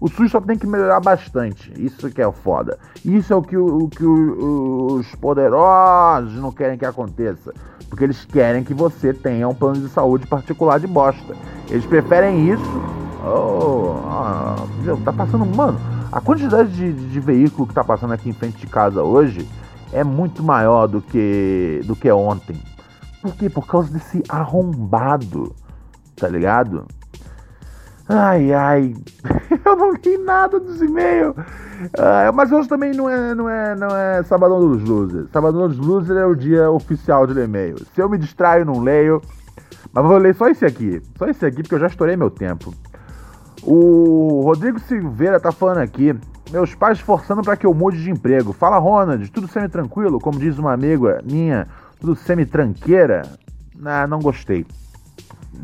O 0.00 0.08
SUS 0.08 0.30
só 0.30 0.40
tem 0.40 0.56
que 0.56 0.66
melhorar 0.66 1.00
bastante. 1.00 1.72
Isso 1.76 2.08
que 2.10 2.22
é 2.22 2.30
foda. 2.30 2.78
Isso 3.04 3.32
é 3.32 3.36
o 3.36 3.42
que, 3.42 3.56
o, 3.56 3.88
que 3.88 4.04
o, 4.04 4.94
os 4.94 5.12
poderosos 5.16 6.34
não 6.34 6.52
querem 6.52 6.78
que 6.78 6.86
aconteça. 6.86 7.52
Porque 7.88 8.04
eles 8.04 8.24
querem 8.24 8.62
que 8.62 8.74
você 8.74 9.12
tenha 9.12 9.48
um 9.48 9.54
plano 9.54 9.80
de 9.80 9.88
saúde 9.88 10.26
particular 10.26 10.78
de 10.78 10.86
bosta. 10.86 11.34
Eles 11.68 11.84
preferem 11.84 12.48
isso. 12.48 12.82
Oh, 13.24 13.96
oh 14.92 14.96
tá 15.04 15.12
passando. 15.12 15.44
Mano, 15.44 15.80
a 16.18 16.20
quantidade 16.20 16.70
de, 16.72 16.92
de 16.92 17.20
veículo 17.20 17.64
que 17.64 17.72
tá 17.72 17.84
passando 17.84 18.12
aqui 18.12 18.28
em 18.28 18.32
frente 18.32 18.58
de 18.58 18.66
casa 18.66 19.04
hoje 19.04 19.48
é 19.92 20.02
muito 20.02 20.42
maior 20.42 20.88
do 20.88 21.00
que, 21.00 21.80
do 21.84 21.94
que 21.94 22.10
ontem. 22.10 22.60
Por 23.22 23.36
quê? 23.36 23.48
Por 23.48 23.64
causa 23.64 23.92
desse 23.92 24.20
arrombado. 24.28 25.54
Tá 26.16 26.26
ligado? 26.26 26.86
Ai, 28.08 28.52
ai, 28.52 28.96
eu 29.64 29.76
não 29.76 29.92
li 29.92 30.18
nada 30.18 30.58
dos 30.58 30.82
e-mails. 30.82 31.36
Uh, 31.36 32.32
mas 32.34 32.50
hoje 32.50 32.68
também 32.68 32.92
não 32.94 33.08
é, 33.08 33.32
não 33.32 33.48
é, 33.48 33.76
não 33.76 33.96
é 33.96 34.20
Sabadão 34.24 34.58
dos 34.58 34.82
Losers. 34.82 35.30
Sabadão 35.30 35.68
dos 35.68 35.78
Losers 35.78 36.18
é 36.18 36.26
o 36.26 36.34
dia 36.34 36.68
oficial 36.68 37.28
de 37.28 37.34
ler 37.34 37.44
e-mail. 37.44 37.76
Se 37.94 38.02
eu 38.02 38.08
me 38.08 38.18
distraio, 38.18 38.64
não 38.64 38.80
leio. 38.80 39.22
Mas 39.92 40.04
vou 40.04 40.18
ler 40.18 40.34
só 40.34 40.48
esse 40.48 40.64
aqui. 40.64 41.00
Só 41.16 41.26
esse 41.28 41.46
aqui, 41.46 41.62
porque 41.62 41.76
eu 41.76 41.80
já 41.80 41.86
estourei 41.86 42.16
meu 42.16 42.28
tempo. 42.28 42.74
O 43.62 44.42
Rodrigo 44.44 44.78
Silveira 44.80 45.40
tá 45.40 45.52
falando 45.52 45.78
aqui. 45.78 46.14
Meus 46.50 46.74
pais 46.74 46.98
forçando 46.98 47.42
para 47.42 47.56
que 47.56 47.66
eu 47.66 47.74
mude 47.74 48.02
de 48.02 48.10
emprego. 48.10 48.52
Fala, 48.52 48.78
Ronald, 48.78 49.30
tudo 49.30 49.46
semi-tranquilo? 49.48 50.18
Como 50.18 50.38
diz 50.38 50.58
uma 50.58 50.72
amiga 50.72 51.20
minha, 51.22 51.68
tudo 52.00 52.16
semi-tranqueira? 52.16 53.22
Ah, 53.84 54.06
não 54.06 54.18
gostei. 54.18 54.66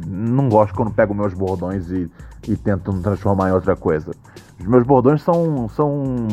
Não 0.07 0.49
gosto 0.49 0.75
quando 0.75 0.91
pego 0.91 1.15
meus 1.15 1.33
bordões 1.33 1.91
e 1.91 2.11
e 2.49 2.57
tentam 2.57 3.01
transformar 3.01 3.51
em 3.51 3.53
outra 3.53 3.77
coisa. 3.77 4.13
Os 4.59 4.67
meus 4.67 4.85
bordões 4.85 5.23
são, 5.23 5.69
são, 5.69 6.27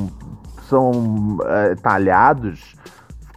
são 0.68 1.38
é, 1.45 1.76
talhados 1.76 2.76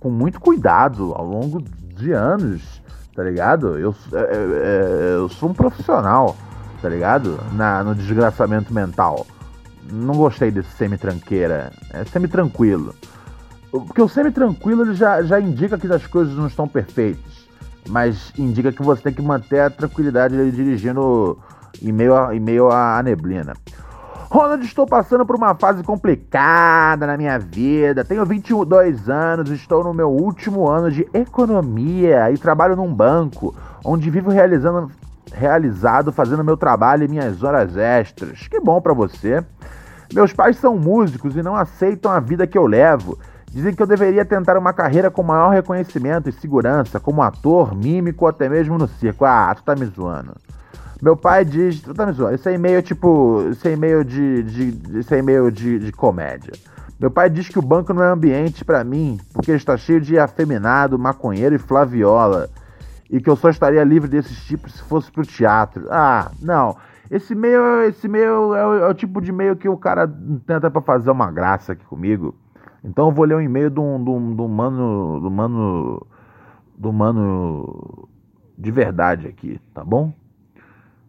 com 0.01 0.11
muito 0.11 0.41
cuidado 0.41 1.13
ao 1.15 1.27
longo 1.27 1.63
de 1.63 2.13
anos, 2.13 2.83
tá 3.15 3.23
ligado? 3.23 3.79
Eu, 3.79 3.95
é, 4.13 4.19
é, 4.19 4.23
é, 4.23 5.15
eu 5.15 5.29
sou 5.29 5.51
um 5.51 5.55
profissional, 5.55 6.37
tá 6.85 6.91
ligado? 6.91 7.41
Na, 7.53 7.83
no 7.83 7.95
desgraçamento 7.95 8.73
mental. 8.73 9.27
Não 9.91 10.15
gostei 10.15 10.51
desse 10.51 10.71
semi-tranqueira. 10.73 11.73
É 11.91 12.05
semi-tranquilo. 12.05 12.95
Porque 13.71 14.03
o 14.03 14.09
semi-tranquilo 14.09 14.83
ele 14.83 14.95
já, 14.95 15.23
já 15.23 15.41
indica 15.41 15.79
que 15.79 15.91
as 15.91 16.07
coisas 16.07 16.35
não 16.35 16.47
estão 16.47 16.69
perfeitas. 16.69 17.49
Mas 17.89 18.35
indica 18.39 18.71
que 18.71 18.83
você 18.83 19.01
tem 19.01 19.15
que 19.15 19.23
manter 19.23 19.61
a 19.61 19.71
tranquilidade 19.71 20.51
dirigindo 20.51 21.39
em 21.81 21.91
meio 21.91 22.15
a, 22.15 22.37
em 22.37 22.41
meio 22.41 22.71
à 22.71 23.03
neblina. 23.03 23.55
Ronald, 24.29 24.63
estou 24.63 24.87
passando 24.87 25.25
por 25.25 25.37
uma 25.37 25.55
fase 25.55 25.83
complicada 25.83 27.07
na 27.07 27.17
minha 27.17 27.39
vida. 27.39 28.05
Tenho 28.05 28.27
22 28.27 29.09
anos, 29.09 29.49
estou 29.51 29.83
no 29.83 29.95
meu 29.95 30.11
último 30.11 30.69
ano 30.69 30.91
de 30.91 31.09
economia 31.15 32.31
e 32.31 32.37
trabalho 32.37 32.77
num 32.77 32.93
banco, 32.93 33.55
onde 33.83 34.11
vivo 34.11 34.31
realizando, 34.31 34.91
realizado 35.35 36.13
fazendo 36.13 36.45
meu 36.45 36.57
trabalho 36.57 37.05
e 37.05 37.09
minhas 37.09 37.43
horas 37.43 37.77
extras. 37.77 38.47
Que 38.49 38.61
bom 38.61 38.81
para 38.81 38.95
você. 38.95 39.45
Meus 40.13 40.33
pais 40.33 40.57
são 40.57 40.79
músicos 40.79 41.37
e 41.37 41.43
não 41.43 41.57
aceitam 41.57 42.13
a 42.13 42.21
vida 42.21 42.47
que 42.47 42.57
eu 42.57 42.67
levo. 42.67 43.19
Dizem 43.51 43.75
que 43.75 43.83
eu 43.83 43.87
deveria 43.87 44.25
tentar 44.25 44.57
uma 44.59 44.73
carreira 44.73 45.11
com 45.11 45.23
maior 45.23 45.51
reconhecimento 45.51 46.29
e 46.29 46.33
segurança, 46.33 46.99
como 46.99 47.23
ator, 47.23 47.75
mímico 47.75 48.25
ou 48.25 48.29
até 48.29 48.49
mesmo 48.49 48.77
no 48.79 48.89
circo. 48.89 49.25
Ah, 49.25 49.55
tu 49.55 49.63
tá 49.63 49.75
me 49.77 49.87
zoando. 49.87 50.35
Meu 51.01 51.17
pai 51.17 51.45
diz. 51.45 51.81
Tá 51.81 52.07
me 52.07 52.13
zoando. 52.13 52.35
Isso 52.35 52.49
é 52.49 52.55
e-mail 52.55 52.83
tipo. 52.83 53.47
Isso 53.51 53.67
é 53.69 53.73
e-mail 53.73 54.05
de, 54.05 54.43
de. 54.43 54.99
Isso 54.99 55.15
é 55.15 55.19
e-mail 55.19 55.51
de, 55.51 55.79
de 55.79 55.93
comédia. 55.93 56.53
Meu 56.99 57.11
pai 57.11 57.29
diz 57.29 57.49
que 57.49 57.59
o 57.59 57.63
banco 57.63 57.93
não 57.93 58.03
é 58.03 58.09
ambiente 58.09 58.65
para 58.65 58.83
mim, 58.83 59.21
porque 59.33 59.53
está 59.53 59.77
cheio 59.77 60.01
de 60.01 60.19
afeminado, 60.19 60.99
maconheiro 60.99 61.55
e 61.55 61.59
flaviola. 61.59 62.49
E 63.11 63.21
que 63.21 63.29
eu 63.29 63.37
só 63.37 63.51
estaria 63.51 63.85
livre 63.85 64.09
desses 64.09 64.45
tipos 64.47 64.75
se 64.75 64.83
fosse 64.83 65.11
pro 65.11 65.25
teatro. 65.25 65.87
Ah, 65.91 66.31
não. 66.41 66.77
Esse 67.11 67.35
meio, 67.35 67.83
esse 67.83 68.09
meio 68.09 68.55
é 68.55 68.67
o, 68.67 68.77
é 68.77 68.89
o 68.89 68.95
tipo 68.95 69.21
de 69.21 69.31
meio 69.31 69.57
que 69.57 69.69
o 69.69 69.77
cara 69.77 70.09
tenta 70.47 70.71
para 70.71 70.81
fazer 70.81 71.11
uma 71.11 71.31
graça 71.31 71.73
aqui 71.73 71.85
comigo. 71.85 72.35
Então 72.83 73.09
eu 73.09 73.13
vou 73.13 73.25
ler 73.25 73.37
um 73.37 73.41
e-mail 73.41 73.71
do, 73.71 73.99
do, 73.99 74.35
do 74.35 74.49
mano. 74.49 75.21
Do 75.21 75.31
mano. 75.31 76.07
Do 76.77 76.93
mano. 76.93 78.09
De 78.57 78.71
verdade 78.71 79.27
aqui, 79.27 79.61
tá 79.73 79.85
bom? 79.85 80.13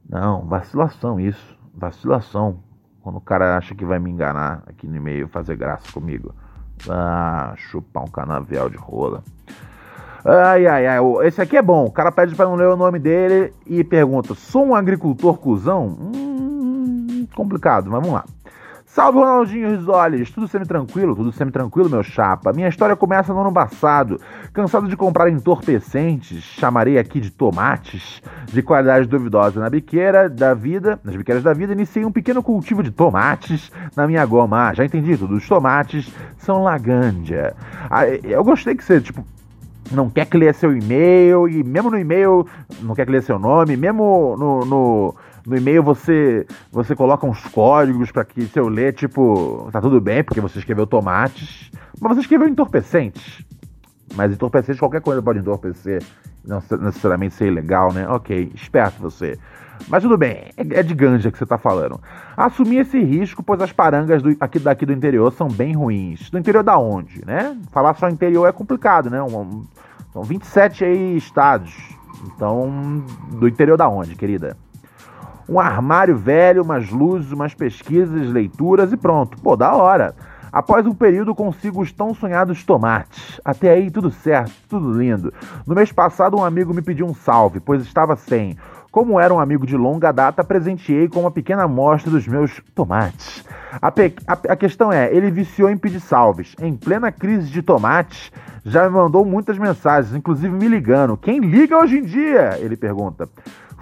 Não, 0.08 0.46
vacilação 0.46 1.20
isso. 1.20 1.58
Vacilação. 1.74 2.60
Quando 3.02 3.18
o 3.18 3.22
cara 3.22 3.58
acha 3.58 3.76
que 3.76 3.86
vai 3.86 4.00
me 4.00 4.10
enganar 4.10 4.64
aqui 4.66 4.88
no 4.88 4.96
e-mail, 4.96 5.28
fazer 5.28 5.56
graça 5.56 5.91
comigo. 5.91 6.34
Ah, 6.89 7.54
chupar 7.56 8.04
um 8.04 8.08
canavial 8.08 8.70
de 8.70 8.78
rola. 8.78 9.24
Ai, 10.28 10.65
ai, 10.65 10.88
ai. 10.88 10.99
Esse 11.23 11.39
aqui 11.39 11.55
é 11.55 11.61
bom. 11.61 11.86
O 11.86 11.91
cara 11.91 12.11
pede 12.11 12.34
pra 12.34 12.45
não 12.45 12.55
ler 12.55 12.67
o 12.67 12.76
nome 12.76 12.97
dele 12.97 13.53
e 13.65 13.84
pergunta: 13.84 14.34
Sou 14.34 14.65
um 14.65 14.73
agricultor 14.76 15.38
cuzão? 15.38 15.86
Hum, 15.88 17.28
complicado, 17.36 17.91
mas 17.91 18.01
vamos 18.01 18.15
lá. 18.15 18.26
Salve 18.88 19.19
Ronaldinho 19.19 19.69
Risoles, 19.71 20.32
tudo 20.32 20.47
semi-tranquilo, 20.47 21.15
tudo 21.15 21.32
semi-tranquilo, 21.32 21.89
meu 21.89 22.01
chapa. 22.01 22.53
Minha 22.53 22.69
história 22.69 22.95
começa 22.95 23.34
no 23.34 23.41
ano 23.41 23.51
passado. 23.51 24.19
Cansado 24.53 24.88
de 24.88 24.95
comprar 24.95 25.30
entorpecentes, 25.30 26.41
chamarei 26.41 26.97
aqui 26.97 27.19
de 27.19 27.30
tomates, 27.30 28.21
de 28.45 28.63
qualidade 28.63 29.05
duvidosa 29.05 29.59
na 29.59 29.69
biqueira 29.69 30.30
da 30.30 30.53
vida, 30.53 30.97
nas 31.03 31.13
biqueiras 31.13 31.43
da 31.43 31.53
vida, 31.53 31.73
iniciei 31.73 32.05
um 32.05 32.11
pequeno 32.11 32.41
cultivo 32.41 32.82
de 32.82 32.89
tomates 32.89 33.69
na 33.97 34.07
minha 34.07 34.26
goma. 34.26 34.69
Ah, 34.69 34.73
já 34.73 34.86
entendi 34.86 35.17
tudo, 35.17 35.36
os 35.36 35.47
tomates 35.47 36.09
são 36.38 36.63
lagândia. 36.63 37.53
Ah, 37.89 38.07
eu 38.07 38.45
gostei 38.45 38.76
que 38.76 38.84
você, 38.84 39.01
tipo, 39.01 39.26
não 39.91 40.09
quer 40.09 40.25
que 40.25 40.38
leia 40.38 40.53
seu 40.53 40.75
e-mail, 40.75 41.47
e 41.47 41.63
mesmo 41.63 41.91
no 41.91 41.99
e-mail 41.99 42.45
não 42.81 42.95
quer 42.95 43.05
que 43.05 43.11
leia 43.11 43.21
seu 43.21 43.39
nome, 43.39 43.77
mesmo 43.77 44.36
no, 44.38 44.65
no 44.65 45.15
no 45.45 45.55
e-mail 45.55 45.83
você 45.83 46.45
você 46.71 46.95
coloca 46.95 47.25
uns 47.27 47.45
códigos 47.45 48.11
para 48.11 48.25
que 48.25 48.45
se 48.45 48.59
eu 48.59 48.67
ler, 48.67 48.93
tipo, 48.93 49.69
tá 49.71 49.79
tudo 49.79 50.01
bem, 50.01 50.23
porque 50.23 50.41
você 50.41 50.59
escreveu 50.59 50.88
tomates, 50.88 51.69
mas 51.99 52.15
você 52.15 52.21
escreveu 52.21 52.47
entorpecentes. 52.47 53.45
Mas 54.15 54.31
entorpecentes, 54.31 54.79
qualquer 54.79 55.01
coisa 55.01 55.21
pode 55.21 55.39
entorpecer, 55.39 56.01
não 56.43 56.61
necessariamente 56.81 57.36
ser 57.36 57.47
ilegal, 57.47 57.93
né? 57.93 58.07
Ok, 58.07 58.51
esperto 58.55 59.01
você. 59.01 59.38
Mas 59.88 60.03
tudo 60.03 60.17
bem, 60.17 60.51
é, 60.57 60.80
é 60.80 60.84
de 60.84 60.93
ganja 60.93 61.32
que 61.32 61.38
você 61.38 61.45
tá 61.45 61.57
falando. 61.57 61.99
Assumir 62.36 62.80
esse 62.80 62.99
risco, 62.99 63.43
pois 63.43 63.61
as 63.61 63.71
parangas 63.71 64.21
do, 64.21 64.36
aqui, 64.39 64.59
daqui 64.59 64.86
do 64.86 64.93
interior 64.93 65.32
são 65.32 65.47
bem 65.47 65.73
ruins. 65.73 66.30
Do 66.30 66.39
interior 66.39 66.63
da 66.63 66.78
onde, 66.78 67.26
né? 67.26 67.57
Falar 67.71 67.95
só 67.95 68.09
interior 68.09 68.47
é 68.47 68.51
complicado, 68.51 69.09
né? 69.09 69.21
Um, 69.21 69.65
são 70.11 70.23
27 70.23 70.86
aí 70.86 71.17
estados. 71.17 71.73
Então, 72.26 73.03
do 73.34 73.47
interior 73.47 73.78
da 73.78 73.88
onde, 73.88 74.15
querida? 74.15 74.57
um 75.47 75.59
armário 75.59 76.17
velho, 76.17 76.63
umas 76.63 76.89
luzes, 76.89 77.32
umas 77.32 77.53
pesquisas, 77.53 78.28
leituras 78.30 78.91
e 78.91 78.97
pronto. 78.97 79.38
Pô, 79.39 79.55
da 79.55 79.73
hora. 79.73 80.15
Após 80.51 80.86
um 80.86 80.93
período 80.93 81.36
consigo 81.36 81.82
os 81.82 81.91
tão 81.91 82.13
sonhados 82.13 82.63
tomates. 82.63 83.39
Até 83.43 83.71
aí 83.71 83.91
tudo 83.91 84.09
certo, 84.09 84.53
tudo 84.69 84.93
lindo. 84.93 85.34
No 85.67 85.76
mês 85.76 85.91
passado 85.91 86.38
um 86.38 86.43
amigo 86.43 86.73
me 86.73 86.82
pediu 86.82 87.05
um 87.05 87.13
salve, 87.13 87.59
pois 87.59 87.82
estava 87.84 88.15
sem. 88.15 88.57
Como 88.96 89.20
era 89.20 89.34
um 89.34 89.41
amigo 89.41 89.68
de 89.68 89.76
longa 89.76 90.10
data, 90.14 90.41
presenteei 90.41 91.10
com 91.10 91.20
uma 91.20 91.30
pequena 91.30 91.64
amostra 91.64 92.10
dos 92.10 92.26
meus 92.26 92.62
tomates. 92.74 93.43
A, 93.82 93.89
a, 93.89 94.54
a, 94.54 94.56
questão 94.56 94.89
é, 94.89 95.14
ele 95.14 95.30
viciou 95.30 95.70
em 95.70 95.78
pedir 95.78 96.00
salves. 96.00 96.56
Em 96.62 96.74
plena 96.78 97.12
crise 97.12 97.50
de 97.50 97.62
tomates, 97.62 98.32
já 98.64 98.86
me 98.86 98.96
mandou 98.96 99.26
muitas 99.26 99.58
mensagens, 99.58 100.16
inclusive 100.16 100.56
me 100.56 100.70
ligando. 100.70 101.18
Quem 101.18 101.41
liga 101.41 101.78
hoje 101.78 101.98
em 101.98 102.04
dia? 102.04 102.58
Ele 102.58 102.78
pergunta. 102.78 103.28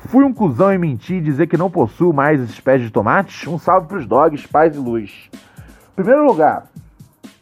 Fui 0.08 0.26
um 0.26 0.34
cuzão 0.34 0.74
e 0.74 0.80
mentir 0.80 1.18
e 1.18 1.22
dizer 1.22 1.46
que 1.46 1.58
não 1.58 1.70
possuo 1.70 2.12
mais 2.12 2.42
esses 2.42 2.60
pés 2.60 2.82
de 2.82 2.90
tomate? 2.90 3.48
Um 3.48 3.60
salve 3.60 3.88
pros 3.88 4.08
dogs, 4.08 4.48
paz 4.48 4.76
e 4.76 4.80
luz. 4.80 5.30
Primeiro 5.96 6.26
lugar, 6.26 6.66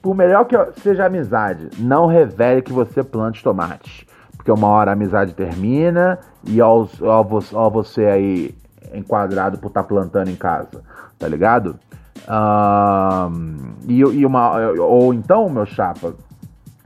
por 0.02 0.14
melhor 0.14 0.44
que 0.44 0.58
seja 0.82 1.04
a 1.04 1.08
amizade, 1.08 1.70
não 1.80 2.06
revele 2.06 2.62
que 2.62 2.74
você 2.74 3.02
plante 3.02 3.42
tomates. 3.42 4.06
Porque 4.42 4.52
uma 4.52 4.70
hora 4.70 4.90
a 4.90 4.94
amizade 4.94 5.34
termina 5.34 6.18
e 6.44 6.60
ao, 6.60 6.90
ao, 7.04 7.70
você 7.70 8.06
aí 8.06 8.56
enquadrado 8.92 9.60
por 9.60 9.68
estar 9.68 9.84
tá 9.84 9.88
plantando 9.88 10.32
em 10.32 10.36
casa, 10.36 10.82
tá 11.20 11.28
ligado? 11.28 11.80
E, 13.88 14.00
e 14.00 14.26
uma, 14.26 14.58
ou 14.80 15.14
então, 15.14 15.48
meu 15.48 15.64
chapa, 15.64 16.16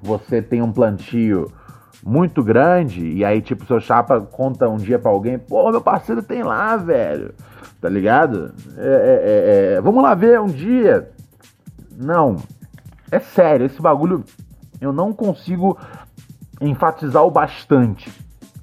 você 0.04 0.42
tem 0.42 0.62
um 0.62 0.70
plantio 0.70 1.50
muito 2.04 2.44
grande, 2.44 3.08
e 3.08 3.24
aí, 3.24 3.42
tipo, 3.42 3.66
seu 3.66 3.80
chapa 3.80 4.20
conta 4.20 4.68
um 4.68 4.76
dia 4.76 5.00
para 5.00 5.10
alguém, 5.10 5.40
pô, 5.40 5.72
meu 5.72 5.82
parceiro 5.82 6.22
tem 6.22 6.44
lá, 6.44 6.76
velho. 6.76 7.34
Tá 7.80 7.88
ligado? 7.88 8.54
É, 8.78 8.82
é, 8.82 9.74
é, 9.74 9.74
é, 9.76 9.82
vamos 9.82 10.04
lá 10.04 10.14
ver 10.14 10.42
um 10.42 10.48
dia. 10.48 11.10
Não. 11.96 12.36
É 13.10 13.20
sério, 13.20 13.66
esse 13.66 13.82
bagulho 13.82 14.26
eu 14.82 14.92
não 14.92 15.14
consigo 15.14 15.78
enfatizar 16.62 17.24
o 17.24 17.32
bastante. 17.32 18.12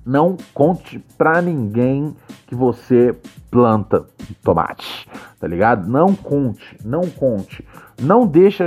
Não 0.04 0.36
conte 0.52 0.98
pra 1.16 1.40
ninguém 1.40 2.16
que 2.46 2.54
você 2.54 3.16
planta 3.50 4.04
tomate, 4.42 5.08
tá 5.38 5.46
ligado? 5.46 5.88
Não 5.88 6.14
conte, 6.14 6.76
não 6.84 7.02
conte. 7.02 7.64
Não 8.00 8.26
deixa. 8.26 8.66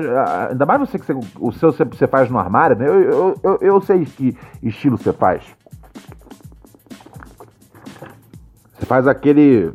Ainda 0.50 0.66
mais 0.66 0.80
você 0.80 0.98
que 0.98 1.06
você, 1.06 1.14
o 1.40 1.52
seu 1.52 1.74
você 1.74 2.08
faz 2.08 2.30
no 2.30 2.40
armário, 2.40 2.78
né? 2.78 2.88
Eu, 2.88 3.02
eu, 3.02 3.40
eu, 3.44 3.58
eu 3.62 3.82
sei 3.82 4.06
que 4.06 4.38
estilo 4.64 4.98
você 4.98 5.12
faz. 5.12 5.44
Você 8.74 8.86
faz 8.86 9.08
aquele. 9.08 9.74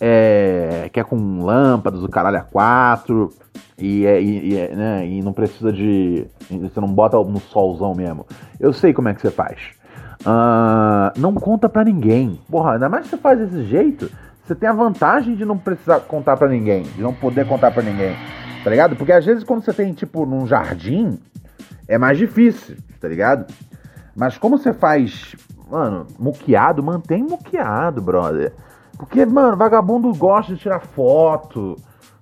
É, 0.00 0.88
que 0.92 0.98
é 0.98 1.04
com 1.04 1.44
lâmpadas, 1.44 2.02
o 2.02 2.08
caralho 2.08 2.38
a 2.38 2.42
quatro. 2.42 3.30
E, 3.78 4.06
é, 4.06 4.20
e, 4.20 4.56
é, 4.56 4.74
né, 4.74 5.06
e 5.06 5.22
não 5.22 5.32
precisa 5.32 5.72
de. 5.72 6.26
Você 6.50 6.80
não 6.80 6.88
bota 6.88 7.16
no 7.18 7.40
solzão 7.40 7.94
mesmo. 7.94 8.26
Eu 8.58 8.72
sei 8.72 8.92
como 8.92 9.08
é 9.08 9.14
que 9.14 9.20
você 9.20 9.30
faz. 9.30 9.58
Uh, 10.20 11.18
não 11.18 11.34
conta 11.34 11.68
pra 11.68 11.84
ninguém. 11.84 12.38
Porra, 12.50 12.74
ainda 12.74 12.88
mais 12.88 13.04
que 13.04 13.10
você 13.10 13.16
faz 13.16 13.38
desse 13.38 13.64
jeito 13.64 14.10
você 14.50 14.54
tem 14.56 14.68
a 14.68 14.72
vantagem 14.72 15.36
de 15.36 15.44
não 15.44 15.56
precisar 15.56 16.00
contar 16.00 16.36
para 16.36 16.48
ninguém, 16.48 16.82
de 16.82 17.00
não 17.00 17.14
poder 17.14 17.46
contar 17.46 17.70
para 17.70 17.84
ninguém, 17.84 18.16
tá 18.64 18.70
ligado? 18.70 18.96
Porque 18.96 19.12
às 19.12 19.24
vezes 19.24 19.44
quando 19.44 19.64
você 19.64 19.72
tem, 19.72 19.92
tipo, 19.92 20.26
num 20.26 20.44
jardim, 20.44 21.20
é 21.86 21.96
mais 21.96 22.18
difícil, 22.18 22.76
tá 23.00 23.06
ligado? 23.06 23.46
Mas 24.16 24.36
como 24.36 24.58
você 24.58 24.72
faz, 24.72 25.36
mano, 25.70 26.04
muqueado, 26.18 26.82
mantém 26.82 27.22
muqueado, 27.22 28.02
brother. 28.02 28.52
Porque, 29.00 29.24
mano, 29.24 29.56
vagabundo 29.56 30.14
gosta 30.14 30.54
de 30.54 30.60
tirar 30.60 30.80
foto, 30.80 31.74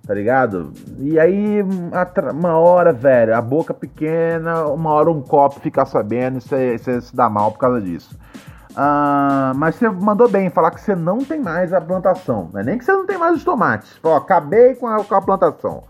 tá 0.06 0.14
ligado? 0.14 0.72
E 0.96 1.18
aí, 1.18 1.60
uma 2.32 2.56
hora, 2.56 2.92
velho, 2.92 3.34
a 3.34 3.42
boca 3.42 3.74
pequena, 3.74 4.64
uma 4.66 4.90
hora 4.90 5.10
um 5.10 5.20
copo 5.20 5.58
fica 5.58 5.84
sabendo 5.84 6.40
você, 6.40 6.78
se 6.78 7.16
dá 7.16 7.28
mal 7.28 7.50
por 7.50 7.58
causa 7.58 7.80
disso. 7.80 8.16
Ah, 8.76 9.52
mas 9.56 9.74
você 9.74 9.88
mandou 9.88 10.28
bem 10.28 10.50
falar 10.50 10.70
que 10.70 10.80
você 10.80 10.94
não 10.94 11.18
tem 11.18 11.40
mais 11.40 11.72
a 11.72 11.80
plantação. 11.80 12.48
Né? 12.52 12.62
Nem 12.62 12.78
que 12.78 12.84
você 12.84 12.92
não 12.92 13.04
tem 13.04 13.18
mais 13.18 13.34
os 13.34 13.42
tomates. 13.42 13.98
Pô, 13.98 14.14
acabei 14.14 14.76
com 14.76 14.86
a, 14.86 15.02
com 15.02 15.14
a 15.16 15.20
plantação. 15.20 15.82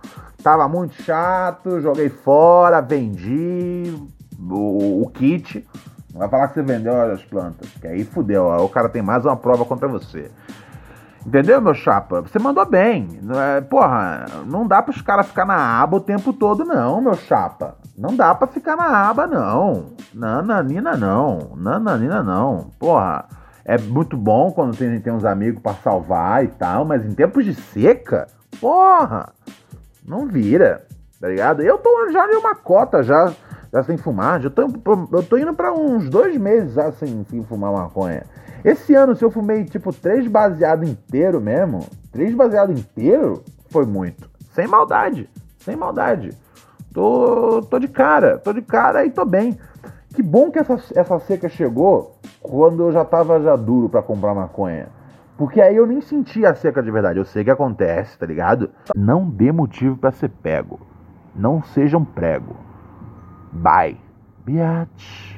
Tava 0.42 0.66
muito 0.68 0.94
chato, 1.02 1.82
joguei 1.82 2.08
fora, 2.08 2.80
vendi 2.80 3.94
o, 4.40 5.02
o 5.02 5.10
kit. 5.10 5.68
Vai 6.14 6.30
falar 6.30 6.48
que 6.48 6.54
você 6.54 6.62
vendeu 6.62 6.98
as 7.12 7.22
plantas. 7.22 7.68
Que 7.78 7.86
aí 7.86 8.04
fudeu. 8.04 8.44
Ó, 8.44 8.64
o 8.64 8.70
cara 8.70 8.88
tem 8.88 9.02
mais 9.02 9.26
uma 9.26 9.36
prova 9.36 9.66
contra 9.66 9.86
você. 9.86 10.30
Entendeu, 11.28 11.60
meu 11.60 11.74
chapa? 11.74 12.22
Você 12.22 12.38
mandou 12.38 12.64
bem. 12.64 13.20
É, 13.36 13.60
porra, 13.60 14.24
não 14.46 14.66
dá 14.66 14.80
pros 14.80 15.02
caras 15.02 15.26
ficar 15.26 15.44
na 15.44 15.78
aba 15.78 15.98
o 15.98 16.00
tempo 16.00 16.32
todo, 16.32 16.64
não, 16.64 17.02
meu 17.02 17.14
chapa. 17.16 17.76
Não 17.98 18.16
dá 18.16 18.34
pra 18.34 18.46
ficar 18.46 18.76
na 18.76 19.10
aba, 19.10 19.26
não. 19.26 19.92
Nananina, 20.14 20.96
não. 20.96 21.52
Nananina, 21.54 22.22
não. 22.22 22.70
Porra, 22.78 23.26
é 23.62 23.76
muito 23.76 24.16
bom 24.16 24.50
quando 24.52 24.74
tem, 24.74 24.98
tem 25.02 25.12
uns 25.12 25.26
amigos 25.26 25.60
para 25.60 25.74
salvar 25.74 26.44
e 26.44 26.48
tal, 26.48 26.86
mas 26.86 27.04
em 27.04 27.12
tempos 27.12 27.44
de 27.44 27.54
seca, 27.54 28.26
porra, 28.58 29.30
não 30.06 30.26
vira, 30.26 30.86
tá 31.20 31.28
ligado? 31.28 31.60
Eu 31.60 31.76
tô 31.76 32.08
já 32.10 32.26
em 32.26 32.36
uma 32.36 32.54
cota 32.54 33.02
já, 33.02 33.34
já 33.70 33.82
sem 33.82 33.98
fumar, 33.98 34.40
já 34.40 34.48
tô, 34.48 34.62
eu 34.62 35.22
tô 35.22 35.36
indo 35.36 35.52
para 35.52 35.74
uns 35.74 36.08
dois 36.08 36.34
meses 36.38 36.72
já 36.72 36.90
sem, 36.92 37.22
sem 37.28 37.44
fumar 37.44 37.70
maconha. 37.70 38.24
Esse 38.64 38.94
ano, 38.94 39.14
se 39.14 39.24
eu 39.24 39.30
fumei 39.30 39.64
tipo 39.64 39.92
três 39.92 40.26
baseado 40.26 40.84
inteiro 40.84 41.40
mesmo, 41.40 41.86
três 42.10 42.34
baseado 42.34 42.72
inteiro, 42.72 43.42
foi 43.70 43.86
muito. 43.86 44.28
Sem 44.52 44.66
maldade, 44.66 45.28
sem 45.58 45.76
maldade. 45.76 46.30
Tô, 46.92 47.62
tô 47.62 47.78
de 47.78 47.88
cara, 47.88 48.38
tô 48.38 48.52
de 48.52 48.62
cara 48.62 49.04
e 49.04 49.10
tô 49.10 49.24
bem. 49.24 49.56
Que 50.14 50.22
bom 50.22 50.50
que 50.50 50.58
essa, 50.58 50.80
essa 50.94 51.18
seca 51.20 51.48
chegou 51.48 52.16
quando 52.42 52.84
eu 52.84 52.92
já 52.92 53.04
tava 53.04 53.40
já 53.40 53.54
duro 53.54 53.88
para 53.88 54.02
comprar 54.02 54.34
maconha. 54.34 54.88
Porque 55.36 55.60
aí 55.60 55.76
eu 55.76 55.86
nem 55.86 56.00
senti 56.00 56.44
a 56.44 56.54
seca 56.54 56.82
de 56.82 56.90
verdade. 56.90 57.20
Eu 57.20 57.24
sei 57.24 57.44
que 57.44 57.50
acontece, 57.50 58.18
tá 58.18 58.26
ligado? 58.26 58.70
Não 58.96 59.30
dê 59.30 59.52
motivo 59.52 59.96
para 59.96 60.10
ser 60.10 60.30
pego. 60.30 60.80
Não 61.36 61.62
seja 61.62 61.96
um 61.96 62.04
prego. 62.04 62.56
Bye. 63.52 63.96
Biatch. 64.44 65.37